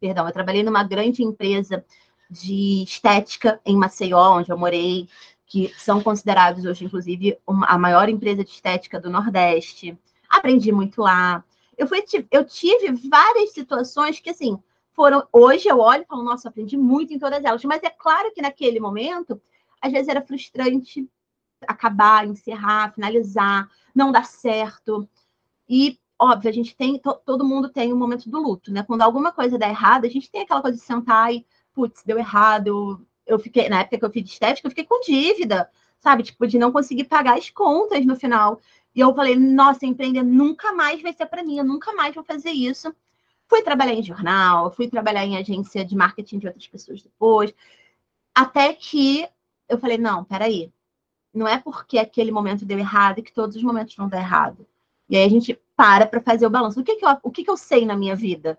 perdão, 0.00 0.26
eu 0.26 0.32
trabalhei 0.32 0.64
numa 0.64 0.82
grande 0.82 1.22
empresa 1.22 1.84
de 2.28 2.82
estética 2.82 3.60
em 3.64 3.76
Maceió, 3.76 4.38
onde 4.38 4.50
eu 4.50 4.58
morei, 4.58 5.08
que 5.46 5.72
são 5.76 6.00
considerados 6.00 6.64
hoje, 6.64 6.84
inclusive, 6.84 7.38
uma, 7.46 7.66
a 7.66 7.78
maior 7.78 8.08
empresa 8.08 8.44
de 8.44 8.50
estética 8.50 9.00
do 9.00 9.10
Nordeste 9.10 9.96
aprendi 10.30 10.70
muito 10.70 11.02
lá. 11.02 11.44
Eu, 11.76 11.86
fui, 11.88 12.04
eu 12.30 12.44
tive 12.44 12.92
várias 13.08 13.52
situações 13.52 14.20
que, 14.20 14.30
assim, 14.30 14.58
foram. 14.92 15.26
Hoje 15.32 15.68
eu 15.68 15.78
olho 15.78 16.02
e 16.02 16.06
falo, 16.06 16.22
nossa, 16.22 16.48
aprendi 16.48 16.76
muito 16.76 17.12
em 17.12 17.18
todas 17.18 17.44
elas. 17.44 17.64
Mas 17.64 17.82
é 17.82 17.90
claro 17.90 18.32
que 18.32 18.40
naquele 18.40 18.78
momento, 18.78 19.40
às 19.80 19.90
vezes 19.90 20.08
era 20.08 20.22
frustrante 20.22 21.08
acabar, 21.66 22.26
encerrar, 22.26 22.92
finalizar, 22.94 23.68
não 23.94 24.12
dar 24.12 24.24
certo. 24.24 25.08
E, 25.68 25.98
óbvio, 26.18 26.50
a 26.50 26.52
gente 26.52 26.76
tem, 26.76 26.98
to, 26.98 27.14
todo 27.24 27.44
mundo 27.44 27.68
tem 27.68 27.92
um 27.92 27.96
momento 27.96 28.28
do 28.30 28.40
luto, 28.40 28.72
né? 28.72 28.82
Quando 28.82 29.02
alguma 29.02 29.32
coisa 29.32 29.58
dá 29.58 29.68
errado, 29.68 30.04
a 30.04 30.08
gente 30.08 30.30
tem 30.30 30.42
aquela 30.42 30.62
coisa 30.62 30.76
de 30.76 30.82
sentar 30.82 31.32
e, 31.32 31.46
putz, 31.74 32.02
deu 32.04 32.18
errado. 32.18 32.66
Eu, 32.66 33.06
eu 33.26 33.38
fiquei, 33.38 33.68
na 33.68 33.80
época 33.80 33.98
que 33.98 34.04
eu 34.04 34.10
fiz 34.10 34.30
estética, 34.30 34.66
eu 34.66 34.70
fiquei 34.70 34.84
com 34.84 35.00
dívida, 35.00 35.70
sabe? 36.00 36.22
Tipo, 36.24 36.46
de 36.46 36.58
não 36.58 36.72
conseguir 36.72 37.04
pagar 37.04 37.38
as 37.38 37.50
contas 37.50 38.04
no 38.04 38.16
final. 38.16 38.60
E 38.94 39.00
eu 39.00 39.14
falei, 39.14 39.36
nossa, 39.36 39.86
empreender 39.86 40.22
nunca 40.22 40.72
mais 40.72 41.00
vai 41.00 41.12
ser 41.12 41.26
para 41.26 41.42
mim, 41.42 41.58
eu 41.58 41.64
nunca 41.64 41.92
mais 41.94 42.14
vou 42.14 42.24
fazer 42.24 42.50
isso. 42.50 42.94
Fui 43.48 43.62
trabalhar 43.62 43.94
em 43.94 44.02
jornal, 44.02 44.70
fui 44.72 44.88
trabalhar 44.88 45.24
em 45.24 45.36
agência 45.36 45.84
de 45.84 45.96
marketing 45.96 46.38
de 46.38 46.46
outras 46.46 46.66
pessoas 46.66 47.02
depois. 47.02 47.52
Até 48.34 48.72
que 48.72 49.28
eu 49.68 49.78
falei, 49.78 49.98
não, 49.98 50.24
peraí. 50.24 50.72
Não 51.32 51.46
é 51.46 51.58
porque 51.58 51.98
aquele 51.98 52.32
momento 52.32 52.64
deu 52.64 52.78
errado 52.78 53.22
que 53.22 53.32
todos 53.32 53.56
os 53.56 53.62
momentos 53.62 53.94
vão 53.94 54.08
dar 54.08 54.18
errado. 54.18 54.66
E 55.08 55.16
aí 55.16 55.24
a 55.24 55.28
gente 55.28 55.58
para 55.76 56.06
para 56.06 56.20
fazer 56.20 56.46
o 56.46 56.50
balanço. 56.50 56.80
O 56.80 56.84
que, 56.84 56.96
que, 56.96 57.06
eu, 57.06 57.16
o 57.22 57.30
que, 57.30 57.44
que 57.44 57.50
eu 57.50 57.56
sei 57.56 57.86
na 57.86 57.96
minha 57.96 58.14
vida? 58.14 58.58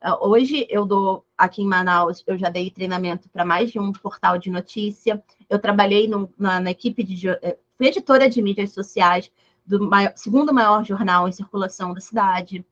Ah, 0.00 0.18
hoje 0.24 0.66
eu 0.68 0.84
dou, 0.84 1.24
aqui 1.36 1.62
em 1.62 1.66
Manaus, 1.66 2.22
eu 2.26 2.36
já 2.36 2.50
dei 2.50 2.70
treinamento 2.70 3.28
para 3.28 3.44
mais 3.44 3.72
de 3.72 3.78
um 3.78 3.90
portal 3.90 4.38
de 4.38 4.50
notícia. 4.50 5.22
Eu 5.48 5.58
trabalhei 5.58 6.06
no, 6.06 6.30
na, 6.38 6.60
na, 6.60 6.70
equipe 6.70 7.02
de. 7.02 7.28
Eh, 7.28 7.58
fui 7.76 7.88
editora 7.88 8.28
de 8.28 8.40
mídias 8.42 8.72
sociais 8.72 9.32
do 9.64 9.88
maior, 9.88 10.12
segundo 10.16 10.52
maior 10.52 10.84
jornal 10.84 11.28
em 11.28 11.32
circulação 11.32 11.94
da 11.94 12.00
cidade. 12.00 12.64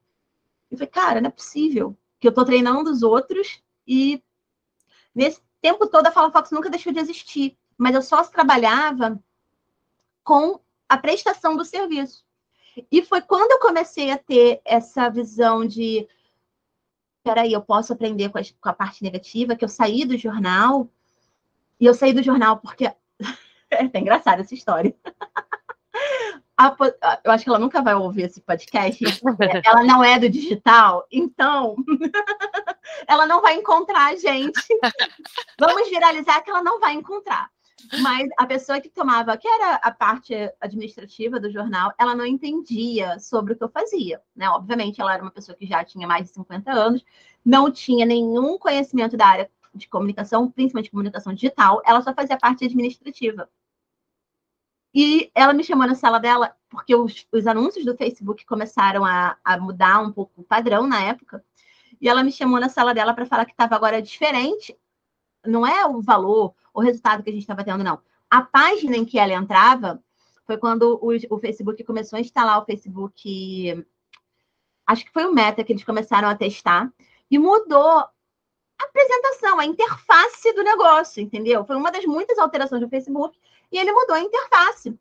E 0.70 0.76
falei, 0.76 0.88
cara, 0.88 1.20
não 1.20 1.28
é 1.28 1.32
possível 1.32 1.96
que 2.20 2.26
eu 2.26 2.30
estou 2.30 2.44
treinando 2.44 2.90
os 2.90 3.02
outros 3.02 3.62
e 3.86 4.22
nesse 5.14 5.40
tempo 5.60 5.86
todo 5.86 6.06
a 6.06 6.12
Fala 6.12 6.30
Fox 6.30 6.50
nunca 6.50 6.70
deixou 6.70 6.92
de 6.92 7.00
existir, 7.00 7.56
mas 7.76 7.94
eu 7.94 8.02
só 8.02 8.22
trabalhava 8.24 9.22
com 10.22 10.60
a 10.88 10.96
prestação 10.96 11.56
do 11.56 11.64
serviço. 11.64 12.24
E 12.90 13.02
foi 13.02 13.20
quando 13.20 13.52
eu 13.52 13.58
comecei 13.58 14.10
a 14.10 14.18
ter 14.18 14.60
essa 14.64 15.08
visão 15.08 15.66
de 15.66 16.06
peraí, 17.22 17.52
eu 17.52 17.62
posso 17.62 17.92
aprender 17.92 18.30
com 18.30 18.38
a, 18.38 18.42
com 18.60 18.68
a 18.68 18.72
parte 18.72 19.02
negativa, 19.02 19.54
que 19.54 19.64
eu 19.64 19.68
saí 19.68 20.04
do 20.04 20.18
jornal, 20.18 20.88
e 21.78 21.86
eu 21.86 21.94
saí 21.94 22.12
do 22.12 22.22
jornal 22.22 22.58
porque 22.58 22.84
é 23.70 23.98
engraçada 23.98 24.42
essa 24.42 24.54
história. 24.54 24.94
a, 26.56 26.76
eu 27.24 27.32
acho 27.32 27.44
que 27.44 27.50
ela 27.50 27.58
nunca 27.58 27.82
vai 27.82 27.94
ouvir 27.94 28.22
esse 28.22 28.40
podcast. 28.40 29.02
ela 29.64 29.84
não 29.84 30.04
é 30.04 30.18
do 30.18 30.28
digital, 30.28 31.06
então 31.10 31.76
ela 33.06 33.26
não 33.26 33.40
vai 33.40 33.56
encontrar 33.56 34.12
a 34.12 34.16
gente. 34.16 34.62
Vamos 35.58 35.88
viralizar 35.88 36.40
que 36.42 36.50
ela 36.50 36.62
não 36.62 36.78
vai 36.78 36.94
encontrar. 36.94 37.50
Mas 38.00 38.28
a 38.38 38.46
pessoa 38.46 38.80
que 38.80 38.88
tomava, 38.88 39.36
que 39.36 39.48
era 39.48 39.74
a 39.76 39.90
parte 39.90 40.34
administrativa 40.60 41.40
do 41.40 41.50
jornal, 41.50 41.92
ela 41.98 42.14
não 42.14 42.24
entendia 42.24 43.18
sobre 43.18 43.52
o 43.52 43.56
que 43.56 43.64
eu 43.64 43.68
fazia. 43.68 44.20
Né? 44.36 44.48
Obviamente, 44.48 45.00
ela 45.00 45.14
era 45.14 45.22
uma 45.22 45.32
pessoa 45.32 45.56
que 45.56 45.66
já 45.66 45.84
tinha 45.84 46.06
mais 46.06 46.28
de 46.28 46.34
50 46.34 46.70
anos, 46.72 47.04
não 47.44 47.70
tinha 47.70 48.06
nenhum 48.06 48.56
conhecimento 48.56 49.16
da 49.16 49.26
área 49.26 49.50
de 49.74 49.88
comunicação, 49.88 50.50
principalmente 50.50 50.90
comunicação 50.90 51.32
digital, 51.32 51.82
ela 51.84 52.02
só 52.02 52.14
fazia 52.14 52.36
parte 52.36 52.64
administrativa. 52.64 53.48
E 54.94 55.30
ela 55.34 55.54
me 55.54 55.64
chamou 55.64 55.86
na 55.86 55.94
sala 55.94 56.18
dela, 56.18 56.54
porque 56.68 56.94
os, 56.94 57.26
os 57.32 57.46
anúncios 57.46 57.84
do 57.84 57.96
Facebook 57.96 58.44
começaram 58.44 59.04
a, 59.04 59.36
a, 59.42 59.58
mudar 59.58 60.00
um 60.00 60.12
pouco 60.12 60.42
o 60.42 60.44
padrão 60.44 60.86
na 60.86 61.02
época. 61.02 61.42
E 62.00 62.08
ela 62.08 62.22
me 62.22 62.30
chamou 62.30 62.60
na 62.60 62.68
sala 62.68 62.92
dela 62.92 63.14
para 63.14 63.26
falar 63.26 63.46
que 63.46 63.52
estava 63.52 63.74
agora 63.74 64.02
diferente. 64.02 64.76
Não 65.46 65.66
é 65.66 65.86
o 65.86 66.02
valor, 66.02 66.54
o 66.74 66.80
resultado 66.80 67.22
que 67.22 67.30
a 67.30 67.32
gente 67.32 67.42
estava 67.42 67.64
tendo, 67.64 67.82
não. 67.82 68.00
A 68.30 68.42
página 68.42 68.96
em 68.96 69.04
que 69.04 69.18
ela 69.18 69.32
entrava 69.32 70.02
foi 70.46 70.58
quando 70.58 70.98
o, 71.00 71.34
o 71.34 71.38
Facebook 71.38 71.82
começou 71.84 72.16
a 72.16 72.20
instalar 72.20 72.60
o 72.60 72.64
Facebook. 72.64 73.86
Acho 74.86 75.04
que 75.04 75.12
foi 75.12 75.24
o 75.24 75.32
Meta 75.32 75.64
que 75.64 75.72
eles 75.72 75.84
começaram 75.84 76.28
a 76.28 76.36
testar. 76.36 76.92
E 77.30 77.38
mudou 77.38 77.98
a 77.98 78.10
apresentação, 78.78 79.58
a 79.58 79.64
interface 79.64 80.52
do 80.52 80.62
negócio, 80.62 81.22
entendeu? 81.22 81.64
Foi 81.64 81.76
uma 81.76 81.90
das 81.90 82.04
muitas 82.04 82.38
alterações 82.38 82.82
do 82.82 82.88
Facebook 82.90 83.38
e 83.72 83.78
ele 83.78 83.92
mudou 83.92 84.14
a 84.14 84.20
interface. 84.20 84.96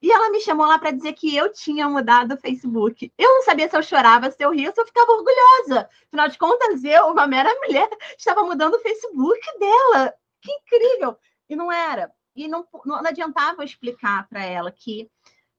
E 0.00 0.12
ela 0.12 0.30
me 0.30 0.40
chamou 0.40 0.66
lá 0.66 0.78
para 0.78 0.92
dizer 0.92 1.14
que 1.14 1.34
eu 1.34 1.52
tinha 1.52 1.88
mudado 1.88 2.34
o 2.34 2.38
Facebook. 2.38 3.12
Eu 3.18 3.34
não 3.34 3.42
sabia 3.42 3.68
se 3.68 3.76
eu 3.76 3.82
chorava, 3.82 4.30
se 4.30 4.42
eu 4.44 4.52
ria, 4.52 4.72
se 4.72 4.80
eu 4.80 4.86
ficava 4.86 5.10
orgulhosa. 5.10 5.88
Afinal 6.06 6.28
de 6.28 6.38
contas, 6.38 6.84
eu, 6.84 7.08
uma 7.08 7.26
mera 7.26 7.52
mulher, 7.60 7.88
estava 8.16 8.42
mudando 8.44 8.74
o 8.74 8.80
Facebook 8.80 9.40
dela. 9.58 10.14
Que 10.40 10.52
incrível! 10.52 11.18
E 11.48 11.56
não 11.56 11.72
era. 11.72 12.12
E 12.34 12.46
não, 12.46 12.66
não 12.84 12.96
adiantava 12.96 13.64
explicar 13.64 14.28
para 14.28 14.44
ela 14.44 14.70
que 14.70 15.10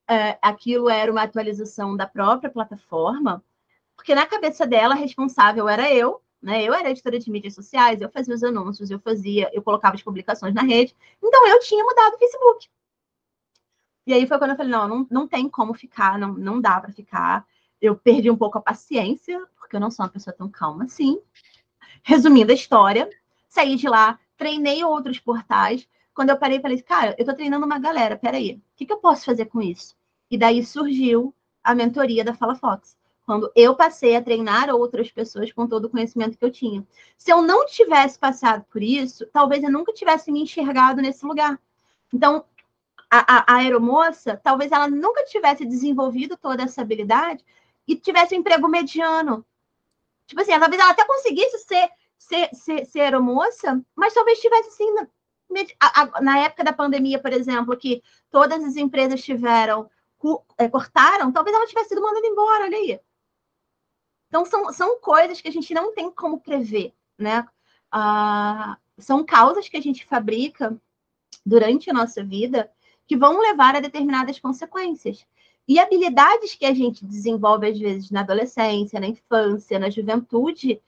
uh, 0.09 0.37
aquilo 0.41 0.89
era 0.89 1.11
uma 1.11 1.23
atualização 1.23 1.97
da 1.97 2.07
própria 2.07 2.49
plataforma, 2.49 3.43
porque 3.95 4.13
na 4.13 4.27
cabeça 4.27 4.65
dela, 4.65 4.93
responsável 4.93 5.67
era 5.67 5.91
eu, 5.91 6.21
né? 6.41 6.63
Eu 6.63 6.73
era 6.73 6.89
editora 6.89 7.19
de 7.19 7.29
mídias 7.31 7.55
sociais, 7.55 8.01
eu 8.01 8.09
fazia 8.09 8.33
os 8.33 8.43
anúncios, 8.43 8.91
eu 8.91 8.99
fazia, 8.99 9.49
eu 9.53 9.61
colocava 9.61 9.95
as 9.95 10.03
publicações 10.03 10.53
na 10.53 10.61
rede. 10.61 10.95
Então 11.21 11.47
eu 11.47 11.59
tinha 11.59 11.83
mudado 11.83 12.15
o 12.15 12.19
Facebook. 12.19 12.69
E 14.05 14.13
aí 14.13 14.25
foi 14.25 14.37
quando 14.37 14.51
eu 14.51 14.57
falei, 14.57 14.71
não, 14.71 14.87
não, 14.87 15.07
não 15.09 15.27
tem 15.27 15.49
como 15.49 15.73
ficar, 15.73 16.17
não, 16.17 16.33
não 16.33 16.61
dá 16.61 16.79
para 16.79 16.91
ficar. 16.93 17.45
Eu 17.81 17.95
perdi 17.95 18.31
um 18.31 18.37
pouco 18.37 18.57
a 18.57 18.61
paciência, 18.61 19.45
porque 19.57 19.75
eu 19.75 19.79
não 19.79 19.91
sou 19.91 20.05
uma 20.05 20.11
pessoa 20.11 20.33
tão 20.33 20.49
calma 20.49 20.85
assim. 20.85 21.19
Resumindo 22.03 22.51
a 22.51 22.55
história, 22.55 23.09
saí 23.49 23.75
de 23.75 23.89
lá, 23.89 24.17
treinei 24.37 24.83
outros 24.83 25.19
portais. 25.19 25.87
Quando 26.13 26.29
eu 26.29 26.37
parei, 26.37 26.61
falei, 26.61 26.81
cara, 26.81 27.15
eu 27.17 27.25
tô 27.25 27.33
treinando 27.33 27.65
uma 27.65 27.79
galera, 27.79 28.17
peraí, 28.17 28.53
o 28.55 28.61
que, 28.77 28.85
que 28.85 28.93
eu 28.93 28.97
posso 28.97 29.25
fazer 29.25 29.45
com 29.45 29.61
isso? 29.61 29.95
E 30.31 30.37
daí 30.37 30.65
surgiu 30.65 31.35
a 31.63 31.75
mentoria 31.75 32.23
da 32.23 32.33
Fala 32.33 32.55
Fox 32.55 32.97
quando 33.27 33.51
eu 33.53 33.75
passei 33.75 34.15
a 34.15 34.21
treinar 34.21 34.69
outras 34.73 35.11
pessoas 35.11 35.51
com 35.51 35.67
todo 35.67 35.83
o 35.85 35.89
conhecimento 35.89 36.37
que 36.37 36.45
eu 36.45 36.49
tinha. 36.49 36.87
Se 37.17 37.29
eu 37.29 37.41
não 37.41 37.65
tivesse 37.65 38.17
passado 38.17 38.65
por 38.71 38.81
isso, 38.81 39.27
talvez 39.33 39.61
eu 39.61 39.69
nunca 39.69 39.91
tivesse 39.91 40.31
me 40.31 40.41
enxergado 40.41 41.01
nesse 41.01 41.25
lugar. 41.25 41.59
Então, 42.13 42.45
a, 43.11 43.39
a, 43.39 43.53
a 43.53 43.57
aeromoça, 43.57 44.39
talvez 44.41 44.71
ela 44.71 44.87
nunca 44.87 45.25
tivesse 45.25 45.65
desenvolvido 45.65 46.37
toda 46.37 46.63
essa 46.63 46.81
habilidade 46.81 47.43
e 47.85 47.97
tivesse 47.97 48.33
um 48.33 48.39
emprego 48.39 48.65
mediano. 48.69 49.45
Tipo 50.25 50.39
assim, 50.39 50.57
talvez 50.57 50.81
ela 50.81 50.91
até 50.91 51.03
conseguisse 51.03 51.59
ser, 51.59 51.89
ser, 52.17 52.49
ser, 52.53 52.85
ser 52.85 53.01
aeromoça, 53.01 53.83
mas 53.93 54.13
talvez 54.13 54.39
tivesse 54.39 54.69
assim, 54.69 54.89
na, 54.93 56.21
na 56.21 56.39
época 56.39 56.63
da 56.63 56.71
pandemia, 56.71 57.19
por 57.19 57.33
exemplo, 57.33 57.75
que 57.75 58.01
todas 58.31 58.63
as 58.63 58.77
empresas 58.77 59.21
tiveram, 59.21 59.89
é, 60.57 60.69
cortaram, 60.69 61.29
talvez 61.29 61.53
ela 61.53 61.67
tivesse 61.67 61.89
sido 61.89 62.01
mandada 62.01 62.25
embora, 62.25 62.63
olha 62.63 62.77
aí 62.77 63.01
Então, 64.27 64.45
são, 64.45 64.71
são 64.73 64.99
coisas 64.99 65.41
que 65.41 65.47
a 65.47 65.51
gente 65.51 65.73
não 65.73 65.93
tem 65.93 66.11
como 66.11 66.39
prever, 66.39 66.93
né? 67.17 67.47
Ah, 67.91 68.77
são 68.97 69.23
causas 69.23 69.69
que 69.69 69.77
a 69.77 69.81
gente 69.81 70.05
fabrica 70.05 70.79
durante 71.45 71.89
a 71.89 71.93
nossa 71.93 72.23
vida 72.23 72.69
que 73.07 73.15
vão 73.15 73.39
levar 73.39 73.75
a 73.75 73.79
determinadas 73.79 74.39
consequências. 74.39 75.25
E 75.67 75.79
habilidades 75.79 76.55
que 76.55 76.65
a 76.65 76.73
gente 76.73 77.05
desenvolve, 77.05 77.67
às 77.67 77.79
vezes, 77.79 78.11
na 78.11 78.21
adolescência, 78.21 78.99
na 78.99 79.07
infância, 79.07 79.79
na 79.79 79.89
juventude, 79.89 80.81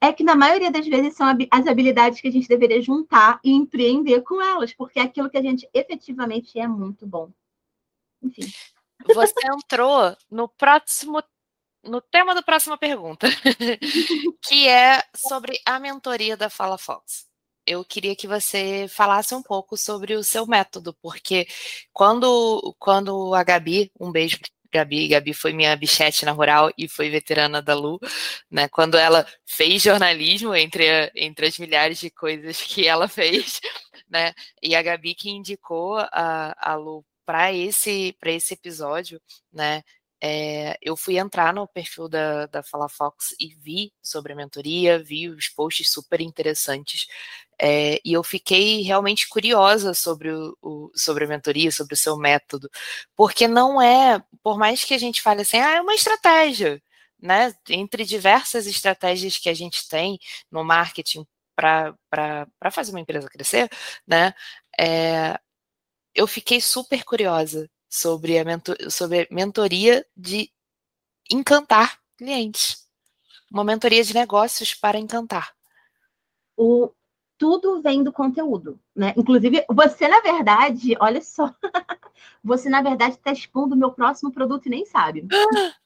é 0.00 0.12
que, 0.12 0.24
na 0.24 0.34
maioria 0.36 0.70
das 0.70 0.86
vezes, 0.86 1.14
são 1.14 1.26
as 1.50 1.66
habilidades 1.66 2.20
que 2.20 2.28
a 2.28 2.30
gente 2.30 2.48
deveria 2.48 2.82
juntar 2.82 3.40
e 3.42 3.52
empreender 3.52 4.22
com 4.22 4.40
elas, 4.42 4.72
porque 4.72 4.98
é 4.98 5.02
aquilo 5.02 5.30
que 5.30 5.38
a 5.38 5.42
gente 5.42 5.68
efetivamente 5.72 6.58
é 6.58 6.66
muito 6.66 7.06
bom. 7.06 7.30
Enfim. 8.22 8.46
Você 9.14 9.34
entrou 9.46 10.16
no 10.30 10.48
próximo 10.48 11.22
no 11.84 12.00
tema 12.00 12.34
da 12.34 12.42
próxima 12.42 12.76
pergunta, 12.78 13.26
que 14.42 14.68
é 14.68 15.02
sobre 15.14 15.58
a 15.64 15.78
mentoria 15.78 16.36
da 16.36 16.50
Fala 16.50 16.78
Fox. 16.78 17.26
Eu 17.66 17.84
queria 17.84 18.14
que 18.14 18.28
você 18.28 18.86
falasse 18.88 19.34
um 19.34 19.42
pouco 19.42 19.76
sobre 19.76 20.14
o 20.14 20.22
seu 20.22 20.46
método, 20.46 20.94
porque 21.00 21.46
quando, 21.92 22.74
quando 22.78 23.34
a 23.34 23.42
Gabi, 23.42 23.90
um 23.98 24.12
beijo 24.12 24.38
Gabi, 24.74 25.06
Gabi 25.08 25.32
foi 25.32 25.52
minha 25.52 25.76
bichete 25.76 26.24
na 26.24 26.32
rural 26.32 26.70
e 26.76 26.88
foi 26.88 27.08
veterana 27.08 27.62
da 27.62 27.74
Lu, 27.74 28.00
né? 28.50 28.68
Quando 28.68 28.96
ela 28.98 29.24
fez 29.46 29.82
jornalismo 29.82 30.54
entre, 30.54 31.12
entre 31.14 31.46
as 31.46 31.58
milhares 31.58 32.00
de 32.00 32.10
coisas 32.10 32.60
que 32.60 32.86
ela 32.86 33.06
fez, 33.06 33.60
né? 34.08 34.34
E 34.60 34.74
a 34.74 34.82
Gabi 34.82 35.14
que 35.14 35.30
indicou 35.30 35.98
a, 35.98 36.54
a 36.58 36.74
Lu 36.74 37.04
para 37.24 37.52
esse, 37.52 38.16
esse 38.26 38.54
episódio, 38.54 39.20
né? 39.52 39.82
É, 40.26 40.78
eu 40.80 40.96
fui 40.96 41.18
entrar 41.18 41.52
no 41.52 41.68
perfil 41.68 42.08
da, 42.08 42.46
da 42.46 42.62
Fala 42.62 42.88
Fox 42.88 43.34
e 43.38 43.54
vi 43.56 43.92
sobre 44.02 44.32
a 44.32 44.36
mentoria, 44.36 44.98
vi 44.98 45.28
os 45.28 45.50
posts 45.50 45.92
super 45.92 46.18
interessantes, 46.18 47.06
é, 47.60 48.00
e 48.02 48.14
eu 48.14 48.22
fiquei 48.24 48.80
realmente 48.80 49.28
curiosa 49.28 49.92
sobre, 49.92 50.32
o, 50.32 50.56
o, 50.62 50.90
sobre 50.94 51.24
a 51.24 51.28
mentoria, 51.28 51.70
sobre 51.70 51.92
o 51.92 51.96
seu 51.96 52.16
método, 52.16 52.70
porque 53.14 53.46
não 53.46 53.82
é, 53.82 54.22
por 54.42 54.56
mais 54.58 54.82
que 54.82 54.94
a 54.94 54.98
gente 54.98 55.20
fale 55.20 55.42
assim, 55.42 55.58
ah, 55.58 55.74
é 55.76 55.80
uma 55.82 55.94
estratégia, 55.94 56.82
né? 57.20 57.54
Entre 57.68 58.04
diversas 58.04 58.66
estratégias 58.66 59.36
que 59.36 59.50
a 59.50 59.54
gente 59.54 59.86
tem 59.88 60.18
no 60.50 60.64
marketing 60.64 61.26
para 61.54 61.94
fazer 62.72 62.92
uma 62.92 63.00
empresa 63.00 63.28
crescer, 63.28 63.68
né? 64.06 64.34
É, 64.80 65.38
eu 66.14 66.26
fiquei 66.26 66.60
super 66.60 67.04
curiosa 67.04 67.68
sobre 67.94 68.36
a, 68.36 68.44
mentor, 68.44 68.76
sobre 68.90 69.20
a 69.20 69.26
mentoria 69.30 70.04
de 70.16 70.50
encantar 71.30 72.00
clientes. 72.18 72.88
Uma 73.48 73.62
mentoria 73.62 74.02
de 74.02 74.12
negócios 74.12 74.74
para 74.74 74.98
encantar. 74.98 75.54
O, 76.56 76.90
tudo 77.38 77.80
vem 77.80 78.02
do 78.02 78.12
conteúdo, 78.12 78.80
né? 78.96 79.14
Inclusive, 79.16 79.64
você, 79.70 80.08
na 80.08 80.20
verdade, 80.20 80.96
olha 80.98 81.22
só, 81.22 81.54
você, 82.42 82.68
na 82.68 82.82
verdade, 82.82 83.14
está 83.14 83.30
expondo 83.30 83.76
o 83.76 83.78
meu 83.78 83.92
próximo 83.92 84.32
produto 84.32 84.66
e 84.66 84.70
nem 84.70 84.84
sabe. 84.84 85.28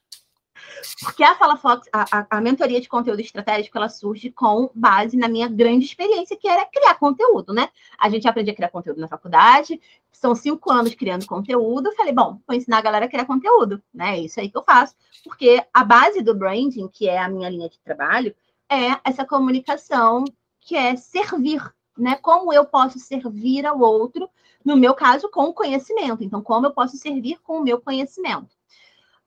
Porque 1.01 1.23
a 1.23 1.35
Fala 1.35 1.57
Fox, 1.57 1.89
a, 1.93 2.21
a, 2.21 2.27
a, 2.31 2.41
mentoria 2.41 2.81
de 2.81 2.89
conteúdo 2.89 3.21
estratégico, 3.21 3.77
ela 3.77 3.89
surge 3.89 4.31
com 4.31 4.71
base 4.75 5.17
na 5.17 5.29
minha 5.29 5.49
grande 5.49 5.85
experiência, 5.85 6.37
que 6.37 6.49
era 6.49 6.65
criar 6.65 6.95
conteúdo, 6.95 7.53
né? 7.53 7.69
A 7.99 8.09
gente 8.09 8.27
aprende 8.27 8.51
a 8.51 8.55
criar 8.55 8.71
conteúdo 8.71 9.01
na 9.01 9.09
faculdade, 9.09 9.81
são 10.19 10.35
cinco 10.35 10.71
anos 10.73 10.95
criando 10.95 11.27
conteúdo. 11.27 11.95
Falei, 11.95 12.13
bom, 12.13 12.41
vou 12.47 12.57
ensinar 12.57 12.79
a 12.79 12.83
galera 12.83 13.07
a 13.07 13.09
criar 13.09 13.25
conteúdo, 13.25 13.81
né? 13.95 14.19
É 14.19 14.21
isso 14.21 14.41
aí 14.41 14.51
que 14.51 14.59
eu 14.59 14.65
faço. 14.65 14.97
Porque 15.23 15.65
a 15.73 15.85
base 15.85 16.23
do 16.23 16.35
branding, 16.35 16.89
que 16.89 17.09
é 17.09 17.19
a 17.19 17.29
minha 17.29 17.49
linha 17.49 17.69
de 17.69 17.79
trabalho, 17.79 18.35
é 18.69 18.99
essa 19.05 19.25
comunicação 19.25 20.25
que 20.61 20.75
é 20.77 20.97
servir, 20.97 21.63
né? 21.97 22.17
Como 22.17 22.53
eu 22.53 22.65
posso 22.65 22.99
servir 22.99 23.65
ao 23.65 23.79
outro, 23.79 24.29
no 24.65 24.77
meu 24.77 24.93
caso, 24.93 25.31
com 25.31 25.53
conhecimento. 25.53 26.25
Então, 26.25 26.43
como 26.43 26.67
eu 26.67 26.73
posso 26.73 26.97
servir 26.97 27.39
com 27.41 27.61
o 27.61 27.63
meu 27.63 27.81
conhecimento. 27.81 28.51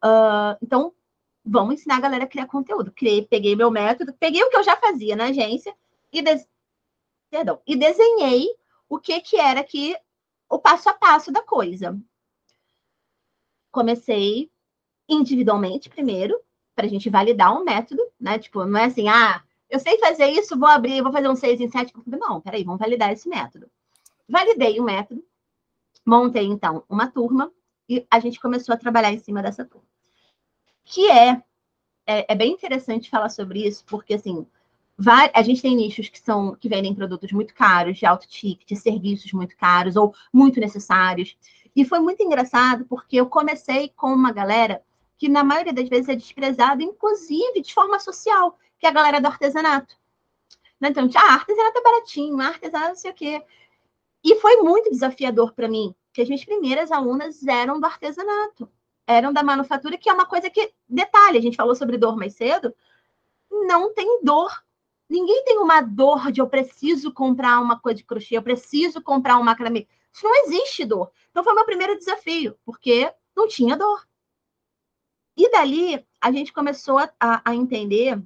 Uh, 0.03 0.57
então, 0.61 0.93
vamos 1.43 1.75
ensinar 1.75 1.97
a 1.97 2.01
galera 2.01 2.25
a 2.25 2.27
criar 2.27 2.47
conteúdo. 2.47 2.91
Criei, 2.91 3.25
peguei 3.25 3.55
meu 3.55 3.71
método, 3.71 4.13
peguei 4.19 4.43
o 4.43 4.49
que 4.49 4.57
eu 4.57 4.63
já 4.63 4.75
fazia 4.75 5.15
na 5.15 5.25
agência 5.25 5.73
e, 6.11 6.21
de... 6.21 6.45
Perdão, 7.29 7.61
e 7.65 7.77
desenhei 7.77 8.49
o 8.89 8.99
que, 8.99 9.21
que 9.21 9.37
era 9.37 9.63
que 9.63 9.95
o 10.51 10.59
passo 10.59 10.89
a 10.89 10.93
passo 10.93 11.31
da 11.31 11.41
coisa. 11.41 11.99
Comecei 13.71 14.51
individualmente 15.07 15.89
primeiro, 15.89 16.39
para 16.75 16.85
a 16.85 16.89
gente 16.89 17.09
validar 17.09 17.55
um 17.55 17.63
método, 17.63 18.01
né? 18.19 18.39
Tipo, 18.39 18.65
não 18.65 18.79
é 18.79 18.85
assim, 18.85 19.07
ah, 19.09 19.43
eu 19.69 19.79
sei 19.79 19.97
fazer 19.99 20.27
isso, 20.27 20.57
vou 20.57 20.69
abrir, 20.69 21.01
vou 21.01 21.11
fazer 21.11 21.29
um 21.29 21.35
6 21.35 21.61
em 21.61 21.69
7. 21.69 21.93
Não, 22.05 22.41
peraí, 22.41 22.63
vamos 22.63 22.79
validar 22.79 23.11
esse 23.11 23.27
método. 23.27 23.69
Validei 24.27 24.79
o 24.79 24.83
método, 24.83 25.23
montei 26.05 26.45
então 26.45 26.83
uma 26.89 27.07
turma 27.07 27.51
e 27.89 28.05
a 28.09 28.19
gente 28.19 28.39
começou 28.39 28.73
a 28.73 28.77
trabalhar 28.77 29.11
em 29.11 29.19
cima 29.19 29.41
dessa 29.41 29.65
turma 29.65 29.91
que 30.83 31.09
é, 31.09 31.41
é, 32.05 32.33
é 32.33 32.35
bem 32.35 32.51
interessante 32.51 33.09
falar 33.09 33.29
sobre 33.29 33.65
isso, 33.65 33.83
porque 33.85 34.15
assim, 34.15 34.45
a 35.33 35.41
gente 35.41 35.61
tem 35.61 35.75
nichos 35.75 36.09
que 36.09 36.19
são 36.19 36.55
que 36.55 36.69
vendem 36.69 36.93
produtos 36.93 37.31
muito 37.31 37.53
caros, 37.53 37.97
de 37.97 38.05
alto 38.05 38.27
ticket, 38.27 38.77
serviços 38.77 39.31
muito 39.33 39.55
caros 39.55 39.95
ou 39.95 40.13
muito 40.31 40.59
necessários. 40.59 41.37
E 41.75 41.85
foi 41.85 41.99
muito 41.99 42.21
engraçado 42.21 42.85
porque 42.85 43.17
eu 43.17 43.25
comecei 43.27 43.89
com 43.89 44.13
uma 44.13 44.31
galera 44.31 44.83
que 45.17 45.29
na 45.29 45.43
maioria 45.43 45.73
das 45.73 45.87
vezes 45.87 46.09
é 46.09 46.15
desprezada, 46.15 46.83
inclusive 46.83 47.61
de 47.61 47.73
forma 47.73 47.99
social, 47.99 48.57
que 48.79 48.85
é 48.85 48.89
a 48.89 48.93
galera 48.93 49.21
do 49.21 49.27
artesanato. 49.27 49.95
Né? 50.79 50.89
Então, 50.89 51.09
ah, 51.15 51.33
artesanato 51.33 51.77
é 51.77 51.83
baratinho, 51.83 52.41
artesanato 52.41 52.89
não 52.89 52.95
sei 52.95 53.11
o 53.11 53.13
quê. 53.13 53.43
E 54.23 54.35
foi 54.35 54.57
muito 54.57 54.89
desafiador 54.89 55.53
para 55.53 55.67
mim, 55.67 55.95
porque 56.07 56.21
as 56.21 56.27
minhas 56.27 56.43
primeiras 56.43 56.91
alunas 56.91 57.45
eram 57.47 57.79
do 57.79 57.85
artesanato 57.85 58.69
eram 59.11 59.33
da 59.33 59.43
manufatura, 59.43 59.97
que 59.97 60.09
é 60.09 60.13
uma 60.13 60.25
coisa 60.25 60.49
que, 60.49 60.73
detalhe, 60.87 61.37
a 61.37 61.41
gente 61.41 61.57
falou 61.57 61.75
sobre 61.75 61.97
dor 61.97 62.15
mais 62.15 62.33
cedo, 62.33 62.73
não 63.49 63.93
tem 63.93 64.21
dor. 64.23 64.51
Ninguém 65.11 65.43
tem 65.43 65.57
uma 65.59 65.81
dor 65.81 66.31
de 66.31 66.39
eu 66.39 66.47
preciso 66.47 67.11
comprar 67.11 67.59
uma 67.59 67.77
coisa 67.77 67.97
de 67.97 68.05
crochê, 68.05 68.37
eu 68.37 68.41
preciso 68.41 69.01
comprar 69.01 69.37
um 69.37 69.43
macramê. 69.43 69.85
Isso 70.09 70.23
não 70.23 70.45
existe 70.45 70.85
dor. 70.85 71.11
Então 71.29 71.43
foi 71.43 71.53
meu 71.53 71.65
primeiro 71.65 71.97
desafio, 71.97 72.57
porque 72.63 73.13
não 73.35 73.45
tinha 73.45 73.75
dor. 73.75 74.07
E 75.35 75.51
dali 75.51 76.01
a 76.21 76.31
gente 76.31 76.53
começou 76.53 76.97
a, 76.97 77.11
a 77.19 77.53
entender, 77.53 78.23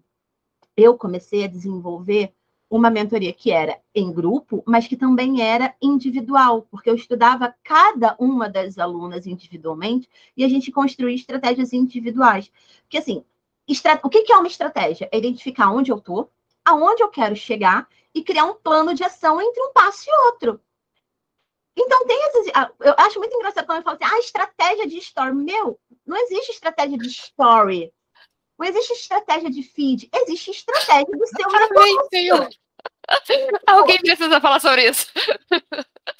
eu 0.78 0.96
comecei 0.96 1.46
a 1.46 1.48
desenvolver 1.48 2.32
uma 2.70 2.92
mentoria 2.92 3.34
que 3.34 3.50
era 3.50 3.82
em 3.96 4.14
grupo, 4.14 4.64
mas 4.64 4.88
que 4.88 4.96
também 4.96 5.42
era 5.42 5.76
individual, 5.82 6.68
porque 6.70 6.92
eu 6.92 6.96
estudava 6.96 7.56
cada 7.64 8.16
uma 8.20 8.48
das 8.48 8.78
alunas 8.78 9.26
individualmente 9.26 10.08
e 10.38 10.46
a 10.46 10.48
gente 10.48 10.72
construía 10.72 11.16
estratégias 11.16 11.74
individuais. 11.74 12.52
Porque, 12.84 13.00
assim, 13.00 13.26
o 14.04 14.10
que 14.10 14.32
é 14.32 14.38
uma 14.38 14.48
estratégia? 14.48 15.10
É 15.12 15.18
identificar 15.18 15.72
onde 15.72 15.92
eu 15.92 15.98
estou, 15.98 16.32
aonde 16.66 17.04
eu 17.04 17.10
quero 17.10 17.36
chegar 17.36 17.88
e 18.14 18.24
criar 18.24 18.46
um 18.46 18.56
plano 18.56 18.94
de 18.94 19.04
ação 19.04 19.42
entre 19.42 19.62
um 19.62 19.72
passo 19.72 20.10
e 20.10 20.14
outro. 20.28 20.62
Então, 21.78 22.06
tem 22.06 22.24
essas. 22.24 22.48
Ah, 22.54 22.72
eu 22.80 22.96
acho 22.98 23.20
muito 23.20 23.36
engraçado 23.36 23.66
quando 23.66 23.80
eu 23.80 23.84
falo 23.84 23.98
assim, 24.02 24.16
ah, 24.16 24.20
estratégia 24.20 24.88
de 24.88 24.98
story. 24.98 25.36
Meu, 25.36 25.80
não 26.06 26.18
existe 26.18 26.52
estratégia 26.52 26.98
de 26.98 27.08
story. 27.08 27.94
Não 28.58 28.66
existe 28.66 28.94
estratégia 28.94 29.52
de 29.52 29.62
feed, 29.64 30.10
existe 30.14 30.52
estratégia 30.52 31.12
do 31.12 31.28
seu 31.28 31.50
negócio. 31.50 32.50
Alguém 33.68 34.00
precisa 34.00 34.40
falar 34.40 34.62
sobre 34.62 34.90
isso. 34.90 35.12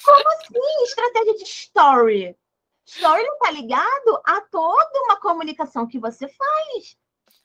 Como 0.04 0.28
assim? 0.28 0.84
Estratégia 0.84 1.34
de 1.34 1.44
story. 1.44 2.36
Story 2.84 3.22
não 3.24 3.34
está 3.34 3.50
ligado 3.50 4.22
a 4.24 4.40
toda 4.42 5.02
uma 5.04 5.18
comunicação 5.18 5.86
que 5.88 5.98
você 5.98 6.28
faz. 6.28 6.96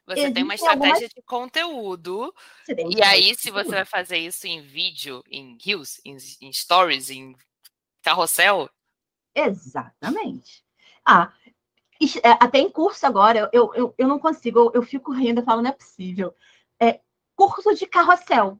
Você 0.08 0.20
Existe 0.20 0.34
tem 0.34 0.43
uma 0.43 0.56
estratégia 0.56 0.93
algumas... 0.93 1.14
de 1.14 1.22
conteúdo. 1.22 2.34
E 2.89 3.04
aí, 3.04 3.36
se 3.36 3.52
você 3.52 3.70
vai 3.70 3.86
fazer 3.86 4.18
isso 4.18 4.47
em 4.47 4.62
vídeo, 4.62 5.24
em 5.30 5.58
reels, 5.64 6.02
em, 6.04 6.18
em 6.41 6.52
stories, 6.52 7.10
em 7.10 7.36
carrossel. 8.02 8.70
Exatamente. 9.36 10.64
Ah, 11.06 11.32
é, 12.24 12.32
até 12.32 12.60
em 12.60 12.70
curso 12.70 13.06
agora, 13.06 13.49
eu, 13.54 13.72
eu, 13.74 13.93
eu 13.97 14.08
não 14.08 14.18
consigo, 14.18 14.60
eu, 14.60 14.72
eu 14.76 14.84
fico 14.84 15.12
rindo, 15.12 15.41
eu 15.41 15.45
falo, 15.45 15.62
não 15.62 15.70
é 15.70 15.74
possível. 15.74 16.36
É, 16.80 16.99
curso 17.36 17.74
de 17.76 17.86
carrossel. 17.86 18.60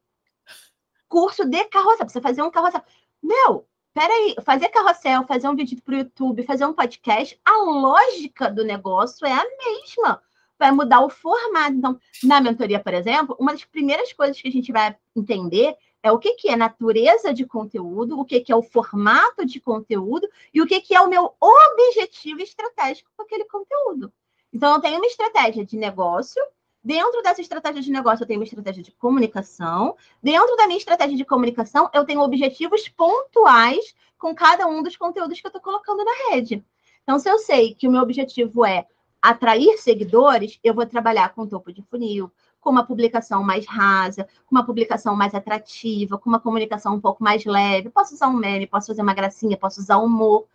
Curso 1.08 1.44
de 1.46 1.66
carrossel, 1.66 2.08
você 2.08 2.22
fazer 2.22 2.44
um 2.44 2.52
carrossel. 2.52 2.84
Meu, 3.22 3.68
peraí, 3.94 4.36
fazer 4.46 4.70
carrossel, 4.70 5.26
fazer 5.26 5.48
um 5.50 5.56
vídeo 5.56 5.82
para 5.82 5.96
o 5.96 5.98
YouTube, 5.98 6.46
fazer 6.46 6.66
um 6.66 6.74
podcast, 6.74 7.40
a 7.44 7.58
lógica 7.64 8.50
do 8.50 8.64
negócio 8.64 9.26
é 9.26 9.34
a 9.34 9.44
mesma. 9.44 10.22
Vai 10.62 10.72
mudar 10.72 11.02
o 11.02 11.10
formato. 11.10 11.74
Então, 11.74 12.00
na 12.24 12.40
mentoria, 12.40 12.80
por 12.80 12.94
exemplo, 12.94 13.36
uma 13.40 13.52
das 13.52 13.66
primeiras 13.66 14.14
coisas 14.14 14.40
que 14.40 14.48
a 14.48 14.52
gente 14.52 14.72
vai 14.72 14.96
entender 15.16 15.76
é 16.04 16.12
o 16.12 16.20
que, 16.20 16.34
que 16.34 16.50
é 16.50 16.56
natureza 16.56 17.34
de 17.34 17.48
conteúdo, 17.48 18.20
o 18.20 18.24
que, 18.24 18.42
que 18.42 18.52
é 18.52 18.56
o 18.56 18.62
formato 18.62 19.44
de 19.44 19.60
conteúdo 19.60 20.30
e 20.54 20.62
o 20.62 20.68
que, 20.68 20.80
que 20.80 20.94
é 20.94 21.02
o 21.02 21.10
meu 21.10 21.34
objetivo 21.42 22.42
estratégico 22.42 23.10
com 23.18 23.24
aquele 23.24 23.46
conteúdo. 23.46 24.14
Então, 24.54 24.76
eu 24.76 24.80
tenho 24.80 24.98
uma 24.98 25.08
estratégia 25.08 25.66
de 25.66 25.76
negócio, 25.78 26.40
Dentro 26.84 27.22
dessa 27.22 27.42
estratégia 27.42 27.82
de 27.82 27.92
negócio, 27.92 28.24
eu 28.24 28.28
tenho 28.28 28.40
uma 28.40 28.44
estratégia 28.44 28.82
de 28.82 28.92
comunicação. 28.92 29.96
Dentro 30.22 30.56
da 30.56 30.66
minha 30.66 30.80
estratégia 30.80 31.16
de 31.16 31.24
comunicação, 31.24 31.88
eu 31.94 32.04
tenho 32.04 32.22
objetivos 32.22 32.88
pontuais 32.90 33.94
com 34.18 34.34
cada 34.34 34.66
um 34.66 34.82
dos 34.82 34.98
conteúdos 34.98 35.40
que 35.40 35.46
eu 35.46 35.50
estou 35.50 35.62
colocando 35.62 36.04
na 36.04 36.32
rede. 36.32 36.66
Então, 37.04 37.20
se 37.20 37.30
eu 37.30 37.38
sei 37.38 37.76
que 37.76 37.88
o 37.88 37.92
meu 37.92 38.02
objetivo 38.02 38.66
é 38.66 38.88
atrair 39.22 39.78
seguidores, 39.78 40.60
eu 40.64 40.74
vou 40.74 40.86
trabalhar 40.86 41.30
com 41.34 41.48
topo 41.48 41.72
de 41.72 41.82
funil, 41.84 42.32
com 42.60 42.70
uma 42.70 42.86
publicação 42.86 43.44
mais 43.44 43.66
rasa, 43.68 44.28
com 44.46 44.56
uma 44.56 44.66
publicação 44.66 45.16
mais 45.16 45.34
atrativa, 45.36 46.18
com 46.18 46.30
uma 46.30 46.40
comunicação 46.40 46.96
um 46.96 47.02
pouco 47.02 47.24
mais 47.24 47.46
leve. 47.46 47.90
Posso 47.90 48.14
usar 48.16 48.28
um 48.28 48.34
meme, 48.34 48.68
posso 48.68 48.88
fazer 48.88 49.02
uma 49.02 49.14
gracinha, 49.14 49.58
posso 49.58 49.80
usar 49.82 49.98
humor. 49.98 50.48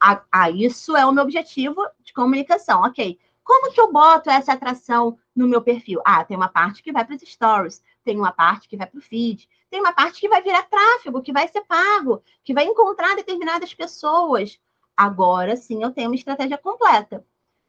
Ah, 0.00 0.22
ah, 0.30 0.50
isso 0.50 0.96
é 0.96 1.04
o 1.06 1.12
meu 1.12 1.24
objetivo 1.24 1.80
de 2.04 2.12
comunicação, 2.12 2.82
ok. 2.82 3.18
Como 3.42 3.72
que 3.72 3.80
eu 3.80 3.92
boto 3.92 4.30
essa 4.30 4.52
atração 4.52 5.18
no 5.34 5.46
meu 5.46 5.62
perfil? 5.62 6.00
Ah, 6.04 6.24
tem 6.24 6.36
uma 6.36 6.48
parte 6.48 6.82
que 6.82 6.92
vai 6.92 7.04
para 7.04 7.16
os 7.16 7.22
stories, 7.22 7.82
tem 8.04 8.16
uma 8.18 8.32
parte 8.32 8.68
que 8.68 8.76
vai 8.76 8.86
para 8.86 8.98
o 8.98 9.02
feed, 9.02 9.48
tem 9.70 9.80
uma 9.80 9.92
parte 9.92 10.20
que 10.20 10.28
vai 10.28 10.42
virar 10.42 10.62
tráfego, 10.62 11.22
que 11.22 11.32
vai 11.32 11.48
ser 11.48 11.62
pago, 11.62 12.22
que 12.42 12.54
vai 12.54 12.64
encontrar 12.64 13.16
determinadas 13.16 13.74
pessoas. 13.74 14.58
Agora 14.96 15.56
sim 15.56 15.82
eu 15.82 15.90
tenho 15.90 16.08
uma 16.08 16.16
estratégia 16.16 16.58
completa. 16.58 17.24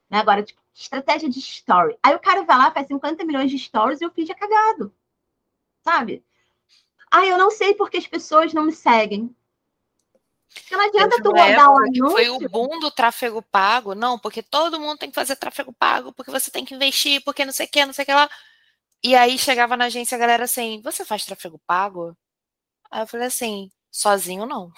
Né? 0.09 0.19
Agora, 0.19 0.43
tipo, 0.43 0.61
estratégia 0.73 1.29
de 1.29 1.39
story. 1.39 1.97
Aí 2.03 2.13
o 2.15 2.19
cara 2.19 2.43
vai 2.43 2.57
lá, 2.57 2.71
faz 2.71 2.87
50 2.87 3.23
milhões 3.23 3.49
de 3.49 3.57
stories 3.57 4.01
e 4.01 4.05
o 4.05 4.11
feed 4.11 4.31
é 4.31 4.35
cagado. 4.35 4.93
Sabe? 5.83 6.23
Ah, 7.11 7.25
eu 7.25 7.37
não 7.37 7.51
sei 7.51 7.73
porque 7.73 7.97
as 7.97 8.07
pessoas 8.07 8.53
não 8.53 8.63
me 8.63 8.73
seguem. 8.73 9.33
Porque 10.53 10.75
não 10.75 10.85
adianta 10.85 11.21
tu 11.21 11.29
rodar 11.29 11.71
um 11.71 11.77
anúncio. 11.77 12.11
Foi 12.11 12.29
o 12.29 12.39
boom 12.49 12.79
do 12.79 12.91
tráfego 12.91 13.41
pago. 13.41 13.93
Não, 13.93 14.17
porque 14.17 14.41
todo 14.41 14.79
mundo 14.79 14.97
tem 14.97 15.09
que 15.09 15.15
fazer 15.15 15.35
tráfego 15.35 15.73
pago, 15.73 16.13
porque 16.13 16.31
você 16.31 16.49
tem 16.49 16.63
que 16.63 16.73
investir, 16.73 17.23
porque 17.23 17.45
não 17.45 17.53
sei 17.53 17.65
o 17.65 17.69
que, 17.69 17.85
não 17.85 17.93
sei 17.93 18.03
o 18.03 18.05
que 18.05 18.13
lá. 18.13 18.29
E 19.03 19.15
aí 19.15 19.37
chegava 19.37 19.77
na 19.77 19.85
agência 19.85 20.15
a 20.15 20.19
galera 20.19 20.45
assim, 20.45 20.81
você 20.81 21.05
faz 21.05 21.25
tráfego 21.25 21.59
pago? 21.67 22.17
Aí 22.89 23.01
eu 23.01 23.07
falei 23.07 23.27
assim, 23.27 23.69
sozinho 23.91 24.45
não. 24.45 24.71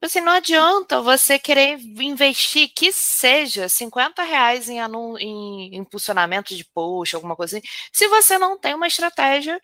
Assim, 0.00 0.20
não 0.20 0.32
adianta 0.32 1.00
você 1.02 1.38
querer 1.40 1.76
investir 1.80 2.70
que 2.74 2.92
seja 2.92 3.68
50 3.68 4.22
reais 4.22 4.68
em, 4.68 4.78
em 5.20 5.74
impulsionamento 5.76 6.54
de 6.54 6.64
post, 6.64 7.16
alguma 7.16 7.34
coisa 7.34 7.58
assim, 7.58 7.68
se 7.92 8.06
você 8.06 8.38
não 8.38 8.56
tem 8.56 8.74
uma 8.74 8.86
estratégia 8.86 9.60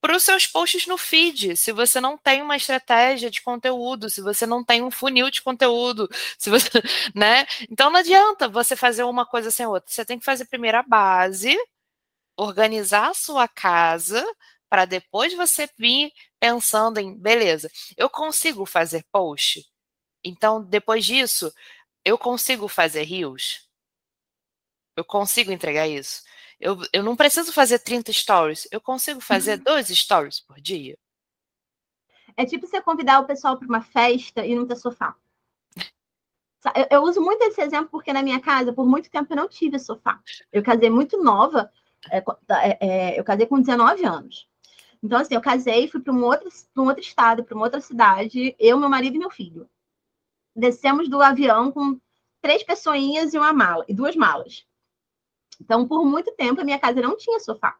para 0.00 0.16
os 0.16 0.22
seus 0.22 0.46
posts 0.46 0.86
no 0.86 0.98
feed, 0.98 1.56
se 1.56 1.72
você 1.72 1.98
não 2.00 2.18
tem 2.18 2.42
uma 2.42 2.56
estratégia 2.56 3.30
de 3.30 3.40
conteúdo, 3.42 4.10
se 4.10 4.20
você 4.20 4.44
não 4.46 4.62
tem 4.62 4.82
um 4.82 4.90
funil 4.90 5.30
de 5.30 5.40
conteúdo, 5.42 6.08
se 6.38 6.50
você, 6.50 6.68
né? 7.14 7.46
Então 7.70 7.90
não 7.90 8.00
adianta 8.00 8.46
você 8.48 8.76
fazer 8.76 9.04
uma 9.04 9.24
coisa 9.26 9.50
sem 9.50 9.66
outra. 9.66 9.90
Você 9.90 10.04
tem 10.04 10.18
que 10.18 10.24
fazer 10.24 10.44
primeiro 10.46 10.76
a 10.78 10.82
base, 10.82 11.56
organizar 12.36 13.10
a 13.10 13.14
sua 13.14 13.48
casa, 13.48 14.24
para 14.74 14.86
depois 14.86 15.32
você 15.34 15.70
vir 15.78 16.12
pensando 16.40 16.98
em, 16.98 17.16
beleza, 17.16 17.70
eu 17.96 18.10
consigo 18.10 18.66
fazer 18.66 19.04
post? 19.12 19.64
Então, 20.24 20.60
depois 20.60 21.04
disso, 21.04 21.54
eu 22.04 22.18
consigo 22.18 22.66
fazer 22.66 23.04
rios? 23.04 23.70
Eu 24.96 25.04
consigo 25.04 25.52
entregar 25.52 25.86
isso? 25.86 26.24
Eu, 26.58 26.76
eu 26.92 27.04
não 27.04 27.14
preciso 27.14 27.52
fazer 27.52 27.78
30 27.78 28.12
stories, 28.12 28.66
eu 28.72 28.80
consigo 28.80 29.20
fazer 29.20 29.58
uhum. 29.58 29.62
dois 29.62 29.86
stories 29.86 30.40
por 30.40 30.60
dia. 30.60 30.98
É 32.36 32.44
tipo 32.44 32.66
você 32.66 32.82
convidar 32.82 33.20
o 33.20 33.26
pessoal 33.28 33.56
para 33.56 33.68
uma 33.68 33.82
festa 33.82 34.44
e 34.44 34.56
não 34.56 34.66
ter 34.66 34.74
sofá. 34.74 35.14
Eu, 36.74 36.98
eu, 36.98 37.02
uso 37.04 37.20
muito 37.20 37.44
esse 37.44 37.62
exemplo 37.62 37.90
porque 37.90 38.12
na 38.12 38.24
minha 38.24 38.40
casa, 38.40 38.72
por 38.72 38.84
muito 38.84 39.08
tempo, 39.08 39.32
eu 39.32 39.36
não 39.36 39.48
tive 39.48 39.78
sofá. 39.78 40.20
Eu 40.52 40.64
casei 40.64 40.90
muito 40.90 41.22
nova, 41.22 41.70
é, 42.10 42.18
é, 42.48 42.78
é, 42.80 43.20
eu 43.20 43.22
casei 43.22 43.46
com 43.46 43.60
19 43.60 44.04
anos. 44.04 44.52
Então, 45.04 45.18
assim, 45.18 45.34
eu 45.34 45.40
casei, 45.42 45.86
fui 45.86 46.00
para 46.00 46.14
um 46.14 46.24
outro, 46.24 46.48
um 46.74 46.86
outro 46.86 47.02
estado, 47.02 47.44
para 47.44 47.54
uma 47.54 47.66
outra 47.66 47.78
cidade, 47.78 48.56
eu, 48.58 48.78
meu 48.78 48.88
marido 48.88 49.16
e 49.16 49.18
meu 49.18 49.28
filho. 49.28 49.68
Descemos 50.56 51.10
do 51.10 51.20
avião 51.20 51.70
com 51.70 52.00
três 52.40 52.62
pessoinhas 52.62 53.34
e 53.34 53.38
uma 53.38 53.52
mala, 53.52 53.84
e 53.86 53.92
duas 53.92 54.16
malas. 54.16 54.66
Então, 55.60 55.86
por 55.86 56.06
muito 56.06 56.32
tempo, 56.32 56.62
a 56.62 56.64
minha 56.64 56.78
casa 56.78 57.02
não 57.02 57.18
tinha 57.18 57.38
sofá. 57.38 57.78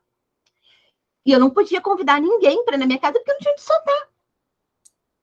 E 1.25 1.33
eu 1.33 1.41
não 1.41 1.49
podia 1.49 1.81
convidar 1.81 2.21
ninguém 2.21 2.63
para 2.63 2.77
ir 2.77 2.79
na 2.79 2.87
minha 2.87 2.99
casa 3.01 3.15
porque 3.15 3.31
eu 3.31 3.35
não 3.37 3.41
tinha 3.41 3.55
de 3.55 3.63
sofá. 3.63 4.09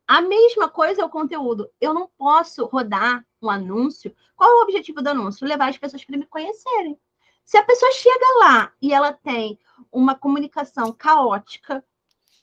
A 0.08 0.22
mesma 0.22 0.68
coisa 0.68 1.04
é 1.04 1.06
o 1.06 1.10
conteúdo. 1.10 1.70
Eu 1.80 1.94
não 1.94 2.08
posso 2.18 2.66
rodar 2.66 3.24
um 3.40 3.48
anúncio. 3.48 4.12
Qual 4.36 4.50
é 4.50 4.56
o 4.56 4.64
objetivo 4.64 5.04
do 5.04 5.10
anúncio? 5.10 5.48
Levar 5.48 5.70
as 5.70 5.78
pessoas 5.78 6.04
para 6.04 6.18
me 6.18 6.26
conhecerem. 6.26 7.00
Se 7.46 7.58
a 7.58 7.64
pessoa 7.64 7.92
chega 7.92 8.40
lá 8.40 8.74
e 8.82 8.92
ela 8.92 9.14
tem 9.14 9.60
uma 9.92 10.16
comunicação 10.16 10.92
caótica, 10.92 11.86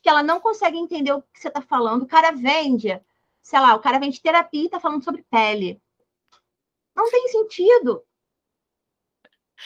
que 0.08 0.10
ela 0.10 0.22
não 0.22 0.40
consegue 0.40 0.78
entender 0.78 1.12
o 1.12 1.20
que 1.20 1.38
você 1.38 1.48
está 1.48 1.60
falando. 1.60 2.04
O 2.04 2.06
cara 2.06 2.30
vende, 2.30 2.98
sei 3.42 3.60
lá, 3.60 3.74
o 3.74 3.78
cara 3.78 3.98
vende 3.98 4.22
terapia 4.22 4.62
e 4.62 4.64
está 4.64 4.80
falando 4.80 5.04
sobre 5.04 5.22
pele. 5.30 5.78
Não 6.96 7.10
tem 7.10 7.28
sentido. 7.28 8.02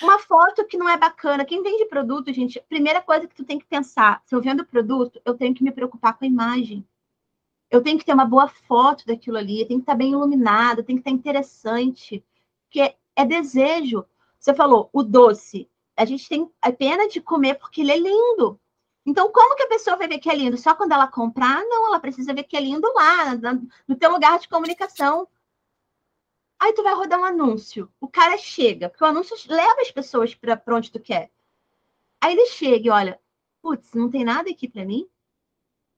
Uma 0.02 0.18
foto 0.18 0.66
que 0.66 0.76
não 0.76 0.88
é 0.88 0.96
bacana. 0.96 1.44
Quem 1.44 1.62
vende 1.62 1.84
produto, 1.84 2.32
gente, 2.32 2.60
primeira 2.68 3.00
coisa 3.00 3.28
que 3.28 3.36
tu 3.36 3.44
tem 3.44 3.56
que 3.56 3.66
pensar, 3.66 4.20
se 4.26 4.34
eu 4.34 4.42
vendo 4.42 4.66
produto, 4.66 5.22
eu 5.24 5.34
tenho 5.34 5.54
que 5.54 5.62
me 5.62 5.70
preocupar 5.70 6.18
com 6.18 6.24
a 6.24 6.28
imagem. 6.28 6.84
Eu 7.70 7.80
tenho 7.80 7.96
que 7.96 8.04
ter 8.04 8.12
uma 8.12 8.26
boa 8.26 8.48
foto 8.48 9.06
daquilo 9.06 9.36
ali, 9.36 9.64
tem 9.64 9.76
que 9.76 9.84
estar 9.84 9.92
tá 9.92 9.98
bem 9.98 10.10
iluminado, 10.10 10.82
tem 10.82 10.96
que 10.96 11.02
estar 11.02 11.12
tá 11.12 11.16
interessante, 11.16 12.24
porque 12.64 12.80
é, 12.80 12.96
é 13.14 13.24
desejo. 13.24 14.04
Você 14.40 14.52
falou, 14.52 14.90
o 14.92 15.04
doce. 15.04 15.70
A 15.96 16.04
gente 16.04 16.28
tem 16.28 16.50
a 16.60 16.72
pena 16.72 17.06
de 17.06 17.20
comer 17.20 17.54
porque 17.60 17.82
ele 17.82 17.92
é 17.92 17.96
lindo. 17.96 18.58
Então, 19.04 19.32
como 19.32 19.56
que 19.56 19.64
a 19.64 19.68
pessoa 19.68 19.96
vai 19.96 20.06
ver 20.06 20.18
que 20.18 20.30
é 20.30 20.34
lindo? 20.34 20.56
Só 20.56 20.74
quando 20.74 20.92
ela 20.92 21.08
comprar? 21.08 21.62
Não, 21.64 21.88
ela 21.88 21.98
precisa 21.98 22.32
ver 22.32 22.44
que 22.44 22.56
é 22.56 22.60
lindo 22.60 22.90
lá, 22.94 23.34
no 23.86 23.96
teu 23.96 24.12
lugar 24.12 24.38
de 24.38 24.48
comunicação. 24.48 25.28
Aí 26.58 26.72
tu 26.72 26.82
vai 26.82 26.94
rodar 26.94 27.18
um 27.18 27.24
anúncio. 27.24 27.92
O 28.00 28.06
cara 28.06 28.38
chega, 28.38 28.88
porque 28.88 29.02
o 29.02 29.06
anúncio 29.06 29.36
leva 29.48 29.80
as 29.80 29.90
pessoas 29.90 30.34
para 30.34 30.60
onde 30.68 30.92
tu 30.92 31.00
quer. 31.00 31.30
Aí 32.20 32.32
ele 32.34 32.46
chega 32.46 32.86
e 32.86 32.90
olha, 32.90 33.20
putz, 33.60 33.92
não 33.92 34.08
tem 34.08 34.24
nada 34.24 34.48
aqui 34.50 34.68
para 34.68 34.84
mim? 34.84 35.08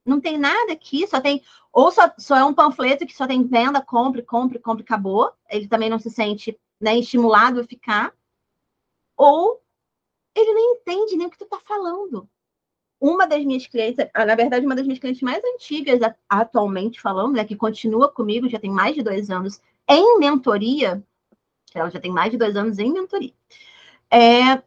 Não 0.06 0.20
tem 0.20 0.38
nada 0.38 0.72
aqui, 0.72 1.06
só 1.06 1.20
tem. 1.20 1.42
Ou 1.72 1.90
só, 1.92 2.10
só 2.18 2.36
é 2.36 2.44
um 2.44 2.54
panfleto 2.54 3.06
que 3.06 3.14
só 3.14 3.26
tem 3.26 3.44
venda, 3.46 3.82
compre, 3.82 4.22
compre, 4.22 4.58
compre, 4.58 4.82
acabou. 4.82 5.32
Ele 5.50 5.68
também 5.68 5.90
não 5.90 5.98
se 5.98 6.10
sente 6.10 6.58
né, 6.80 6.98
estimulado 6.98 7.60
a 7.60 7.64
ficar. 7.64 8.14
Ou 9.16 9.62
ele 10.34 10.52
não 10.54 10.74
entende 10.74 11.16
nem 11.16 11.26
o 11.26 11.30
que 11.30 11.38
tu 11.38 11.46
tá 11.46 11.60
falando 11.60 12.28
uma 13.04 13.26
das 13.26 13.44
minhas 13.44 13.66
clientes, 13.66 14.02
ah, 14.14 14.24
na 14.24 14.34
verdade, 14.34 14.64
uma 14.64 14.74
das 14.74 14.86
minhas 14.86 14.98
clientes 14.98 15.20
mais 15.20 15.42
antigas 15.44 16.00
atualmente 16.26 16.98
falando, 17.02 17.34
né, 17.34 17.44
que 17.44 17.54
continua 17.54 18.08
comigo, 18.08 18.48
já 18.48 18.58
tem 18.58 18.70
mais 18.70 18.94
de 18.94 19.02
dois 19.02 19.28
anos 19.30 19.60
em 19.86 20.18
mentoria, 20.18 21.04
ela 21.74 21.90
já 21.90 22.00
tem 22.00 22.10
mais 22.10 22.30
de 22.30 22.38
dois 22.38 22.56
anos 22.56 22.78
em 22.78 22.90
mentoria. 22.90 23.34
É, 24.10 24.62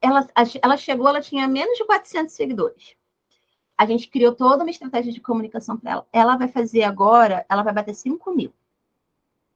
ela, 0.00 0.26
ela 0.62 0.76
chegou, 0.78 1.06
ela 1.06 1.20
tinha 1.20 1.46
menos 1.46 1.76
de 1.76 1.84
400 1.84 2.34
seguidores. 2.34 2.96
A 3.76 3.84
gente 3.84 4.08
criou 4.08 4.34
toda 4.34 4.64
uma 4.64 4.70
estratégia 4.70 5.12
de 5.12 5.20
comunicação 5.20 5.76
para 5.76 5.90
ela. 5.90 6.06
Ela 6.10 6.36
vai 6.38 6.48
fazer 6.48 6.84
agora, 6.84 7.44
ela 7.50 7.62
vai 7.62 7.74
bater 7.74 7.94
5 7.94 8.34
mil. 8.34 8.50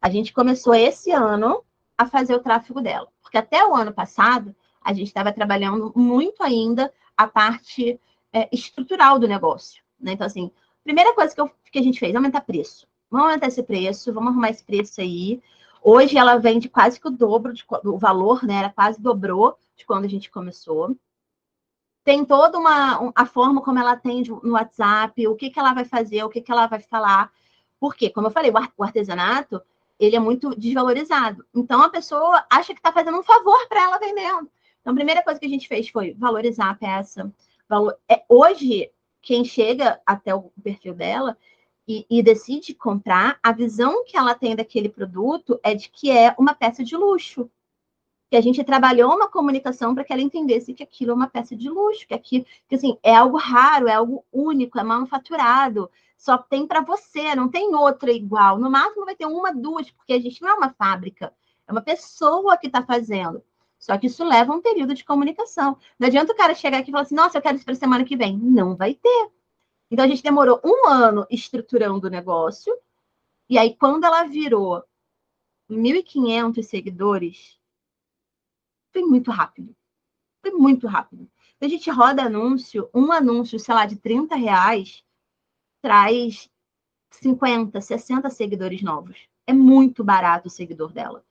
A 0.02 0.10
gente 0.10 0.34
começou 0.34 0.74
esse 0.74 1.12
ano 1.12 1.64
a 1.96 2.04
fazer 2.06 2.34
o 2.34 2.40
tráfego 2.40 2.82
dela, 2.82 3.08
porque 3.22 3.38
até 3.38 3.64
o 3.64 3.74
ano 3.74 3.94
passado 3.94 4.54
a 4.82 4.92
gente 4.92 5.06
estava 5.06 5.32
trabalhando 5.32 5.94
muito 5.96 6.42
ainda 6.42 6.92
a 7.16 7.26
parte 7.26 8.00
é, 8.32 8.48
estrutural 8.52 9.18
do 9.18 9.28
negócio. 9.28 9.82
Né? 10.00 10.12
Então, 10.12 10.26
assim, 10.26 10.50
primeira 10.84 11.14
coisa 11.14 11.34
que, 11.34 11.40
eu, 11.40 11.50
que 11.70 11.78
a 11.78 11.82
gente 11.82 11.98
fez, 11.98 12.14
aumentar 12.14 12.42
preço. 12.42 12.86
Vamos 13.10 13.28
aumentar 13.28 13.46
esse 13.46 13.62
preço, 13.62 14.12
vamos 14.12 14.30
arrumar 14.30 14.50
esse 14.50 14.64
preço 14.64 15.00
aí. 15.00 15.40
Hoje 15.82 16.18
ela 16.18 16.36
vende 16.36 16.68
quase 16.68 17.00
que 17.00 17.06
o 17.06 17.10
dobro 17.10 17.52
de, 17.52 17.64
do 17.82 17.96
valor, 17.96 18.44
né? 18.44 18.56
Ela 18.58 18.70
quase 18.70 19.00
dobrou 19.00 19.58
de 19.76 19.86
quando 19.86 20.04
a 20.04 20.08
gente 20.08 20.30
começou. 20.30 20.96
Tem 22.04 22.24
toda 22.24 22.58
uma 22.58 23.12
a 23.14 23.26
forma 23.26 23.60
como 23.62 23.78
ela 23.78 23.92
atende 23.92 24.30
no 24.30 24.52
WhatsApp, 24.52 25.26
o 25.26 25.34
que, 25.34 25.50
que 25.50 25.58
ela 25.58 25.72
vai 25.72 25.84
fazer, 25.84 26.22
o 26.24 26.28
que, 26.28 26.40
que 26.40 26.52
ela 26.52 26.66
vai 26.66 26.80
falar. 26.80 27.32
Porque, 27.80 28.10
como 28.10 28.28
eu 28.28 28.30
falei, 28.30 28.52
o 28.76 28.82
artesanato 28.82 29.60
ele 29.98 30.16
é 30.16 30.20
muito 30.20 30.50
desvalorizado. 30.50 31.44
Então 31.54 31.82
a 31.82 31.88
pessoa 31.88 32.44
acha 32.50 32.72
que 32.72 32.80
está 32.80 32.92
fazendo 32.92 33.18
um 33.18 33.22
favor 33.22 33.66
para 33.68 33.82
ela 33.82 33.98
vendendo. 33.98 34.50
Então, 34.86 34.92
a 34.92 34.98
primeira 34.98 35.20
coisa 35.20 35.40
que 35.40 35.46
a 35.46 35.48
gente 35.48 35.66
fez 35.66 35.88
foi 35.88 36.14
valorizar 36.14 36.70
a 36.70 36.74
peça. 36.74 37.34
Valor... 37.68 37.98
É, 38.08 38.22
hoje, 38.28 38.88
quem 39.20 39.44
chega 39.44 40.00
até 40.06 40.32
o 40.32 40.42
perfil 40.62 40.94
dela 40.94 41.36
e, 41.88 42.06
e, 42.08 42.22
decide 42.22 42.72
comprar, 42.72 43.36
a 43.42 43.50
visão 43.50 44.04
que 44.04 44.16
ela 44.16 44.32
tem 44.32 44.54
daquele 44.54 44.88
produto 44.88 45.58
é 45.64 45.74
de 45.74 45.88
que 45.88 46.08
é 46.08 46.32
uma 46.38 46.54
peça 46.54 46.84
de 46.84 46.96
luxo. 46.96 47.50
Que 48.30 48.36
a 48.36 48.40
gente 48.40 48.62
trabalhou 48.62 49.12
uma 49.12 49.28
comunicação 49.28 49.92
para 49.92 50.04
que 50.04 50.12
ela 50.12 50.22
entendesse 50.22 50.72
que 50.72 50.84
aquilo 50.84 51.10
é 51.10 51.14
uma 51.14 51.28
peça 51.28 51.56
de 51.56 51.68
luxo, 51.68 52.06
que 52.06 52.14
aquilo, 52.14 52.46
que 52.68 52.76
assim, 52.76 52.96
é 53.02 53.12
algo 53.12 53.38
raro, 53.38 53.88
é 53.88 53.94
algo 53.94 54.24
único, 54.32 54.78
é 54.78 54.84
manufaturado, 54.84 55.90
só 56.16 56.38
tem 56.38 56.64
para 56.64 56.80
você, 56.80 57.34
não 57.34 57.48
tem 57.48 57.74
outra 57.74 58.12
igual. 58.12 58.56
No 58.56 58.70
máximo 58.70 59.04
vai 59.04 59.16
ter 59.16 59.26
uma, 59.26 59.52
duas, 59.52 59.90
porque 59.90 60.12
a 60.12 60.20
gente 60.20 60.40
não 60.40 60.50
é 60.50 60.54
uma 60.54 60.72
fábrica, 60.72 61.34
é 61.66 61.72
uma 61.72 61.82
pessoa 61.82 62.56
que 62.56 62.68
está 62.68 62.84
fazendo. 62.84 63.42
Só 63.78 63.96
que 63.98 64.06
isso 64.06 64.24
leva 64.24 64.52
um 64.52 64.60
período 64.60 64.94
de 64.94 65.04
comunicação. 65.04 65.78
Não 65.98 66.08
adianta 66.08 66.32
o 66.32 66.36
cara 66.36 66.54
chegar 66.54 66.78
aqui 66.78 66.90
e 66.90 66.92
falar 66.92 67.02
assim, 67.02 67.14
nossa, 67.14 67.38
eu 67.38 67.42
quero 67.42 67.56
isso 67.56 67.64
para 67.64 67.74
semana 67.74 68.04
que 68.04 68.16
vem. 68.16 68.36
Não 68.36 68.74
vai 68.74 68.94
ter. 68.94 69.30
Então 69.90 70.04
a 70.04 70.08
gente 70.08 70.22
demorou 70.22 70.60
um 70.64 70.88
ano 70.88 71.26
estruturando 71.30 72.06
o 72.06 72.10
negócio. 72.10 72.76
E 73.48 73.58
aí, 73.58 73.76
quando 73.76 74.04
ela 74.04 74.24
virou 74.24 74.82
1.500 75.70 76.62
seguidores, 76.62 77.58
foi 78.92 79.02
muito 79.02 79.30
rápido. 79.30 79.74
Foi 80.42 80.50
muito 80.50 80.86
rápido. 80.86 81.30
A 81.60 81.68
gente 81.68 81.90
roda 81.90 82.24
anúncio, 82.24 82.90
um 82.94 83.10
anúncio, 83.12 83.58
sei 83.58 83.74
lá, 83.74 83.86
de 83.86 83.96
30 83.96 84.36
reais, 84.36 85.02
traz 85.80 86.50
50, 87.10 87.80
60 87.80 88.28
seguidores 88.30 88.82
novos. 88.82 89.28
É 89.46 89.52
muito 89.52 90.04
barato 90.04 90.48
o 90.48 90.50
seguidor 90.50 90.92
dela. 90.92 91.24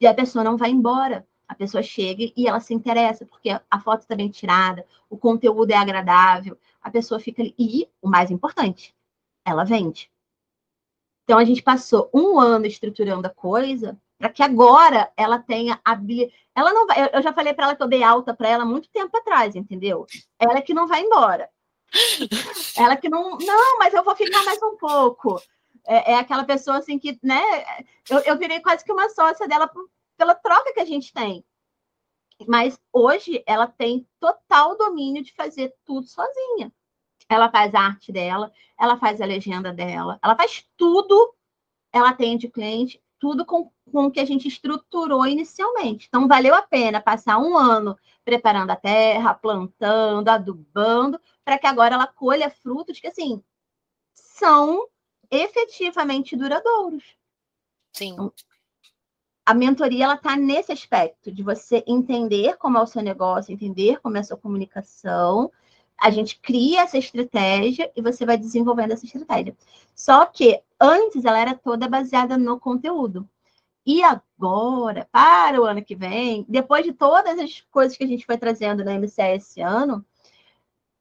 E 0.00 0.06
a 0.06 0.14
pessoa 0.14 0.44
não 0.44 0.56
vai 0.56 0.70
embora. 0.70 1.26
A 1.46 1.54
pessoa 1.54 1.82
chega 1.82 2.32
e 2.36 2.48
ela 2.48 2.60
se 2.60 2.72
interessa, 2.72 3.26
porque 3.26 3.50
a 3.50 3.80
foto 3.80 4.00
está 4.00 4.16
bem 4.16 4.30
tirada, 4.30 4.86
o 5.10 5.16
conteúdo 5.16 5.70
é 5.70 5.76
agradável, 5.76 6.58
a 6.80 6.90
pessoa 6.90 7.20
fica 7.20 7.42
ali. 7.42 7.54
E, 7.58 7.88
o 8.00 8.08
mais 8.08 8.30
importante, 8.30 8.94
ela 9.44 9.64
vende. 9.64 10.10
Então, 11.24 11.38
a 11.38 11.44
gente 11.44 11.62
passou 11.62 12.10
um 12.12 12.38
ano 12.38 12.66
estruturando 12.66 13.26
a 13.26 13.30
coisa 13.30 13.98
para 14.18 14.28
que 14.30 14.42
agora 14.42 15.10
ela 15.16 15.38
tenha 15.38 15.80
a 15.84 15.98
ela 16.54 16.72
não 16.72 16.86
vai, 16.86 17.10
eu 17.12 17.22
já 17.22 17.32
falei 17.32 17.52
para 17.52 17.66
ela 17.66 17.76
que 17.76 17.82
eu 17.82 17.88
dei 17.88 18.02
alta 18.02 18.32
para 18.32 18.48
ela 18.48 18.64
muito 18.64 18.88
tempo 18.90 19.16
atrás, 19.16 19.56
entendeu? 19.56 20.06
Ela 20.38 20.62
que 20.62 20.72
não 20.72 20.86
vai 20.86 21.02
embora. 21.02 21.50
Ela 22.76 22.96
que 22.96 23.08
não, 23.08 23.36
não, 23.38 23.78
mas 23.78 23.92
eu 23.92 24.04
vou 24.04 24.14
ficar 24.16 24.42
mais 24.44 24.62
um 24.62 24.76
pouco. 24.76 25.40
É, 25.86 26.12
é 26.12 26.16
aquela 26.16 26.44
pessoa 26.44 26.78
assim 26.78 26.98
que, 26.98 27.18
né? 27.22 27.42
Eu, 28.08 28.20
eu 28.20 28.38
virei 28.38 28.60
quase 28.60 28.84
que 28.84 28.92
uma 28.92 29.08
sócia 29.10 29.46
dela 29.48 29.70
pela 30.16 30.34
troca 30.34 30.72
que 30.72 30.80
a 30.80 30.84
gente 30.84 31.12
tem. 31.12 31.44
Mas 32.46 32.78
hoje 32.92 33.42
ela 33.46 33.66
tem 33.66 34.06
total 34.18 34.76
domínio 34.76 35.22
de 35.22 35.32
fazer 35.34 35.74
tudo 35.84 36.06
sozinha. 36.06 36.72
Ela 37.28 37.50
faz 37.50 37.74
a 37.74 37.80
arte 37.80 38.12
dela, 38.12 38.52
ela 38.78 38.98
faz 38.98 39.20
a 39.20 39.26
legenda 39.26 39.72
dela, 39.72 40.18
ela 40.22 40.36
faz 40.36 40.66
tudo, 40.76 41.34
ela 41.92 42.10
atende 42.10 42.48
cliente, 42.48 43.02
tudo 43.18 43.46
com, 43.46 43.70
com 43.90 44.06
o 44.06 44.10
que 44.10 44.20
a 44.20 44.24
gente 44.24 44.48
estruturou 44.48 45.26
inicialmente. 45.26 46.06
Então, 46.08 46.28
valeu 46.28 46.54
a 46.54 46.62
pena 46.62 47.00
passar 47.00 47.38
um 47.38 47.56
ano 47.56 47.96
preparando 48.24 48.70
a 48.70 48.76
terra, 48.76 49.34
plantando, 49.34 50.28
adubando, 50.28 51.20
para 51.44 51.58
que 51.58 51.66
agora 51.66 51.94
ela 51.94 52.06
colha 52.06 52.50
frutos 52.50 53.00
que, 53.00 53.06
assim, 53.06 53.42
são 54.12 54.86
efetivamente 55.30 56.36
duradouros. 56.36 57.16
Sim. 57.92 58.12
Então, 58.12 58.32
a 59.46 59.52
mentoria 59.54 60.04
ela 60.04 60.14
está 60.14 60.36
nesse 60.36 60.72
aspecto 60.72 61.30
de 61.30 61.42
você 61.42 61.84
entender 61.86 62.56
como 62.56 62.78
é 62.78 62.82
o 62.82 62.86
seu 62.86 63.02
negócio, 63.02 63.52
entender 63.52 64.00
como 64.00 64.16
é 64.16 64.20
a 64.20 64.24
sua 64.24 64.36
comunicação. 64.38 65.52
A 65.98 66.10
gente 66.10 66.38
cria 66.40 66.82
essa 66.82 66.98
estratégia 66.98 67.90
e 67.94 68.02
você 68.02 68.24
vai 68.24 68.38
desenvolvendo 68.38 68.92
essa 68.92 69.04
estratégia. 69.04 69.56
Só 69.94 70.24
que 70.26 70.60
antes 70.80 71.24
ela 71.24 71.38
era 71.38 71.54
toda 71.54 71.88
baseada 71.88 72.38
no 72.38 72.58
conteúdo. 72.58 73.28
E 73.86 74.02
agora, 74.02 75.06
para 75.12 75.60
o 75.60 75.64
ano 75.64 75.84
que 75.84 75.94
vem, 75.94 76.46
depois 76.48 76.84
de 76.84 76.92
todas 76.92 77.38
as 77.38 77.60
coisas 77.70 77.96
que 77.96 78.04
a 78.04 78.06
gente 78.06 78.24
foi 78.24 78.38
trazendo 78.38 78.82
na 78.84 78.94
MCE 78.98 79.34
esse 79.36 79.60
ano, 79.60 80.04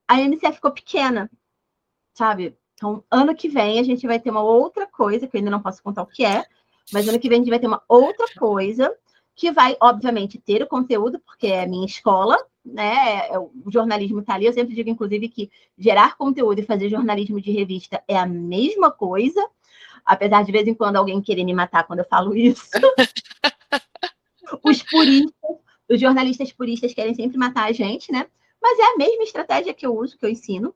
a 0.07 0.15
MCE 0.17 0.51
ficou 0.51 0.71
pequena, 0.71 1.31
sabe? 2.13 2.57
Então, 2.75 3.03
ano 3.09 3.35
que 3.35 3.47
vem 3.47 3.79
a 3.79 3.83
gente 3.83 4.05
vai 4.05 4.19
ter 4.19 4.31
uma 4.31 4.43
outra 4.43 4.85
coisa, 4.87 5.27
que 5.27 5.37
eu 5.37 5.39
ainda 5.39 5.51
não 5.51 5.61
posso 5.61 5.81
contar 5.81 6.03
o 6.03 6.07
que 6.07 6.25
é, 6.25 6.45
mas 6.91 7.07
ano 7.07 7.19
que 7.19 7.29
vem 7.29 7.37
a 7.37 7.41
gente 7.41 7.49
vai 7.49 7.59
ter 7.59 7.67
uma 7.67 7.83
outra 7.87 8.25
coisa 8.37 8.93
que 9.35 9.51
vai, 9.51 9.75
obviamente, 9.79 10.37
ter 10.37 10.61
o 10.61 10.67
conteúdo, 10.67 11.19
porque 11.19 11.47
é 11.47 11.63
a 11.63 11.67
minha 11.67 11.85
escola, 11.85 12.37
né? 12.63 13.27
É, 13.29 13.39
o 13.39 13.51
jornalismo 13.71 14.19
está 14.19 14.35
ali. 14.35 14.45
Eu 14.45 14.53
sempre 14.53 14.75
digo, 14.75 14.89
inclusive, 14.89 15.27
que 15.27 15.51
gerar 15.77 16.17
conteúdo 16.17 16.59
e 16.59 16.65
fazer 16.65 16.89
jornalismo 16.89 17.41
de 17.41 17.51
revista 17.51 18.03
é 18.07 18.17
a 18.17 18.27
mesma 18.27 18.91
coisa, 18.91 19.43
apesar 20.05 20.41
de, 20.41 20.47
de 20.47 20.51
vez 20.51 20.67
em 20.67 20.73
quando 20.73 20.97
alguém 20.97 21.21
querer 21.21 21.43
me 21.43 21.53
matar 21.53 21.85
quando 21.85 21.99
eu 21.99 22.05
falo 22.05 22.35
isso. 22.35 22.69
os 24.63 24.83
puristas, 24.83 25.57
os 25.89 25.99
jornalistas 25.99 26.51
puristas 26.51 26.93
querem 26.93 27.15
sempre 27.15 27.37
matar 27.37 27.65
a 27.65 27.71
gente, 27.71 28.11
né? 28.11 28.27
Mas 28.61 28.79
é 28.79 28.83
a 28.83 28.97
mesma 28.97 29.23
estratégia 29.23 29.73
que 29.73 29.85
eu 29.85 29.97
uso, 29.97 30.17
que 30.17 30.25
eu 30.25 30.29
ensino. 30.29 30.75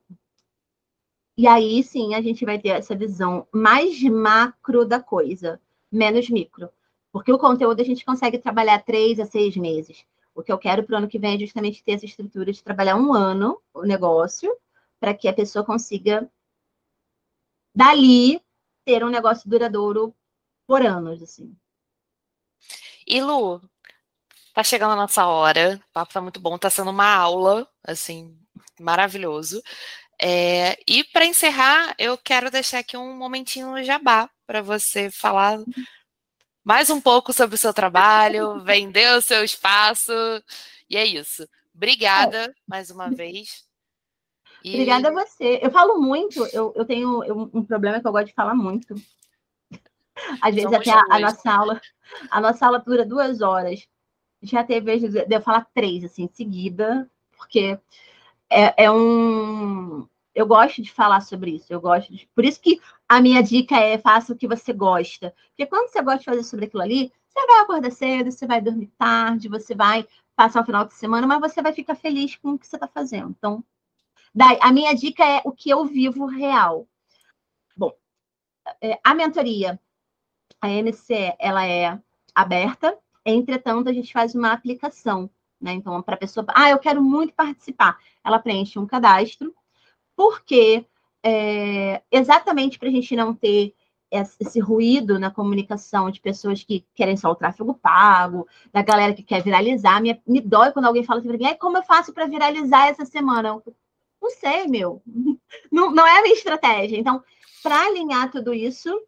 E 1.37 1.45
aí 1.47 1.83
sim 1.83 2.15
a 2.15 2.21
gente 2.21 2.43
vai 2.43 2.57
ter 2.57 2.69
essa 2.69 2.95
visão 2.95 3.47
mais 3.53 4.01
macro 4.01 4.83
da 4.83 4.99
coisa 4.99 5.61
menos 5.91 6.29
micro. 6.29 6.69
Porque 7.11 7.31
o 7.31 7.37
conteúdo 7.37 7.81
a 7.81 7.85
gente 7.85 8.05
consegue 8.05 8.37
trabalhar 8.37 8.83
três 8.83 9.19
a 9.19 9.25
seis 9.25 9.55
meses. 9.55 10.05
O 10.35 10.43
que 10.43 10.51
eu 10.51 10.57
quero 10.57 10.83
para 10.83 10.93
o 10.93 10.97
ano 10.97 11.07
que 11.07 11.17
vem 11.17 11.35
é 11.35 11.39
justamente 11.39 11.83
ter 11.83 11.93
essa 11.93 12.05
estrutura 12.05 12.51
de 12.51 12.63
trabalhar 12.63 12.95
um 12.95 13.13
ano 13.13 13.59
o 13.73 13.83
negócio, 13.83 14.55
para 14.99 15.13
que 15.13 15.27
a 15.27 15.33
pessoa 15.33 15.65
consiga, 15.65 16.29
dali, 17.73 18.41
ter 18.85 19.03
um 19.03 19.09
negócio 19.09 19.49
duradouro 19.49 20.13
por 20.67 20.85
anos, 20.85 21.23
assim. 21.23 21.55
E 23.05 23.21
Lu, 23.21 23.61
tá 24.53 24.63
chegando 24.63 24.91
a 24.91 24.95
nossa 24.95 25.25
hora, 25.25 25.81
o 25.89 25.93
papo 25.93 26.13
tá 26.13 26.21
muito 26.21 26.39
bom, 26.39 26.57
tá 26.57 26.69
sendo 26.69 26.91
uma 26.91 27.15
aula, 27.15 27.67
assim, 27.83 28.37
maravilhoso. 28.79 29.63
É, 30.21 30.77
e 30.87 31.03
para 31.05 31.25
encerrar, 31.25 31.95
eu 31.97 32.17
quero 32.17 32.51
deixar 32.51 32.79
aqui 32.79 32.97
um 32.97 33.15
momentinho 33.15 33.71
no 33.71 33.83
jabá 33.83 34.29
para 34.47 34.61
você 34.61 35.11
falar 35.11 35.59
mais 36.63 36.89
um 36.89 36.99
pouco 36.99 37.33
sobre 37.33 37.55
o 37.55 37.57
seu 37.57 37.73
trabalho, 37.73 38.61
vender 38.63 39.15
o 39.15 39.21
seu 39.21 39.43
espaço. 39.43 40.11
E 40.89 40.95
é 40.95 41.05
isso. 41.05 41.47
Obrigada 41.75 42.45
é. 42.45 42.53
mais 42.65 42.89
uma 42.89 43.09
vez. 43.09 43.67
E... 44.63 44.71
Obrigada 44.71 45.09
a 45.09 45.11
você. 45.11 45.59
Eu 45.61 45.69
falo 45.69 45.99
muito, 45.99 46.45
eu, 46.47 46.73
eu 46.75 46.85
tenho 46.85 47.49
um 47.53 47.63
problema 47.63 47.99
que 47.99 48.07
eu 48.07 48.11
gosto 48.11 48.27
de 48.27 48.33
falar 48.33 48.55
muito. 48.55 48.95
Às 50.41 50.55
vezes 50.55 50.63
Somos 50.63 50.87
até 50.87 50.91
a, 50.91 51.03
a, 51.09 51.19
nossa 51.19 51.51
aula, 51.51 51.81
a 52.31 52.41
nossa 52.41 52.65
aula 52.65 52.79
dura 52.79 53.05
duas 53.05 53.41
horas. 53.41 53.87
Já 54.41 54.63
teve 54.63 54.97
vezes 54.97 55.11
de 55.11 55.35
eu 55.35 55.41
falar 55.41 55.67
três, 55.73 56.03
assim, 56.03 56.23
em 56.23 56.33
seguida, 56.33 57.09
porque 57.37 57.77
é, 58.49 58.85
é 58.85 58.91
um. 58.91 60.07
Eu 60.37 60.45
gosto 60.45 60.81
de 60.81 60.91
falar 60.91 61.21
sobre 61.21 61.55
isso. 61.55 61.71
Eu 61.71 61.81
gosto 61.81 62.13
de... 62.13 62.27
Por 62.35 62.45
isso 62.45 62.61
que 62.61 62.79
a 63.09 63.19
minha 63.21 63.41
dica 63.41 63.75
é 63.77 63.97
faça 63.97 64.33
o 64.33 64.35
que 64.35 64.47
você 64.47 64.71
gosta. 64.71 65.33
Porque 65.49 65.65
quando 65.65 65.89
você 65.89 66.01
gosta 66.01 66.19
de 66.19 66.25
fazer 66.25 66.43
sobre 66.43 66.65
aquilo 66.65 66.83
ali, 66.83 67.11
você 67.27 67.45
vai 67.47 67.59
acordar 67.59 67.91
cedo, 67.91 68.31
você 68.31 68.45
vai 68.45 68.61
dormir 68.61 68.87
tarde, 68.97 69.49
você 69.49 69.73
vai 69.73 70.07
passar 70.35 70.61
o 70.61 70.65
final 70.65 70.85
de 70.85 70.93
semana, 70.93 71.25
mas 71.25 71.39
você 71.39 71.61
vai 71.61 71.73
ficar 71.73 71.95
feliz 71.95 72.35
com 72.35 72.51
o 72.51 72.59
que 72.59 72.67
você 72.67 72.75
está 72.75 72.87
fazendo. 72.87 73.35
Então, 73.37 73.63
daí, 74.33 74.59
a 74.61 74.71
minha 74.71 74.93
dica 74.93 75.25
é 75.25 75.41
o 75.43 75.51
que 75.51 75.69
eu 75.69 75.85
vivo 75.85 76.25
real. 76.25 76.87
Bom, 77.75 77.91
é, 78.81 78.99
a 79.03 79.15
mentoria, 79.15 79.79
a 80.61 80.67
NCE, 80.67 81.35
ela 81.39 81.65
é 81.65 81.99
aberta, 82.35 82.97
entretanto, 83.25 83.89
a 83.89 83.93
gente 83.93 84.13
faz 84.13 84.35
uma 84.35 84.51
aplicação 84.51 85.29
né? 85.59 85.73
Então, 85.73 86.01
para 86.01 86.15
a 86.15 86.17
pessoa, 86.17 86.45
ah, 86.49 86.69
eu 86.69 86.79
quero 86.79 87.01
muito 87.01 87.33
participar, 87.33 87.97
ela 88.23 88.39
preenche 88.39 88.77
um 88.79 88.85
cadastro, 88.85 89.53
porque 90.17 90.83
é, 91.23 92.01
exatamente 92.11 92.79
para 92.79 92.89
a 92.89 92.91
gente 92.91 93.15
não 93.15 93.35
ter 93.35 93.75
esse 94.09 94.59
ruído 94.59 95.19
na 95.19 95.29
comunicação 95.29 96.09
de 96.09 96.19
pessoas 96.19 96.63
que 96.63 96.83
querem 96.95 97.15
só 97.15 97.29
o 97.29 97.35
tráfego 97.35 97.73
pago, 97.73 98.47
da 98.73 98.81
galera 98.81 99.13
que 99.13 99.21
quer 99.21 99.43
viralizar. 99.43 100.01
Me, 100.01 100.19
me 100.25 100.41
dói 100.41 100.71
quando 100.71 100.85
alguém 100.85 101.03
fala 101.03 101.19
assim 101.19 101.27
para 101.27 101.37
mim, 101.37 101.57
como 101.59 101.77
eu 101.77 101.83
faço 101.83 102.13
para 102.13 102.25
viralizar 102.25 102.87
essa 102.87 103.05
semana? 103.05 103.61
Não 104.19 104.31
sei, 104.31 104.67
meu. 104.67 105.01
Não, 105.71 105.91
não 105.91 106.05
é 106.05 106.19
a 106.19 106.21
minha 106.21 106.33
estratégia. 106.33 106.97
Então, 106.97 107.23
para 107.63 107.85
alinhar 107.85 108.29
tudo 108.31 108.53
isso. 108.53 109.01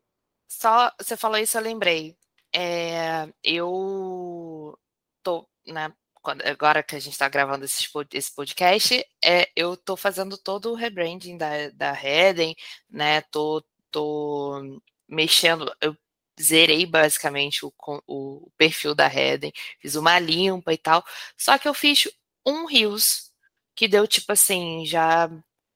Só 0.47 0.91
você 0.97 1.17
falou 1.17 1.37
isso, 1.37 1.57
eu 1.57 1.61
lembrei. 1.61 2.15
É, 2.53 3.27
eu 3.43 4.77
tô, 5.21 5.45
né, 5.67 5.91
quando, 6.21 6.41
agora 6.43 6.83
que 6.83 6.95
a 6.95 6.99
gente 6.99 7.13
está 7.13 7.29
gravando 7.29 7.65
esse, 7.65 7.87
esse 8.13 8.33
podcast, 8.35 9.05
é, 9.23 9.49
eu 9.55 9.73
estou 9.73 9.97
fazendo 9.97 10.37
todo 10.37 10.71
o 10.71 10.75
rebranding 10.75 11.37
da, 11.37 11.69
da 11.71 11.93
Heden, 11.93 12.55
né? 12.89 13.21
Tô, 13.21 13.63
tô 13.91 14.81
mexendo, 15.07 15.73
eu 15.81 15.95
zerei 16.41 16.85
basicamente 16.85 17.65
o, 17.65 17.73
o 18.07 18.51
perfil 18.57 18.95
da 18.95 19.07
Heden, 19.07 19.51
fiz 19.79 19.95
uma 19.95 20.19
limpa 20.19 20.73
e 20.73 20.77
tal. 20.77 21.03
Só 21.37 21.57
que 21.57 21.67
eu 21.67 21.73
fiz 21.73 22.07
um 22.45 22.65
Rios, 22.65 23.31
que 23.75 23.87
deu 23.87 24.07
tipo 24.07 24.31
assim, 24.31 24.85
já 24.85 25.29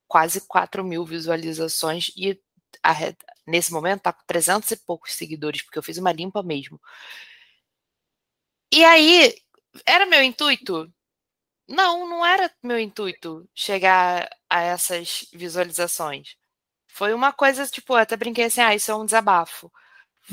quase 0.07 0.41
4 0.47 0.83
mil 0.83 1.05
visualizações, 1.05 2.11
e 2.15 2.39
a, 2.83 2.93
nesse 3.47 3.71
momento 3.71 4.01
tá 4.03 4.13
com 4.13 4.23
300 4.27 4.71
e 4.71 4.77
poucos 4.77 5.13
seguidores, 5.13 5.61
porque 5.61 5.79
eu 5.79 5.83
fiz 5.83 5.97
uma 5.97 6.11
limpa 6.11 6.43
mesmo. 6.43 6.79
E 8.71 8.83
aí, 8.83 9.35
era 9.85 10.05
meu 10.05 10.23
intuito? 10.23 10.91
Não, 11.67 12.07
não 12.09 12.25
era 12.25 12.51
meu 12.63 12.79
intuito 12.79 13.49
chegar 13.55 14.29
a 14.49 14.61
essas 14.61 15.27
visualizações. 15.33 16.35
Foi 16.87 17.13
uma 17.13 17.33
coisa, 17.33 17.65
tipo, 17.67 17.93
eu 17.93 17.97
até 17.97 18.17
brinquei 18.17 18.45
assim, 18.45 18.61
ah, 18.61 18.75
isso 18.75 18.91
é 18.91 18.95
um 18.95 19.05
desabafo. 19.05 19.71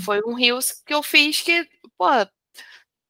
Foi 0.05 0.21
um 0.27 0.35
rios 0.35 0.73
que 0.87 0.95
eu 0.95 1.03
fiz 1.03 1.41
que, 1.43 1.69
pô, 1.99 2.07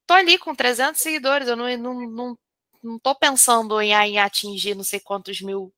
tô 0.06 0.14
ali 0.14 0.38
com 0.38 0.54
300 0.54 1.00
seguidores, 1.00 1.48
eu 1.48 1.56
não, 1.56 1.76
não, 1.78 2.10
não, 2.10 2.38
não 2.82 2.98
tô 2.98 3.14
pensando 3.14 3.80
em, 3.80 3.92
em 3.92 4.18
atingir 4.18 4.74
não 4.74 4.84
sei 4.84 5.00
quantos 5.00 5.40
mil 5.40 5.72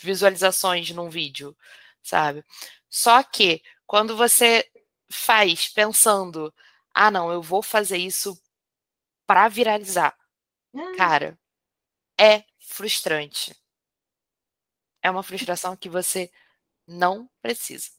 visualizações 0.00 0.90
num 0.90 1.10
vídeo, 1.10 1.56
sabe? 2.02 2.44
Só 2.90 3.22
que 3.22 3.62
quando 3.86 4.16
você 4.16 4.68
faz 5.10 5.68
pensando, 5.68 6.52
ah, 6.94 7.10
não, 7.10 7.32
eu 7.32 7.42
vou 7.42 7.62
fazer 7.62 7.98
isso 7.98 8.38
para 9.28 9.46
viralizar, 9.46 10.16
ah. 10.74 10.96
cara, 10.96 11.38
é 12.18 12.44
frustrante. 12.58 13.54
É 15.02 15.10
uma 15.10 15.22
frustração 15.22 15.76
que 15.76 15.90
você 15.90 16.30
não 16.86 17.28
precisa. 17.42 17.90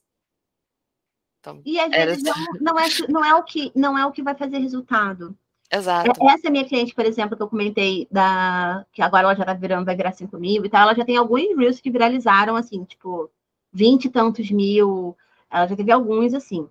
Então, 1.40 1.62
e 1.64 1.80
às 1.80 1.90
vezes 1.92 2.24
não, 2.24 2.34
não, 2.60 2.80
é, 2.80 2.88
não, 3.08 3.24
é 3.24 3.36
o 3.36 3.44
que, 3.44 3.72
não 3.76 3.98
é 3.98 4.06
o 4.08 4.12
que 4.12 4.24
vai 4.24 4.36
fazer 4.36 4.58
resultado. 4.58 5.38
Exato. 5.72 6.12
Essa 6.28 6.48
é 6.48 6.50
minha 6.50 6.68
cliente, 6.68 6.96
por 6.96 7.06
exemplo, 7.06 7.38
que 7.38 7.44
eu 7.44 7.48
comentei, 7.48 8.08
da, 8.10 8.84
que 8.92 9.04
agora 9.04 9.28
ela 9.28 9.36
já 9.36 9.46
tá 9.46 9.54
virando, 9.54 9.86
vai 9.86 9.96
virar 9.96 10.12
5 10.12 10.36
mil 10.40 10.66
e 10.66 10.70
tal, 10.70 10.82
ela 10.82 10.96
já 10.96 11.06
tem 11.06 11.16
alguns 11.16 11.56
reels 11.56 11.80
que 11.80 11.92
viralizaram, 11.92 12.56
assim, 12.56 12.84
tipo, 12.86 13.30
20 13.72 14.06
e 14.06 14.10
tantos 14.10 14.50
mil, 14.50 15.16
ela 15.50 15.68
já 15.68 15.76
teve 15.76 15.92
alguns, 15.92 16.34
assim. 16.34 16.68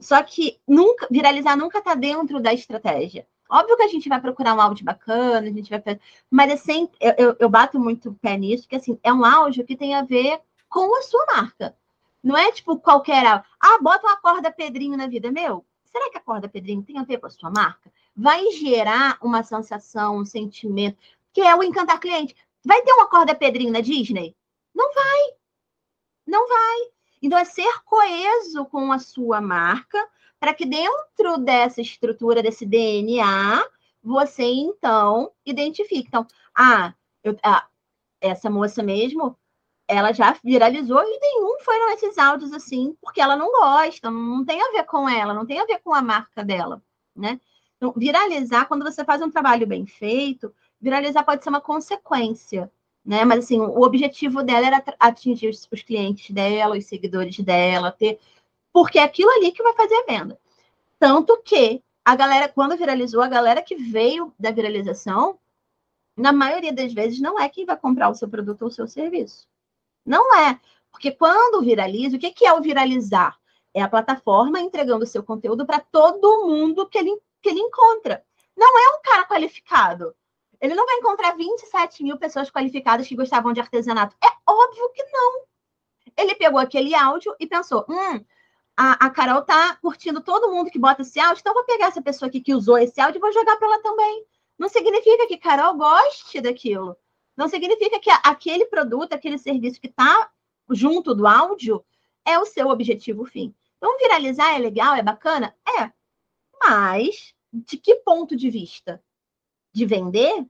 Só 0.00 0.22
que 0.22 0.58
nunca, 0.66 1.06
viralizar 1.10 1.54
nunca 1.54 1.82
tá 1.82 1.94
dentro 1.94 2.40
da 2.40 2.54
estratégia. 2.54 3.26
Óbvio 3.48 3.76
que 3.76 3.82
a 3.82 3.88
gente 3.88 4.08
vai 4.08 4.20
procurar 4.20 4.54
um 4.54 4.60
áudio 4.60 4.84
bacana, 4.84 5.46
a 5.46 5.52
gente 5.52 5.70
vai 5.70 6.00
mas 6.30 6.50
é 6.50 6.56
sempre, 6.56 6.96
eu, 7.00 7.14
eu, 7.18 7.36
eu 7.40 7.48
bato 7.48 7.78
muito 7.78 8.16
pé 8.20 8.36
nisso, 8.36 8.64
porque 8.64 8.76
assim, 8.76 8.98
é 9.02 9.12
um 9.12 9.24
áudio 9.24 9.64
que 9.64 9.76
tem 9.76 9.94
a 9.94 10.02
ver 10.02 10.40
com 10.68 10.96
a 10.98 11.02
sua 11.02 11.26
marca. 11.26 11.76
Não 12.22 12.36
é 12.36 12.50
tipo 12.50 12.78
qualquer 12.78 13.24
áudio. 13.26 13.46
Ah, 13.60 13.78
bota 13.80 14.06
uma 14.06 14.16
corda 14.16 14.50
Pedrinho 14.50 14.96
na 14.96 15.06
vida. 15.06 15.30
Meu, 15.30 15.64
será 15.84 16.10
que 16.10 16.18
a 16.18 16.22
corda 16.22 16.48
Pedrinho 16.48 16.82
tem 16.82 16.98
a 16.98 17.04
ver 17.04 17.18
com 17.18 17.26
a 17.26 17.30
sua 17.30 17.50
marca? 17.50 17.92
Vai 18.16 18.50
gerar 18.52 19.18
uma 19.22 19.42
sensação, 19.42 20.16
um 20.16 20.24
sentimento, 20.24 20.98
que 21.32 21.42
é 21.42 21.54
o 21.54 21.62
encantar 21.62 22.00
cliente. 22.00 22.34
Vai 22.64 22.80
ter 22.82 22.92
uma 22.92 23.06
corda 23.08 23.34
Pedrinho 23.34 23.72
na 23.72 23.80
Disney? 23.80 24.34
Não 24.74 24.92
vai. 24.94 25.34
Não 26.26 26.48
vai. 26.48 26.94
Então, 27.22 27.38
é 27.38 27.44
ser 27.44 27.82
coeso 27.84 28.64
com 28.66 28.90
a 28.90 28.98
sua 28.98 29.40
marca, 29.40 29.98
para 30.44 30.52
que 30.52 30.66
dentro 30.66 31.38
dessa 31.38 31.80
estrutura, 31.80 32.42
desse 32.42 32.66
DNA, 32.66 33.66
você 34.02 34.42
então 34.42 35.32
identifique. 35.46 36.06
Então, 36.06 36.26
ah, 36.54 36.92
eu, 37.22 37.34
ah, 37.42 37.66
essa 38.20 38.50
moça 38.50 38.82
mesmo, 38.82 39.34
ela 39.88 40.12
já 40.12 40.36
viralizou 40.44 41.00
e 41.02 41.18
nenhum 41.18 41.60
foram 41.60 41.94
esses 41.94 42.18
áudios 42.18 42.52
assim, 42.52 42.94
porque 43.00 43.22
ela 43.22 43.36
não 43.36 43.50
gosta, 43.52 44.10
não 44.10 44.44
tem 44.44 44.60
a 44.60 44.70
ver 44.72 44.84
com 44.84 45.08
ela, 45.08 45.32
não 45.32 45.46
tem 45.46 45.60
a 45.60 45.64
ver 45.64 45.78
com 45.78 45.94
a 45.94 46.02
marca 46.02 46.44
dela, 46.44 46.82
né? 47.16 47.40
Então, 47.78 47.94
viralizar, 47.96 48.66
quando 48.66 48.84
você 48.84 49.02
faz 49.02 49.22
um 49.22 49.30
trabalho 49.30 49.66
bem 49.66 49.86
feito, 49.86 50.54
viralizar 50.78 51.24
pode 51.24 51.42
ser 51.42 51.48
uma 51.48 51.60
consequência, 51.62 52.70
né? 53.02 53.24
Mas 53.24 53.46
assim, 53.46 53.58
o 53.58 53.80
objetivo 53.80 54.42
dela 54.42 54.66
era 54.66 54.84
atingir 55.00 55.48
os, 55.48 55.66
os 55.72 55.80
clientes 55.80 56.30
dela, 56.30 56.76
os 56.76 56.84
seguidores 56.84 57.40
dela, 57.40 57.90
ter 57.90 58.20
porque 58.74 58.98
é 58.98 59.04
aquilo 59.04 59.30
ali 59.30 59.52
que 59.52 59.62
vai 59.62 59.72
fazer 59.72 59.94
a 59.94 60.02
venda. 60.02 60.36
Tanto 60.98 61.40
que 61.42 61.80
a 62.04 62.16
galera, 62.16 62.48
quando 62.48 62.76
viralizou, 62.76 63.22
a 63.22 63.28
galera 63.28 63.62
que 63.62 63.76
veio 63.76 64.34
da 64.36 64.50
viralização, 64.50 65.38
na 66.16 66.32
maioria 66.32 66.72
das 66.72 66.92
vezes, 66.92 67.20
não 67.20 67.38
é 67.38 67.48
quem 67.48 67.64
vai 67.64 67.76
comprar 67.76 68.08
o 68.08 68.16
seu 68.16 68.28
produto 68.28 68.62
ou 68.62 68.68
o 68.68 68.72
seu 68.72 68.88
serviço. 68.88 69.46
Não 70.04 70.36
é. 70.36 70.58
Porque 70.90 71.12
quando 71.12 71.64
viraliza, 71.64 72.16
o 72.16 72.18
que 72.18 72.44
é 72.44 72.52
o 72.52 72.60
viralizar? 72.60 73.38
É 73.72 73.80
a 73.80 73.88
plataforma 73.88 74.58
entregando 74.58 75.04
o 75.04 75.08
seu 75.08 75.22
conteúdo 75.22 75.64
para 75.64 75.78
todo 75.78 76.44
mundo 76.44 76.88
que 76.88 76.98
ele, 76.98 77.16
que 77.40 77.50
ele 77.50 77.60
encontra. 77.60 78.24
Não 78.56 78.76
é 78.76 78.96
um 78.96 79.02
cara 79.02 79.24
qualificado. 79.24 80.16
Ele 80.60 80.74
não 80.74 80.84
vai 80.84 80.96
encontrar 80.96 81.36
27 81.36 82.02
mil 82.02 82.18
pessoas 82.18 82.50
qualificadas 82.50 83.06
que 83.06 83.14
gostavam 83.14 83.52
de 83.52 83.60
artesanato. 83.60 84.16
É 84.22 84.28
óbvio 84.50 84.90
que 84.90 85.04
não. 85.12 85.42
Ele 86.16 86.34
pegou 86.34 86.58
aquele 86.58 86.92
áudio 86.94 87.34
e 87.38 87.46
pensou: 87.46 87.84
hum, 87.88 88.24
a, 88.76 89.06
a 89.06 89.10
Carol 89.10 89.42
tá 89.42 89.76
curtindo 89.76 90.20
todo 90.20 90.50
mundo 90.50 90.70
que 90.70 90.78
bota 90.78 91.02
esse 91.02 91.20
áudio, 91.20 91.40
então 91.40 91.54
vou 91.54 91.64
pegar 91.64 91.86
essa 91.86 92.02
pessoa 92.02 92.28
aqui 92.28 92.40
que 92.40 92.54
usou 92.54 92.76
esse 92.78 93.00
áudio 93.00 93.18
e 93.18 93.20
vou 93.20 93.32
jogar 93.32 93.56
para 93.56 93.68
ela 93.68 93.82
também. 93.82 94.24
Não 94.58 94.68
significa 94.68 95.26
que 95.26 95.38
Carol 95.38 95.76
goste 95.76 96.40
daquilo. 96.40 96.96
Não 97.36 97.48
significa 97.48 97.98
que 97.98 98.10
aquele 98.22 98.66
produto, 98.66 99.12
aquele 99.12 99.38
serviço 99.38 99.80
que 99.80 99.88
está 99.88 100.30
junto 100.70 101.14
do 101.14 101.26
áudio 101.26 101.84
é 102.24 102.38
o 102.38 102.46
seu 102.46 102.68
objetivo 102.68 103.24
fim. 103.24 103.54
Então, 103.76 103.98
viralizar 103.98 104.54
é 104.54 104.58
legal, 104.58 104.94
é 104.94 105.02
bacana? 105.02 105.54
É. 105.80 105.92
Mas, 106.62 107.34
de 107.52 107.76
que 107.76 107.96
ponto 107.96 108.36
de 108.36 108.48
vista? 108.48 109.02
De 109.72 109.84
vender? 109.84 110.46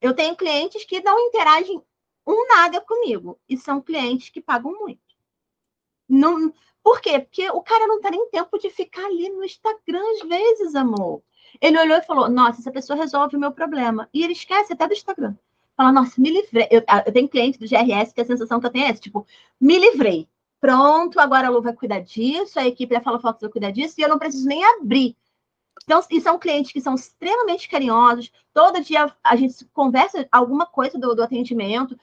Eu 0.00 0.14
tenho 0.14 0.36
clientes 0.36 0.84
que 0.84 1.00
não 1.00 1.18
interagem 1.18 1.82
um 2.26 2.46
nada 2.48 2.80
comigo. 2.80 3.40
E 3.48 3.56
são 3.56 3.80
clientes 3.80 4.28
que 4.28 4.40
pagam 4.40 4.72
muito. 4.72 5.00
Não, 6.08 6.52
por 6.82 7.00
quê? 7.00 7.18
Porque 7.18 7.48
o 7.50 7.60
cara 7.62 7.86
não 7.86 8.00
tem 8.00 8.12
nem 8.12 8.30
tempo 8.30 8.58
de 8.58 8.70
ficar 8.70 9.04
ali 9.06 9.28
no 9.28 9.44
Instagram 9.44 10.02
às 10.12 10.28
vezes, 10.28 10.74
amor. 10.74 11.22
Ele 11.60 11.78
olhou 11.78 11.98
e 11.98 12.02
falou: 12.02 12.28
Nossa, 12.28 12.60
essa 12.60 12.70
pessoa 12.70 12.96
resolve 12.96 13.36
o 13.36 13.40
meu 13.40 13.52
problema. 13.52 14.08
E 14.12 14.22
ele 14.22 14.32
esquece 14.32 14.72
até 14.72 14.86
do 14.86 14.92
Instagram. 14.92 15.34
Fala, 15.76 15.92
nossa, 15.92 16.20
me 16.20 16.30
livrei. 16.30 16.68
Eu, 16.70 16.82
eu 17.06 17.12
tenho 17.12 17.28
cliente 17.28 17.58
do 17.58 17.66
GRS 17.66 18.12
que 18.12 18.20
a 18.20 18.24
sensação 18.24 18.60
que 18.60 18.66
eu 18.66 18.70
tenho 18.70 18.84
é 18.84 18.90
essa: 18.90 19.00
tipo, 19.00 19.26
me 19.60 19.78
livrei. 19.78 20.28
Pronto, 20.60 21.18
agora 21.18 21.46
a 21.46 21.50
Lu 21.50 21.62
vai 21.62 21.72
cuidar 21.72 22.00
disso, 22.00 22.60
a 22.60 22.66
equipe 22.66 22.94
da 22.94 23.00
Fala 23.00 23.18
Fox 23.18 23.40
vai 23.40 23.50
cuidar 23.50 23.70
disso, 23.70 23.94
e 23.96 24.02
eu 24.02 24.08
não 24.10 24.18
preciso 24.18 24.46
nem 24.46 24.62
abrir. 24.62 25.16
Então, 25.84 26.04
e 26.10 26.20
são 26.20 26.38
clientes 26.38 26.70
que 26.70 26.82
são 26.82 26.94
extremamente 26.94 27.66
carinhosos. 27.66 28.30
Todo 28.52 28.82
dia 28.82 29.10
a 29.24 29.36
gente 29.36 29.64
conversa 29.72 30.28
alguma 30.30 30.66
coisa 30.66 30.98
do, 30.98 31.14
do 31.14 31.22
atendimento 31.22 31.98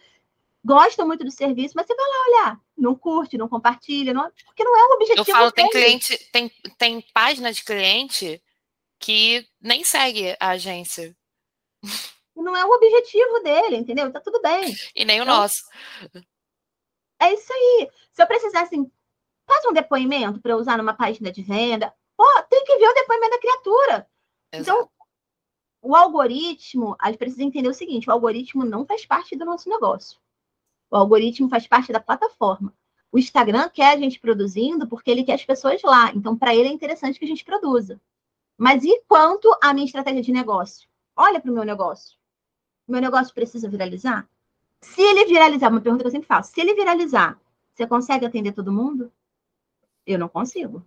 gosta 0.68 1.06
muito 1.06 1.24
do 1.24 1.32
serviço, 1.32 1.74
mas 1.78 1.88
você 1.88 1.96
vai 1.96 2.06
lá 2.06 2.26
olhar, 2.28 2.62
não 2.78 2.94
curte, 2.94 3.38
não 3.38 3.48
compartilha, 3.48 4.14
não, 4.14 4.30
porque 4.46 4.66
não 4.66 4.78
é 4.78 4.84
o 4.84 4.96
objetivo. 4.96 5.22
Eu 5.22 5.26
falo, 5.34 5.50
tem 5.50 5.70
cliente, 5.70 6.30
tem, 6.30 6.52
tem 6.78 7.02
página 7.14 7.54
de 7.54 7.64
cliente 7.64 8.44
que 9.00 9.48
nem 9.62 9.86
segue 9.86 10.36
a 10.38 10.50
agência. 10.50 11.16
Não 12.36 12.56
é 12.56 12.66
o 12.66 12.72
objetivo 12.72 13.40
dele, 13.40 13.78
entendeu? 13.78 14.12
Tá 14.12 14.20
tudo 14.20 14.42
bem. 14.42 14.76
E 14.94 15.06
nem 15.06 15.20
então, 15.20 15.34
o 15.34 15.38
nosso. 15.38 15.64
É 17.20 17.34
isso 17.34 17.52
aí. 17.52 17.90
Se 18.12 18.22
eu 18.22 18.28
precisar, 18.28 18.64
assim, 18.64 18.92
faz 19.48 19.66
um 19.66 19.74
depoimento 19.74 20.42
para 20.42 20.58
usar 20.58 20.78
numa 20.78 20.94
página 20.94 21.32
de 21.32 21.42
venda, 21.42 21.94
ó, 22.18 22.42
tem 22.44 22.64
que 22.66 22.78
ver 22.78 22.90
o 22.90 22.94
depoimento 22.94 23.32
da 23.32 23.40
criatura. 23.40 24.10
Exato. 24.52 24.62
Então, 24.62 24.90
o 25.82 25.96
algoritmo, 25.96 26.96
a 27.00 27.08
gente 27.08 27.20
precisa 27.20 27.44
entender 27.44 27.70
o 27.70 27.74
seguinte: 27.74 28.10
o 28.10 28.12
algoritmo 28.12 28.66
não 28.66 28.86
faz 28.86 29.06
parte 29.06 29.36
do 29.36 29.46
nosso 29.46 29.70
negócio. 29.70 30.20
O 30.90 30.96
algoritmo 30.96 31.50
faz 31.50 31.68
parte 31.68 31.92
da 31.92 32.00
plataforma. 32.00 32.74
O 33.12 33.20
Instagram 33.20 33.70
quer 33.70 33.94
a 33.94 33.98
gente 33.98 34.20
produzindo 34.20 34.88
porque 34.88 35.10
ele 35.10 35.24
quer 35.24 35.34
as 35.34 35.46
pessoas 35.46 35.82
lá. 35.82 36.12
Então, 36.14 36.38
para 36.38 36.56
ele 36.56 36.68
é 36.68 36.72
interessante 36.72 37.18
que 37.20 37.26
a 37.26 37.28
gente 37.28 37.44
produza. 37.44 38.00
Mas 38.58 38.84
e 38.84 39.02
quanto 39.08 39.48
à 39.62 39.74
minha 39.74 39.86
estratégia 39.86 40.22
de 40.22 40.32
negócio? 40.32 40.88
Olha 41.16 41.40
para 41.40 41.52
o 41.52 41.54
meu 41.54 41.64
negócio. 41.64 42.18
O 42.88 42.92
meu 42.92 43.02
negócio 43.02 43.34
precisa 43.34 43.70
viralizar? 43.70 44.28
Se 44.82 45.02
ele 45.02 45.26
viralizar, 45.26 45.70
uma 45.70 45.82
pergunta 45.82 46.04
que 46.04 46.08
eu 46.08 46.12
sempre 46.12 46.28
faço: 46.28 46.54
se 46.54 46.62
ele 46.62 46.74
viralizar, 46.74 47.40
você 47.74 47.86
consegue 47.86 48.26
atender 48.26 48.54
todo 48.54 48.72
mundo? 48.72 49.12
Eu 50.06 50.18
não 50.18 50.30
consigo. 50.30 50.86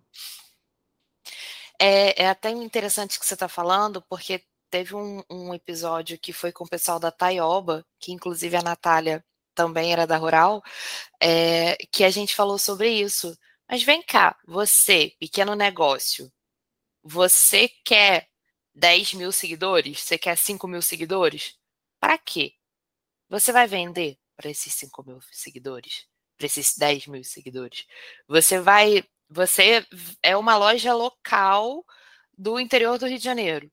É, 1.79 2.25
é 2.25 2.29
até 2.29 2.51
interessante 2.51 3.19
que 3.19 3.25
você 3.25 3.35
está 3.35 3.49
falando, 3.49 4.03
porque 4.03 4.45
teve 4.71 4.95
um, 4.95 5.23
um, 5.31 5.55
episódio 5.55 6.19
que 6.19 6.33
foi 6.33 6.53
com 6.53 6.65
o 6.65 6.69
pessoal 6.69 6.99
da 6.99 7.11
Taioba, 7.11 7.85
que 7.99 8.13
inclusive 8.13 8.57
a 8.57 8.63
Natália 8.63 9.25
também 9.55 9.93
era 9.93 10.07
da 10.07 10.17
Rural, 10.17 10.63
é, 11.23 11.77
que 11.93 12.05
a 12.05 12.11
gente 12.11 12.35
falou 12.35 12.59
sobre 12.59 12.91
isso. 12.91 13.37
Mas 13.69 13.83
vem 13.83 14.03
cá, 14.03 14.37
você, 14.47 15.15
pequeno 15.21 15.55
negócio, 15.55 16.31
você 17.03 17.69
quer 17.85 18.29
10 18.75 19.15
mil 19.15 19.33
seguidores? 19.33 20.01
Você 20.01 20.19
quer 20.19 20.37
5 20.37 20.67
mil 20.69 20.83
seguidores? 20.83 21.57
Para 22.01 22.19
quê? 22.19 22.55
Você 23.29 23.53
vai 23.53 23.67
vender 23.67 24.19
para 24.37 24.51
esses 24.51 24.75
5 24.75 25.05
mil 25.05 25.21
seguidores? 25.33 26.07
Para 26.37 26.47
esses 26.47 26.77
10 26.77 27.07
mil 27.09 27.25
seguidores? 27.25 27.87
Você 28.29 28.61
vai. 28.61 29.05
Você 29.29 29.87
é 30.23 30.37
uma 30.37 30.57
loja 30.57 30.95
local 30.95 31.85
do 32.37 32.59
interior 32.61 32.99
do 32.99 33.07
Rio 33.07 33.19
de 33.19 33.25
Janeiro. 33.25 33.71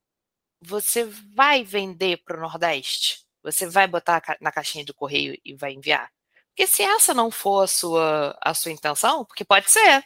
Você 0.62 1.06
vai 1.06 1.64
vender 1.64 2.18
para 2.26 2.38
o 2.38 2.42
Nordeste? 2.42 3.27
Você 3.52 3.68
vai 3.68 3.88
botar 3.88 4.22
na 4.42 4.52
caixinha 4.52 4.86
do 4.86 4.94
correio 4.94 5.38
e 5.44 5.56
vai 5.56 5.74
enviar? 5.74 6.12
Porque 6.50 6.68
se 6.68 6.84
essa 6.84 7.14
não 7.14 7.32
for 7.32 7.64
a 7.64 7.68
sua, 7.68 8.38
a 8.42 8.54
sua 8.54 8.72
intenção, 8.72 9.26
porque 9.26 9.46
pode 9.46 9.70
ser, 9.72 10.04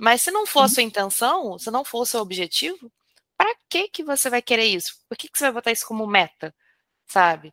mas 0.00 0.22
se 0.22 0.30
não 0.30 0.46
for 0.46 0.62
a 0.62 0.68
sua 0.68 0.82
intenção, 0.82 1.58
se 1.58 1.70
não 1.70 1.84
for 1.84 2.02
o 2.02 2.06
seu 2.06 2.20
objetivo, 2.20 2.92
para 3.36 3.54
que 3.68 3.88
que 3.88 4.04
você 4.04 4.30
vai 4.30 4.42
querer 4.42 4.66
isso? 4.66 4.94
Por 5.08 5.16
que, 5.16 5.28
que 5.28 5.38
você 5.38 5.44
vai 5.44 5.52
botar 5.54 5.72
isso 5.72 5.86
como 5.86 6.06
meta? 6.06 6.54
Sabe? 7.06 7.52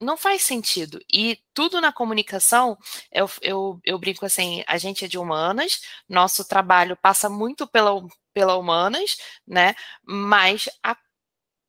não 0.00 0.16
faz 0.16 0.42
sentido. 0.42 1.00
E 1.12 1.38
tudo 1.52 1.80
na 1.80 1.92
comunicação, 1.92 2.78
eu, 3.10 3.28
eu, 3.42 3.80
eu 3.84 3.98
brinco 3.98 4.24
assim, 4.26 4.62
a 4.66 4.78
gente 4.78 5.04
é 5.04 5.08
de 5.08 5.18
humanas, 5.18 5.80
nosso 6.08 6.46
trabalho 6.46 6.96
passa 6.96 7.28
muito 7.28 7.66
pela, 7.66 7.90
pela 8.32 8.56
humanas, 8.56 9.16
né? 9.46 9.74
Mas 10.04 10.68
a, 10.82 10.96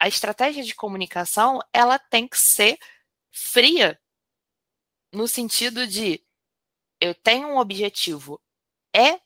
a 0.06 0.08
estratégia 0.08 0.64
de 0.64 0.76
comunicação, 0.76 1.60
ela 1.74 1.98
tem 1.98 2.28
que 2.28 2.38
ser 2.38 2.78
fria, 3.32 4.00
no 5.12 5.28
sentido 5.28 5.88
de 5.88 6.24
eu 7.02 7.16
tenho 7.16 7.48
um 7.48 7.58
objetivo, 7.58 8.40
é 8.94 9.20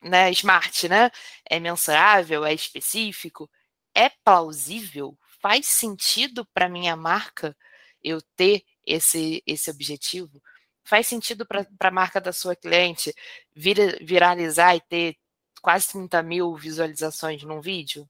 né, 0.00 0.30
smart, 0.30 0.88
né? 0.88 1.10
É 1.44 1.60
mensurável, 1.60 2.42
é 2.42 2.54
específico, 2.54 3.50
é 3.94 4.08
plausível, 4.08 5.14
faz 5.42 5.66
sentido 5.66 6.46
para 6.54 6.70
minha 6.70 6.96
marca 6.96 7.54
eu 8.02 8.22
ter 8.34 8.64
esse, 8.86 9.42
esse 9.46 9.70
objetivo? 9.70 10.42
Faz 10.84 11.06
sentido 11.06 11.44
para 11.46 11.66
a 11.80 11.90
marca 11.90 12.18
da 12.18 12.32
sua 12.32 12.56
cliente 12.56 13.14
vir, 13.54 14.02
viralizar 14.02 14.74
e 14.74 14.80
ter 14.80 15.18
quase 15.60 15.88
30 15.88 16.22
mil 16.22 16.56
visualizações 16.56 17.42
num 17.42 17.60
vídeo? 17.60 18.08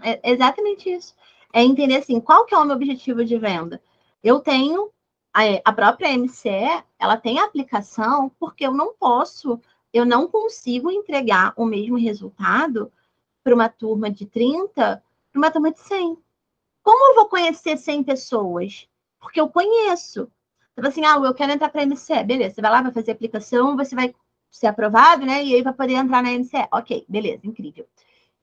É 0.00 0.32
exatamente 0.32 0.90
isso. 0.90 1.14
É 1.52 1.62
entender 1.62 1.96
assim, 1.96 2.20
qual 2.20 2.46
que 2.46 2.54
é 2.54 2.58
o 2.58 2.64
meu 2.64 2.76
objetivo 2.76 3.24
de 3.24 3.36
venda? 3.38 3.82
Eu 4.22 4.40
tenho 4.40 4.90
a, 5.32 5.72
própria 5.72 6.16
MCE, 6.16 6.84
ela 6.98 7.16
tem 7.16 7.38
aplicação 7.38 8.30
porque 8.38 8.66
eu 8.66 8.72
não 8.72 8.94
posso, 8.94 9.60
eu 9.92 10.04
não 10.04 10.28
consigo 10.28 10.90
entregar 10.90 11.52
o 11.56 11.64
mesmo 11.64 11.96
resultado 11.96 12.92
para 13.42 13.54
uma 13.54 13.68
turma 13.68 14.10
de 14.10 14.26
30, 14.26 15.02
para 15.32 15.38
uma 15.38 15.50
turma 15.50 15.72
de 15.72 15.80
100. 15.80 16.18
Como 16.82 17.10
eu 17.10 17.14
vou 17.14 17.28
conhecer 17.28 17.76
100 17.76 18.04
pessoas? 18.04 18.88
Porque 19.20 19.40
eu 19.40 19.48
conheço. 19.48 20.30
Então, 20.76 20.88
assim, 20.88 21.04
ah, 21.04 21.16
eu 21.16 21.34
quero 21.34 21.52
entrar 21.52 21.68
para 21.70 21.82
a 21.82 21.86
MCE. 21.86 22.24
Beleza, 22.24 22.54
você 22.54 22.62
vai 22.62 22.70
lá, 22.70 22.82
vai 22.82 22.92
fazer 22.92 23.12
a 23.12 23.14
aplicação, 23.14 23.76
você 23.76 23.94
vai 23.94 24.14
ser 24.50 24.66
aprovado, 24.66 25.24
né? 25.24 25.44
E 25.44 25.54
aí 25.54 25.62
vai 25.62 25.72
poder 25.72 25.94
entrar 25.94 26.22
na 26.22 26.30
MCE. 26.32 26.68
Ok, 26.72 27.04
beleza, 27.08 27.46
incrível. 27.46 27.86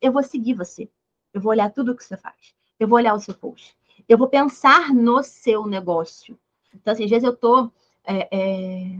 Eu 0.01 0.11
vou 0.11 0.23
seguir 0.23 0.53
você. 0.53 0.89
Eu 1.33 1.41
vou 1.41 1.51
olhar 1.51 1.71
tudo 1.71 1.91
o 1.91 1.95
que 1.95 2.03
você 2.03 2.17
faz. 2.17 2.53
Eu 2.79 2.87
vou 2.87 2.97
olhar 2.97 3.13
o 3.13 3.19
seu 3.19 3.33
post. 3.33 3.77
Eu 4.07 4.17
vou 4.17 4.27
pensar 4.27 4.93
no 4.93 5.23
seu 5.23 5.67
negócio. 5.67 6.39
Então, 6.73 6.93
assim, 6.93 7.03
às 7.03 7.09
vezes 7.09 7.23
eu 7.23 7.35
tô. 7.35 7.71
É, 8.05 8.27
é, 8.31 8.97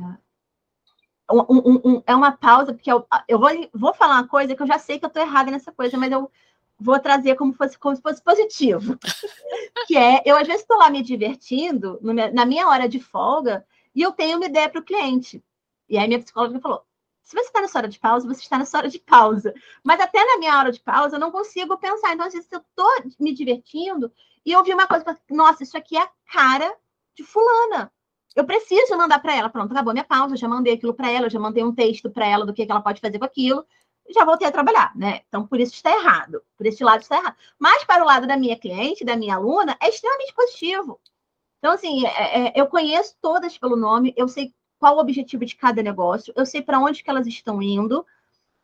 um, 1.32 1.46
um, 1.50 1.82
um, 1.86 2.04
é 2.06 2.16
uma 2.16 2.32
pausa, 2.32 2.74
porque 2.74 2.92
eu, 2.92 3.06
eu 3.28 3.40
vou, 3.40 3.50
vou 3.74 3.94
falar 3.94 4.16
uma 4.16 4.28
coisa 4.28 4.56
que 4.56 4.62
eu 4.62 4.68
já 4.68 4.80
sei 4.80 5.00
que 5.00 5.06
eu 5.06 5.10
tô 5.10 5.20
errada 5.20 5.52
nessa 5.52 5.72
coisa, 5.72 5.98
mas 5.98 6.12
eu 6.12 6.30
vou 6.80 7.00
trazer 7.00 7.36
como, 7.36 7.54
fosse, 7.54 7.78
como 7.78 7.96
se 7.96 8.02
fosse 8.02 8.22
positivo. 8.24 8.98
que 9.88 9.98
é, 9.98 10.22
eu 10.26 10.36
às 10.36 10.48
vezes 10.48 10.62
estou 10.62 10.78
lá 10.78 10.90
me 10.90 11.02
divertindo, 11.02 12.00
na 12.34 12.46
minha 12.46 12.68
hora 12.68 12.88
de 12.88 13.00
folga, 13.00 13.66
e 13.94 14.02
eu 14.02 14.12
tenho 14.12 14.38
uma 14.38 14.46
ideia 14.46 14.70
para 14.70 14.82
o 14.82 14.84
cliente. 14.84 15.44
E 15.88 15.98
aí 15.98 16.08
minha 16.08 16.20
psicóloga 16.20 16.60
falou: 16.60 16.84
se 17.30 17.36
você 17.36 17.46
está 17.46 17.62
na 17.62 17.68
sua 17.68 17.82
hora 17.82 17.88
de 17.88 18.00
pausa, 18.00 18.28
você 18.28 18.42
está 18.42 18.58
na 18.58 18.66
sua 18.66 18.80
hora 18.80 18.90
de 18.90 18.98
pausa. 18.98 19.54
Mas 19.84 20.00
até 20.00 20.18
na 20.26 20.40
minha 20.40 20.58
hora 20.58 20.72
de 20.72 20.80
pausa, 20.80 21.16
eu 21.16 21.20
não 21.20 21.32
consigo 21.32 21.78
pensar. 21.78 22.14
Então, 22.14 22.26
às 22.26 22.34
vezes, 22.34 22.52
eu 22.52 22.60
estou 22.60 22.90
me 23.20 23.32
divertindo 23.36 24.12
e 24.44 24.52
eu 24.52 24.64
vi 24.64 24.74
uma 24.74 24.88
coisa, 24.88 25.06
nossa, 25.30 25.62
isso 25.62 25.78
aqui 25.78 25.96
é 25.96 26.02
a 26.02 26.10
cara 26.34 26.76
de 27.16 27.24
fulana. 27.24 27.92
Eu 28.36 28.46
preciso 28.46 28.98
mandar 28.98 29.20
para 29.20 29.36
ela. 29.36 29.48
Pronto, 29.48 29.72
acabou 29.72 29.94
minha 29.94 30.04
pausa, 30.04 30.36
já 30.36 30.48
mandei 30.48 30.74
aquilo 30.74 30.96
para 30.96 31.12
ela, 31.12 31.30
já 31.30 31.40
mandei 31.40 31.64
um 31.64 31.76
texto 31.76 32.10
para 32.10 32.26
ela 32.26 32.48
do 32.48 32.54
que, 32.54 32.66
que 32.66 32.72
ela 32.72 32.82
pode 32.82 33.00
fazer 33.00 33.20
com 33.20 33.26
aquilo 33.26 33.64
já 34.14 34.26
voltei 34.26 34.48
a 34.48 34.52
trabalhar, 34.52 34.92
né? 34.96 35.22
Então, 35.28 35.46
por 35.46 35.60
isso 35.60 35.74
está 35.74 35.92
errado. 35.92 36.42
Por 36.58 36.66
esse 36.66 36.84
lado 36.84 37.02
está 37.02 37.18
errado. 37.18 37.36
Mas 37.58 37.84
para 37.84 38.04
o 38.04 38.08
lado 38.08 38.26
da 38.28 38.38
minha 38.38 38.58
cliente, 38.58 39.06
da 39.06 39.16
minha 39.16 39.36
aluna, 39.36 39.78
é 39.80 39.90
extremamente 39.90 40.34
positivo. 40.34 41.00
Então, 41.60 41.74
assim, 41.74 42.06
é, 42.06 42.48
é, 42.48 42.54
eu 42.56 42.68
conheço 42.68 43.16
todas 43.22 43.58
pelo 43.58 43.76
nome, 43.76 44.14
eu 44.18 44.28
sei 44.28 44.54
qual 44.80 44.96
o 44.96 45.00
objetivo 45.00 45.46
de 45.46 45.56
cada 45.56 45.84
negócio, 45.84 46.34
eu 46.36 46.46
sei 46.46 46.62
para 46.62 46.80
onde 46.80 47.04
que 47.04 47.10
elas 47.10 47.28
estão 47.28 47.62
indo. 47.62 48.06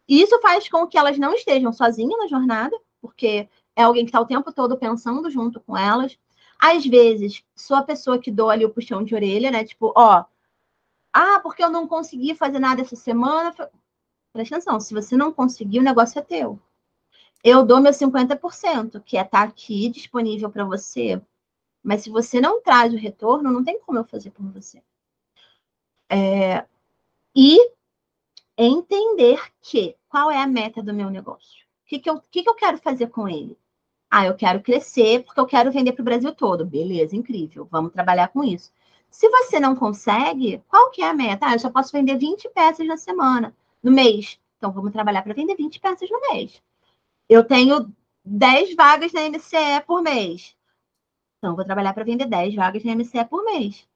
E 0.08 0.22
isso 0.22 0.40
faz 0.42 0.70
com 0.70 0.88
que 0.88 0.98
elas 0.98 1.18
não 1.18 1.34
estejam 1.34 1.74
sozinhas 1.74 2.18
na 2.20 2.28
jornada, 2.28 2.80
porque 3.02 3.50
é 3.76 3.84
alguém 3.84 4.06
que 4.06 4.10
está 4.10 4.22
o 4.22 4.26
tempo 4.26 4.52
todo 4.54 4.78
pensando 4.78 5.30
junto 5.30 5.60
com 5.60 5.78
elas. 5.78 6.18
Às 6.60 6.86
vezes, 6.86 7.44
sou 7.56 7.76
a 7.78 7.84
pessoa 7.84 8.18
que 8.20 8.32
dou 8.32 8.50
ali 8.50 8.66
o 8.66 8.70
puxão 8.70 9.04
de 9.04 9.14
orelha, 9.14 9.52
né? 9.52 9.64
Tipo, 9.66 9.92
ó, 9.96 10.24
ah, 11.14 11.40
porque 11.42 11.64
eu 11.64 11.70
não 11.70 11.88
consegui 11.88 12.36
fazer 12.36 12.60
nada 12.60 12.82
essa 12.82 12.96
semana. 12.96 13.54
Presta 14.34 14.56
atenção, 14.56 14.80
se 14.80 14.94
você 14.94 15.16
não 15.18 15.32
conseguir, 15.34 15.80
o 15.80 15.84
negócio 15.84 16.20
é 16.20 16.22
teu. 16.22 16.60
Eu 17.44 17.66
dou 17.66 17.80
meu 17.80 17.92
50%, 17.94 19.02
que 19.04 19.18
é 19.18 19.22
estar 19.22 19.40
tá 19.40 19.44
aqui 19.44 19.90
disponível 19.90 20.50
para 20.50 20.66
você. 20.66 21.22
Mas 21.84 22.02
se 22.02 22.10
você 22.10 22.42
não 22.42 22.62
traz 22.62 22.94
o 22.94 22.98
retorno, 22.98 23.52
não 23.52 23.64
tem 23.64 23.80
como 23.80 24.00
eu 24.00 24.04
fazer 24.04 24.32
por 24.32 24.46
você. 24.52 24.82
É, 26.10 26.66
e 27.36 27.58
entender 28.58 29.42
que 29.62 29.96
qual 30.08 30.32
é 30.32 30.42
a 30.42 30.48
meta 30.48 30.82
do 30.82 30.94
meu 30.94 31.10
negócio. 31.10 31.66
O 31.84 31.88
que, 31.88 32.00
que, 32.00 32.10
eu, 32.10 32.22
que, 32.32 32.44
que 32.44 32.50
eu 32.50 32.56
quero 32.56 32.78
fazer 32.78 33.08
com 33.08 33.28
ele? 33.28 33.58
Ah, 34.10 34.26
eu 34.26 34.36
quero 34.36 34.62
crescer 34.62 35.24
porque 35.24 35.40
eu 35.40 35.46
quero 35.46 35.72
vender 35.72 35.92
para 35.92 36.02
o 36.02 36.06
Brasil 36.06 36.34
todo. 36.34 36.66
Beleza, 36.66 37.16
incrível. 37.16 37.68
Vamos 37.70 37.92
trabalhar 37.92 38.30
com 38.30 38.44
isso. 38.44 38.72
Se 39.10 39.30
você 39.30 39.60
não 39.60 39.76
consegue, 39.76 40.62
qual 40.68 40.90
que 40.92 41.02
é 41.02 41.10
a 41.10 41.14
meta? 41.14 41.48
Ah, 41.48 41.54
eu 41.54 41.60
só 41.60 41.70
posso 41.70 41.92
vender 41.92 42.18
20 42.18 42.50
peças 42.50 42.88
na 42.88 42.98
semana 42.98 43.56
no 43.84 43.92
mês. 43.92 44.40
Então, 44.58 44.72
vamos 44.72 44.92
trabalhar 44.92 45.22
para 45.22 45.34
vender 45.34 45.56
20 45.56 45.80
peças 45.80 46.10
no 46.10 46.20
mês. 46.32 46.62
Eu 47.30 47.44
tenho 47.44 47.94
10 48.24 48.76
vagas 48.76 49.14
na 49.14 49.22
MCE 49.30 49.82
por 49.86 50.02
mês. 50.02 50.56
Então, 51.38 51.56
vou 51.56 51.66
trabalhar 51.66 51.94
para 51.94 52.04
vender 52.04 52.26
10 52.26 52.56
vagas 52.56 52.84
na 52.84 52.96
MCE 52.96 53.26
por 53.30 53.44
mês. 53.44 53.88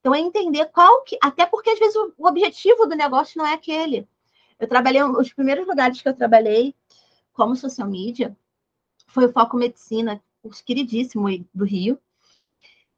Então, 0.00 0.14
é 0.14 0.20
entender 0.20 0.66
qual 0.66 1.02
que. 1.04 1.18
Até 1.22 1.46
porque, 1.46 1.70
às 1.70 1.78
vezes, 1.78 1.96
o, 1.96 2.26
objetivo 2.26 2.86
do 2.86 2.96
negócio 2.96 3.38
não 3.38 3.46
é 3.46 3.54
aquele. 3.54 4.08
Eu 4.58 4.68
trabalhei, 4.68 5.02
os 5.02 5.32
primeiros 5.32 5.66
lugares 5.66 6.00
que 6.00 6.08
eu 6.08 6.16
trabalhei 6.16 6.74
como 7.32 7.56
social 7.56 7.88
media 7.88 8.36
foi 9.06 9.26
o 9.26 9.32
Foco 9.32 9.56
Medicina, 9.56 10.22
curso 10.42 10.64
queridíssimo 10.64 11.26
do 11.54 11.64
Rio. 11.64 11.98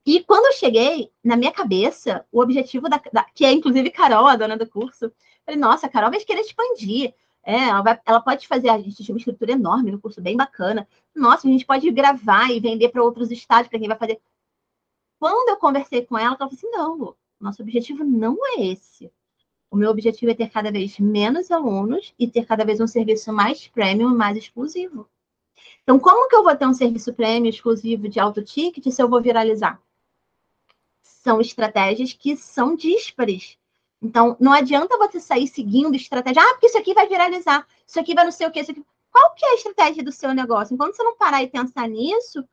E 0.04 0.22
quando 0.24 0.46
eu 0.46 0.52
cheguei, 0.52 1.10
na 1.22 1.36
minha 1.36 1.52
cabeça, 1.52 2.26
o 2.32 2.40
objetivo 2.40 2.88
da, 2.88 3.00
da, 3.12 3.24
que 3.34 3.44
é 3.44 3.52
inclusive 3.52 3.90
Carol, 3.90 4.26
a 4.26 4.36
dona 4.36 4.56
do 4.56 4.68
curso, 4.68 5.12
Falei, 5.44 5.60
nossa, 5.60 5.86
a 5.86 5.90
Carol 5.90 6.10
vai 6.10 6.20
querer 6.20 6.40
expandir. 6.40 7.14
É, 7.44 7.56
ela, 7.56 7.82
vai, 7.82 8.00
ela 8.06 8.20
pode 8.20 8.46
fazer, 8.46 8.68
a 8.68 8.78
gente 8.78 9.02
tinha 9.02 9.14
uma 9.14 9.18
estrutura 9.18 9.52
enorme 9.52 9.90
no 9.90 10.00
curso, 10.00 10.20
bem 10.20 10.36
bacana. 10.36 10.86
Nossa, 11.14 11.48
a 11.48 11.50
gente 11.50 11.66
pode 11.66 11.90
gravar 11.90 12.50
e 12.50 12.60
vender 12.60 12.88
para 12.90 13.02
outros 13.02 13.30
estados, 13.30 13.68
para 13.68 13.78
quem 13.78 13.88
vai 13.88 13.98
fazer. 13.98 14.20
Quando 15.22 15.50
eu 15.50 15.56
conversei 15.56 16.04
com 16.04 16.18
ela, 16.18 16.30
ela 16.30 16.36
falou 16.36 16.52
assim: 16.52 16.68
não, 16.68 17.14
nosso 17.38 17.62
objetivo 17.62 18.02
não 18.02 18.36
é 18.44 18.66
esse. 18.72 19.08
O 19.70 19.76
meu 19.76 19.88
objetivo 19.88 20.32
é 20.32 20.34
ter 20.34 20.50
cada 20.50 20.72
vez 20.72 20.98
menos 20.98 21.48
alunos 21.48 22.12
e 22.18 22.26
ter 22.26 22.44
cada 22.44 22.64
vez 22.64 22.80
um 22.80 22.88
serviço 22.88 23.32
mais 23.32 23.68
premium 23.68 24.10
e 24.10 24.16
mais 24.16 24.36
exclusivo. 24.36 25.08
Então, 25.84 25.96
como 25.96 26.28
que 26.28 26.34
eu 26.34 26.42
vou 26.42 26.56
ter 26.56 26.66
um 26.66 26.74
serviço 26.74 27.14
premium 27.14 27.48
exclusivo 27.48 28.08
de 28.08 28.18
alto 28.18 28.42
ticket 28.42 28.84
se 28.92 29.00
eu 29.00 29.08
vou 29.08 29.22
viralizar? 29.22 29.80
São 31.04 31.40
estratégias 31.40 32.12
que 32.12 32.36
são 32.36 32.74
díspares. 32.74 33.56
Então, 34.02 34.36
não 34.40 34.52
adianta 34.52 34.98
você 34.98 35.20
sair 35.20 35.46
seguindo 35.46 35.94
estratégia. 35.94 36.42
Ah, 36.42 36.54
porque 36.54 36.66
isso 36.66 36.78
aqui 36.78 36.94
vai 36.94 37.06
viralizar, 37.06 37.64
isso 37.86 38.00
aqui 38.00 38.12
vai 38.12 38.24
não 38.24 38.32
sei 38.32 38.48
o 38.48 38.50
quê, 38.50 38.58
isso 38.58 38.72
aqui. 38.72 38.84
Qual 39.12 39.34
que 39.36 39.46
é 39.46 39.50
a 39.50 39.54
estratégia 39.54 40.02
do 40.02 40.10
seu 40.10 40.34
negócio? 40.34 40.74
Enquanto 40.74 40.96
você 40.96 41.04
não 41.04 41.16
parar 41.16 41.44
e 41.44 41.48
pensar 41.48 41.88
nisso, 41.88 42.44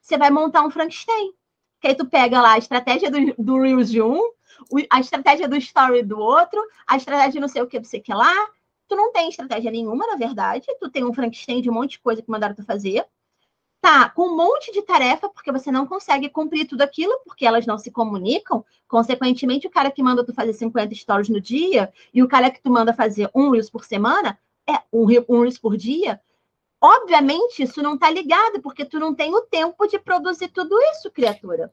você 0.00 0.16
vai 0.16 0.30
montar 0.30 0.64
um 0.64 0.70
Frankenstein. 0.70 1.34
Que 1.82 1.88
aí 1.88 1.94
tu 1.94 2.06
pega 2.06 2.40
lá 2.40 2.52
a 2.52 2.58
estratégia 2.58 3.10
do, 3.10 3.34
do 3.36 3.60
Reels 3.60 3.90
de 3.90 4.00
um, 4.00 4.30
a 4.88 5.00
estratégia 5.00 5.46
do 5.46 5.56
Story 5.56 6.02
do 6.02 6.18
outro, 6.18 6.58
a 6.86 6.96
estratégia 6.96 7.40
não 7.40 7.48
sei 7.48 7.60
o 7.60 7.66
que, 7.66 7.78
não 7.78 7.84
sei 7.84 8.00
o 8.00 8.02
que 8.02 8.14
lá. 8.14 8.34
Tu 8.88 8.96
não 8.96 9.12
tem 9.12 9.28
estratégia 9.28 9.70
nenhuma, 9.70 10.06
na 10.06 10.16
verdade. 10.16 10.66
Tu 10.78 10.90
tem 10.90 11.04
um 11.04 11.12
Frankenstein 11.12 11.60
de 11.60 11.68
um 11.68 11.74
monte 11.74 11.92
de 11.92 12.00
coisa 12.00 12.22
que 12.22 12.30
mandaram 12.30 12.54
tu 12.54 12.64
fazer 12.64 13.04
tá 13.82 14.08
com 14.08 14.28
um 14.28 14.36
monte 14.36 14.72
de 14.72 14.80
tarefa, 14.80 15.28
porque 15.28 15.50
você 15.50 15.72
não 15.72 15.84
consegue 15.84 16.28
cumprir 16.28 16.68
tudo 16.68 16.82
aquilo, 16.82 17.12
porque 17.26 17.44
elas 17.44 17.66
não 17.66 17.76
se 17.76 17.90
comunicam. 17.90 18.64
Consequentemente, 18.86 19.66
o 19.66 19.70
cara 19.70 19.90
que 19.90 20.00
manda 20.00 20.24
tu 20.24 20.32
fazer 20.32 20.52
50 20.52 20.94
stories 20.94 21.28
no 21.28 21.40
dia 21.40 21.92
e 22.14 22.22
o 22.22 22.28
cara 22.28 22.48
que 22.48 22.62
tu 22.62 22.70
manda 22.70 22.94
fazer 22.94 23.28
um 23.34 23.50
Reels 23.50 23.68
por 23.68 23.84
semana, 23.84 24.38
é 24.68 24.74
um, 24.92 25.04
um 25.28 25.40
Reels 25.40 25.58
por 25.58 25.76
dia. 25.76 26.20
Obviamente, 26.82 27.62
isso 27.62 27.80
não 27.80 27.96
tá 27.96 28.10
ligado, 28.10 28.60
porque 28.60 28.84
tu 28.84 28.98
não 28.98 29.14
tem 29.14 29.32
o 29.32 29.42
tempo 29.42 29.86
de 29.86 30.00
produzir 30.00 30.48
tudo 30.48 30.76
isso, 30.90 31.12
criatura. 31.12 31.72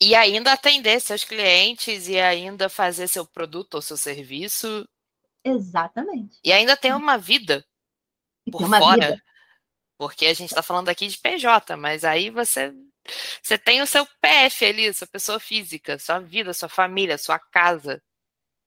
E 0.00 0.14
ainda 0.14 0.52
atender 0.52 1.00
seus 1.00 1.24
clientes 1.24 2.06
e 2.06 2.20
ainda 2.20 2.68
fazer 2.68 3.08
seu 3.08 3.26
produto 3.26 3.74
ou 3.74 3.82
seu 3.82 3.96
serviço. 3.96 4.88
Exatamente. 5.42 6.38
E 6.44 6.52
ainda 6.52 6.76
tem 6.76 6.92
uma 6.92 7.18
vida 7.18 7.66
por 8.48 8.68
fora. 8.68 9.10
Vida. 9.10 9.22
Porque 9.98 10.26
a 10.26 10.34
gente 10.34 10.50
está 10.50 10.62
falando 10.62 10.88
aqui 10.88 11.08
de 11.08 11.18
PJ, 11.18 11.76
mas 11.76 12.04
aí 12.04 12.30
você 12.30 12.72
você 13.42 13.58
tem 13.58 13.82
o 13.82 13.86
seu 13.86 14.06
PF 14.20 14.64
ali, 14.64 14.92
sua 14.92 15.06
pessoa 15.08 15.40
física, 15.40 15.98
sua 15.98 16.20
vida, 16.20 16.52
sua 16.52 16.68
família, 16.68 17.18
sua 17.18 17.38
casa. 17.38 18.00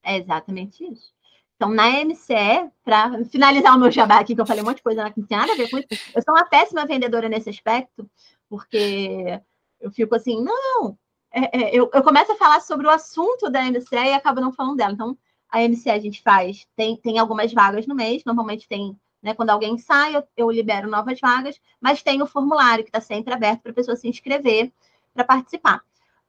É 0.04 0.18
exatamente 0.18 0.84
isso. 0.84 1.14
Então, 1.62 1.70
na 1.70 1.88
MCE, 2.04 2.72
para 2.84 3.24
finalizar 3.26 3.76
o 3.78 3.80
meu 3.80 3.92
jabá 3.92 4.18
aqui, 4.20 4.34
que 4.34 4.42
eu 4.42 4.48
falei 4.48 4.64
um 4.64 4.66
monte 4.66 4.78
de 4.78 4.84
coisa, 4.84 5.04
não 5.16 5.28
tem 5.28 5.38
nada 5.38 5.54
a 5.54 5.56
ver 5.56 5.70
com 5.70 5.78
isso, 5.78 5.88
eu 6.16 6.24
sou 6.24 6.34
uma 6.34 6.44
péssima 6.44 6.88
vendedora 6.88 7.30
nesse 7.30 7.52
aspecto, 7.52 8.10
porque 8.50 9.40
Eu 9.82 9.92
fico 9.92 10.16
assim, 10.16 10.44
não, 10.44 10.98
é, 11.32 11.66
é, 11.66 11.76
eu, 11.78 11.90
eu 11.94 12.04
começo 12.04 12.32
a 12.32 12.38
falar 12.38 12.62
sobre 12.62 12.88
o 12.88 12.90
assunto 12.92 13.50
da 13.52 13.62
MCE 13.66 13.96
e 13.96 14.14
acabo 14.14 14.42
não 14.42 14.54
falando 14.54 14.78
dela. 14.78 14.94
Então, 14.94 15.18
a 15.50 15.62
MCE 15.62 15.92
a 15.92 16.00
gente 16.00 16.22
faz, 16.24 16.68
tem, 16.76 16.98
tem 16.98 17.20
algumas 17.20 17.54
vagas 17.54 17.88
no 17.88 17.96
mês, 17.96 18.24
normalmente 18.26 18.68
tem, 18.68 18.98
né, 19.22 19.34
quando 19.36 19.52
alguém 19.52 19.78
sai, 19.78 20.16
eu, 20.16 20.24
eu 20.38 20.52
libero 20.52 20.90
novas 20.90 21.20
vagas, 21.20 21.60
mas 21.82 22.04
tem 22.04 22.22
o 22.24 22.28
formulário 22.28 22.84
que 22.86 22.90
está 22.90 23.02
sempre 23.02 23.34
aberto 23.34 23.62
para 23.62 23.72
a 23.72 23.76
pessoa 23.76 23.98
se 23.98 24.08
inscrever 24.08 24.72
para 25.14 25.26
participar. 25.26 25.84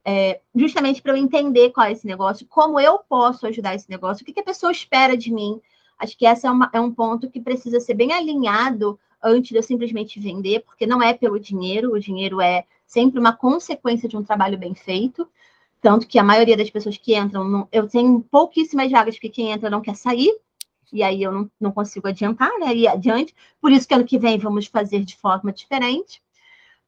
É, 0.05 0.41
justamente 0.53 1.01
para 1.01 1.13
eu 1.13 1.17
entender 1.17 1.71
qual 1.71 1.87
é 1.87 1.91
esse 1.93 2.05
negócio, 2.05 2.45
como 2.47 2.79
eu 2.79 2.99
posso 2.99 3.47
ajudar 3.47 3.73
esse 3.73 3.89
negócio, 3.89 4.21
o 4.21 4.25
que, 4.25 4.33
que 4.33 4.39
a 4.41 4.43
pessoa 4.43 4.71
espera 4.71 5.15
de 5.15 5.31
mim. 5.31 5.61
Acho 5.97 6.17
que 6.17 6.25
esse 6.25 6.45
é, 6.45 6.49
é 6.73 6.79
um 6.79 6.93
ponto 6.93 7.29
que 7.29 7.39
precisa 7.39 7.79
ser 7.79 7.93
bem 7.93 8.11
alinhado 8.11 8.99
antes 9.23 9.51
de 9.51 9.57
eu 9.57 9.63
simplesmente 9.63 10.19
vender, 10.19 10.61
porque 10.61 10.85
não 10.85 11.01
é 11.01 11.13
pelo 11.13 11.39
dinheiro, 11.39 11.93
o 11.93 11.99
dinheiro 11.99 12.41
é 12.41 12.65
sempre 12.85 13.19
uma 13.19 13.33
consequência 13.33 14.09
de 14.09 14.17
um 14.17 14.23
trabalho 14.23 14.57
bem 14.57 14.75
feito. 14.75 15.27
Tanto 15.81 16.07
que 16.07 16.19
a 16.19 16.23
maioria 16.23 16.57
das 16.57 16.69
pessoas 16.69 16.97
que 16.97 17.15
entram, 17.15 17.43
não, 17.43 17.67
eu 17.71 17.87
tenho 17.87 18.21
pouquíssimas 18.29 18.91
vagas, 18.91 19.15
porque 19.15 19.29
quem 19.29 19.51
entra 19.51 19.69
não 19.69 19.81
quer 19.81 19.95
sair, 19.95 20.33
e 20.91 21.01
aí 21.01 21.23
eu 21.23 21.31
não, 21.31 21.51
não 21.59 21.71
consigo 21.71 22.07
adiantar, 22.07 22.51
né? 22.59 22.73
E 22.73 22.87
adiante. 22.87 23.33
Por 23.59 23.71
isso 23.71 23.87
que 23.87 23.93
ano 23.93 24.05
que 24.05 24.19
vem 24.19 24.37
vamos 24.37 24.67
fazer 24.67 25.03
de 25.03 25.17
forma 25.17 25.51
diferente. 25.51 26.21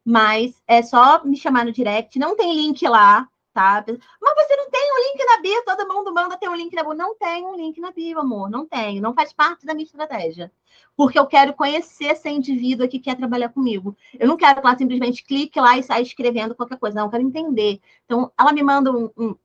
Mas 0.05 0.61
é 0.67 0.83
só 0.83 1.23
me 1.23 1.35
chamar 1.35 1.65
no 1.65 1.71
direct, 1.71 2.19
não 2.19 2.35
tem 2.35 2.53
link 2.53 2.87
lá, 2.87 3.27
tá? 3.55 3.83
Mas 4.21 4.35
você 4.35 4.55
não 4.55 4.69
tem 4.69 4.93
um 4.93 4.99
link 4.99 5.25
na 5.25 5.41
bio, 5.41 5.63
todo 5.65 5.87
mundo 5.87 6.13
manda 6.13 6.37
ter 6.37 6.49
um 6.49 6.55
link 6.55 6.75
na 6.75 6.83
bio. 6.83 6.93
Não 6.93 7.15
tem 7.15 7.45
um 7.45 7.55
link 7.55 7.79
na 7.79 7.91
bio, 7.91 8.19
amor, 8.19 8.49
não 8.49 8.67
tem, 8.67 9.01
não 9.01 9.13
faz 9.13 9.33
parte 9.33 9.65
da 9.65 9.73
minha 9.73 9.85
estratégia. 9.85 10.51
Porque 10.95 11.17
eu 11.17 11.25
quero 11.25 11.53
conhecer 11.53 12.05
esse 12.05 12.29
indivíduo 12.29 12.87
que 12.87 12.99
quer 12.99 13.15
trabalhar 13.15 13.49
comigo. 13.49 13.95
Eu 14.19 14.27
não 14.27 14.37
quero 14.37 14.61
que 14.61 14.67
ela 14.67 14.77
simplesmente 14.77 15.23
clique 15.23 15.59
lá 15.59 15.77
e 15.77 15.83
saia 15.83 16.01
escrevendo 16.01 16.53
qualquer 16.53 16.77
coisa, 16.77 16.95
não, 16.97 17.05
eu 17.05 17.11
quero 17.11 17.23
entender. 17.23 17.81
Então, 18.05 18.31
ela 18.37 18.53
me 18.53 18.61
manda 18.61 18.91
um, 18.91 19.09
um 19.17 19.35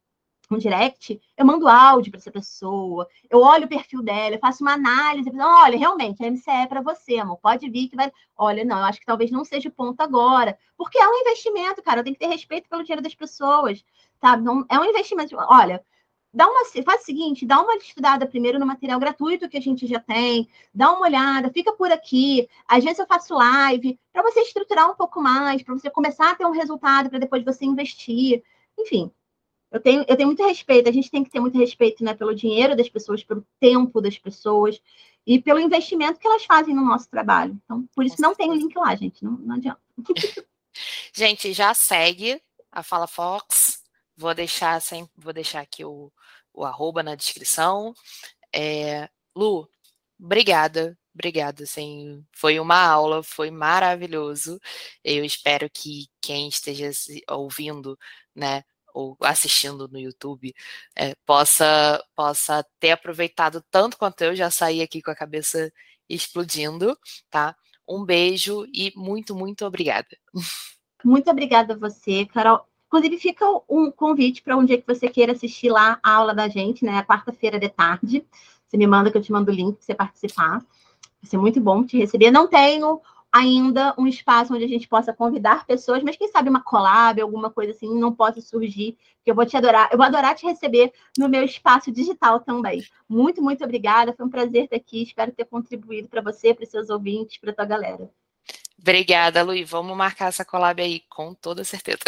um 0.50 0.58
direct, 0.58 1.20
eu 1.36 1.46
mando 1.46 1.68
áudio 1.68 2.10
para 2.10 2.18
essa 2.18 2.30
pessoa, 2.30 3.06
eu 3.30 3.40
olho 3.40 3.66
o 3.66 3.68
perfil 3.68 4.02
dela, 4.02 4.34
eu 4.34 4.40
faço 4.40 4.64
uma 4.64 4.72
análise, 4.72 5.30
olha, 5.38 5.78
realmente, 5.78 6.24
a 6.24 6.30
MCE 6.30 6.50
é 6.50 6.66
para 6.66 6.82
você, 6.82 7.18
amor, 7.18 7.38
pode 7.38 7.70
vir 7.70 7.88
que 7.88 7.96
vai. 7.96 8.10
Olha, 8.36 8.64
não, 8.64 8.78
eu 8.78 8.84
acho 8.84 9.00
que 9.00 9.06
talvez 9.06 9.30
não 9.30 9.44
seja 9.44 9.68
o 9.68 9.72
ponto 9.72 10.00
agora, 10.00 10.58
porque 10.76 10.98
é 10.98 11.08
um 11.08 11.20
investimento, 11.20 11.82
cara, 11.82 12.00
eu 12.00 12.04
tenho 12.04 12.16
que 12.16 12.20
ter 12.20 12.30
respeito 12.30 12.68
pelo 12.68 12.82
dinheiro 12.82 13.02
das 13.02 13.14
pessoas, 13.14 13.84
sabe? 14.20 14.42
Não, 14.42 14.64
é 14.68 14.78
um 14.78 14.84
investimento. 14.84 15.36
Olha, 15.36 15.84
dá 16.32 16.48
uma, 16.48 16.64
faz 16.84 17.02
o 17.02 17.04
seguinte, 17.04 17.46
dá 17.46 17.60
uma 17.60 17.76
estudada 17.76 18.26
primeiro 18.26 18.58
no 18.58 18.66
material 18.66 18.98
gratuito 18.98 19.48
que 19.48 19.56
a 19.56 19.60
gente 19.60 19.86
já 19.86 20.00
tem, 20.00 20.48
dá 20.74 20.90
uma 20.92 21.06
olhada, 21.06 21.50
fica 21.50 21.72
por 21.72 21.92
aqui. 21.92 22.48
Às 22.66 22.82
vezes 22.84 22.98
eu 22.98 23.06
faço 23.06 23.34
live 23.34 23.98
para 24.12 24.22
você 24.22 24.40
estruturar 24.40 24.90
um 24.90 24.96
pouco 24.96 25.20
mais, 25.20 25.62
para 25.62 25.74
você 25.74 25.90
começar 25.90 26.30
a 26.32 26.34
ter 26.34 26.46
um 26.46 26.52
resultado 26.52 27.08
para 27.08 27.18
depois 27.20 27.44
você 27.44 27.64
investir. 27.64 28.42
Enfim, 28.78 29.12
eu 29.70 29.80
tenho, 29.80 30.04
eu 30.08 30.16
tenho 30.16 30.26
muito 30.26 30.46
respeito, 30.46 30.88
a 30.88 30.92
gente 30.92 31.10
tem 31.10 31.22
que 31.22 31.30
ter 31.30 31.40
muito 31.40 31.56
respeito 31.56 32.02
né, 32.02 32.12
pelo 32.14 32.34
dinheiro 32.34 32.76
das 32.76 32.88
pessoas, 32.88 33.22
pelo 33.22 33.46
tempo 33.60 34.00
das 34.00 34.18
pessoas 34.18 34.80
e 35.26 35.40
pelo 35.40 35.60
investimento 35.60 36.18
que 36.18 36.26
elas 36.26 36.44
fazem 36.44 36.74
no 36.74 36.84
nosso 36.84 37.08
trabalho. 37.08 37.58
Então, 37.64 37.88
por 37.94 38.04
isso 38.04 38.20
não 38.20 38.34
tem 38.34 38.50
o 38.50 38.54
link 38.54 38.74
lá, 38.76 38.94
gente, 38.96 39.22
não, 39.22 39.32
não 39.32 39.54
adianta. 39.54 39.80
gente, 41.14 41.52
já 41.52 41.72
segue 41.72 42.42
a 42.72 42.82
Fala 42.82 43.06
Fox. 43.06 43.82
Vou 44.16 44.34
deixar, 44.34 44.80
sem, 44.82 45.08
vou 45.16 45.32
deixar 45.32 45.60
aqui 45.60 45.84
o, 45.84 46.12
o 46.52 46.64
arroba 46.64 47.02
na 47.02 47.14
descrição. 47.14 47.94
É, 48.52 49.08
Lu, 49.36 49.68
obrigada, 50.20 50.98
obrigada. 51.14 51.62
Assim, 51.62 52.24
foi 52.32 52.58
uma 52.58 52.82
aula, 52.82 53.22
foi 53.22 53.50
maravilhoso. 53.50 54.60
Eu 55.04 55.24
espero 55.24 55.70
que 55.70 56.08
quem 56.20 56.48
esteja 56.48 56.90
ouvindo, 57.28 57.98
né, 58.34 58.64
ou 58.94 59.16
assistindo 59.20 59.88
no 59.88 59.98
YouTube 59.98 60.54
é, 60.96 61.14
possa 61.26 62.02
possa 62.14 62.64
ter 62.78 62.92
aproveitado 62.92 63.64
tanto 63.70 63.96
quanto 63.96 64.22
eu 64.22 64.34
já 64.34 64.50
saí 64.50 64.82
aqui 64.82 65.02
com 65.02 65.10
a 65.10 65.16
cabeça 65.16 65.72
explodindo, 66.08 66.98
tá? 67.30 67.54
Um 67.88 68.04
beijo 68.04 68.66
e 68.72 68.92
muito 68.96 69.34
muito 69.34 69.64
obrigada. 69.64 70.08
Muito 71.04 71.30
obrigada 71.30 71.74
a 71.74 71.76
você, 71.76 72.26
Carol. 72.26 72.66
Inclusive 72.86 73.18
fica 73.18 73.44
um 73.68 73.90
convite 73.90 74.42
para 74.42 74.56
um 74.56 74.64
dia 74.64 74.80
que 74.80 74.86
você 74.86 75.08
queira 75.08 75.32
assistir 75.32 75.70
lá 75.70 75.98
a 76.02 76.12
aula 76.12 76.34
da 76.34 76.48
gente, 76.48 76.84
né? 76.84 77.02
Quarta-feira 77.04 77.58
de 77.58 77.68
tarde. 77.68 78.26
Você 78.66 78.76
me 78.76 78.86
manda 78.86 79.10
que 79.10 79.16
eu 79.16 79.22
te 79.22 79.32
mando 79.32 79.50
o 79.50 79.54
link 79.54 79.76
para 79.76 79.84
você 79.84 79.94
participar. 79.94 80.58
Vai 80.58 81.30
ser 81.30 81.38
muito 81.38 81.60
bom 81.60 81.84
te 81.84 81.96
receber. 81.96 82.30
Não 82.30 82.48
tenho 82.48 83.00
ainda 83.32 83.94
um 83.96 84.06
espaço 84.06 84.54
onde 84.54 84.64
a 84.64 84.68
gente 84.68 84.88
possa 84.88 85.12
convidar 85.12 85.66
pessoas, 85.66 86.02
mas 86.02 86.16
quem 86.16 86.28
sabe 86.28 86.48
uma 86.48 86.62
collab, 86.62 87.20
alguma 87.20 87.50
coisa 87.50 87.72
assim, 87.72 87.98
não 87.98 88.12
possa 88.12 88.40
surgir, 88.40 88.96
que 89.24 89.30
eu 89.30 89.34
vou 89.34 89.46
te 89.46 89.56
adorar, 89.56 89.88
eu 89.92 89.96
vou 89.96 90.06
adorar 90.06 90.34
te 90.34 90.46
receber 90.46 90.92
no 91.16 91.28
meu 91.28 91.44
espaço 91.44 91.92
digital 91.92 92.40
também. 92.40 92.84
Muito, 93.08 93.42
muito 93.42 93.62
obrigada, 93.64 94.12
foi 94.12 94.26
um 94.26 94.30
prazer 94.30 94.64
estar 94.64 94.76
aqui, 94.76 95.02
espero 95.02 95.32
ter 95.32 95.44
contribuído 95.44 96.08
para 96.08 96.20
você, 96.20 96.52
para 96.54 96.64
os 96.64 96.70
seus 96.70 96.90
ouvintes, 96.90 97.38
para 97.38 97.50
a 97.50 97.54
tua 97.54 97.64
galera. 97.64 98.10
Obrigada, 98.80 99.42
Luiz. 99.42 99.68
Vamos 99.68 99.96
marcar 99.96 100.28
essa 100.28 100.44
collab 100.44 100.80
aí, 100.80 101.02
com 101.08 101.34
toda 101.34 101.64
certeza. 101.64 101.98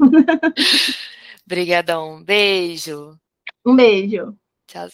Obrigadão. 1.44 2.22
Beijo. 2.24 3.18
Um 3.64 3.76
beijo. 3.76 4.34
Tchauzinho. 4.66 4.92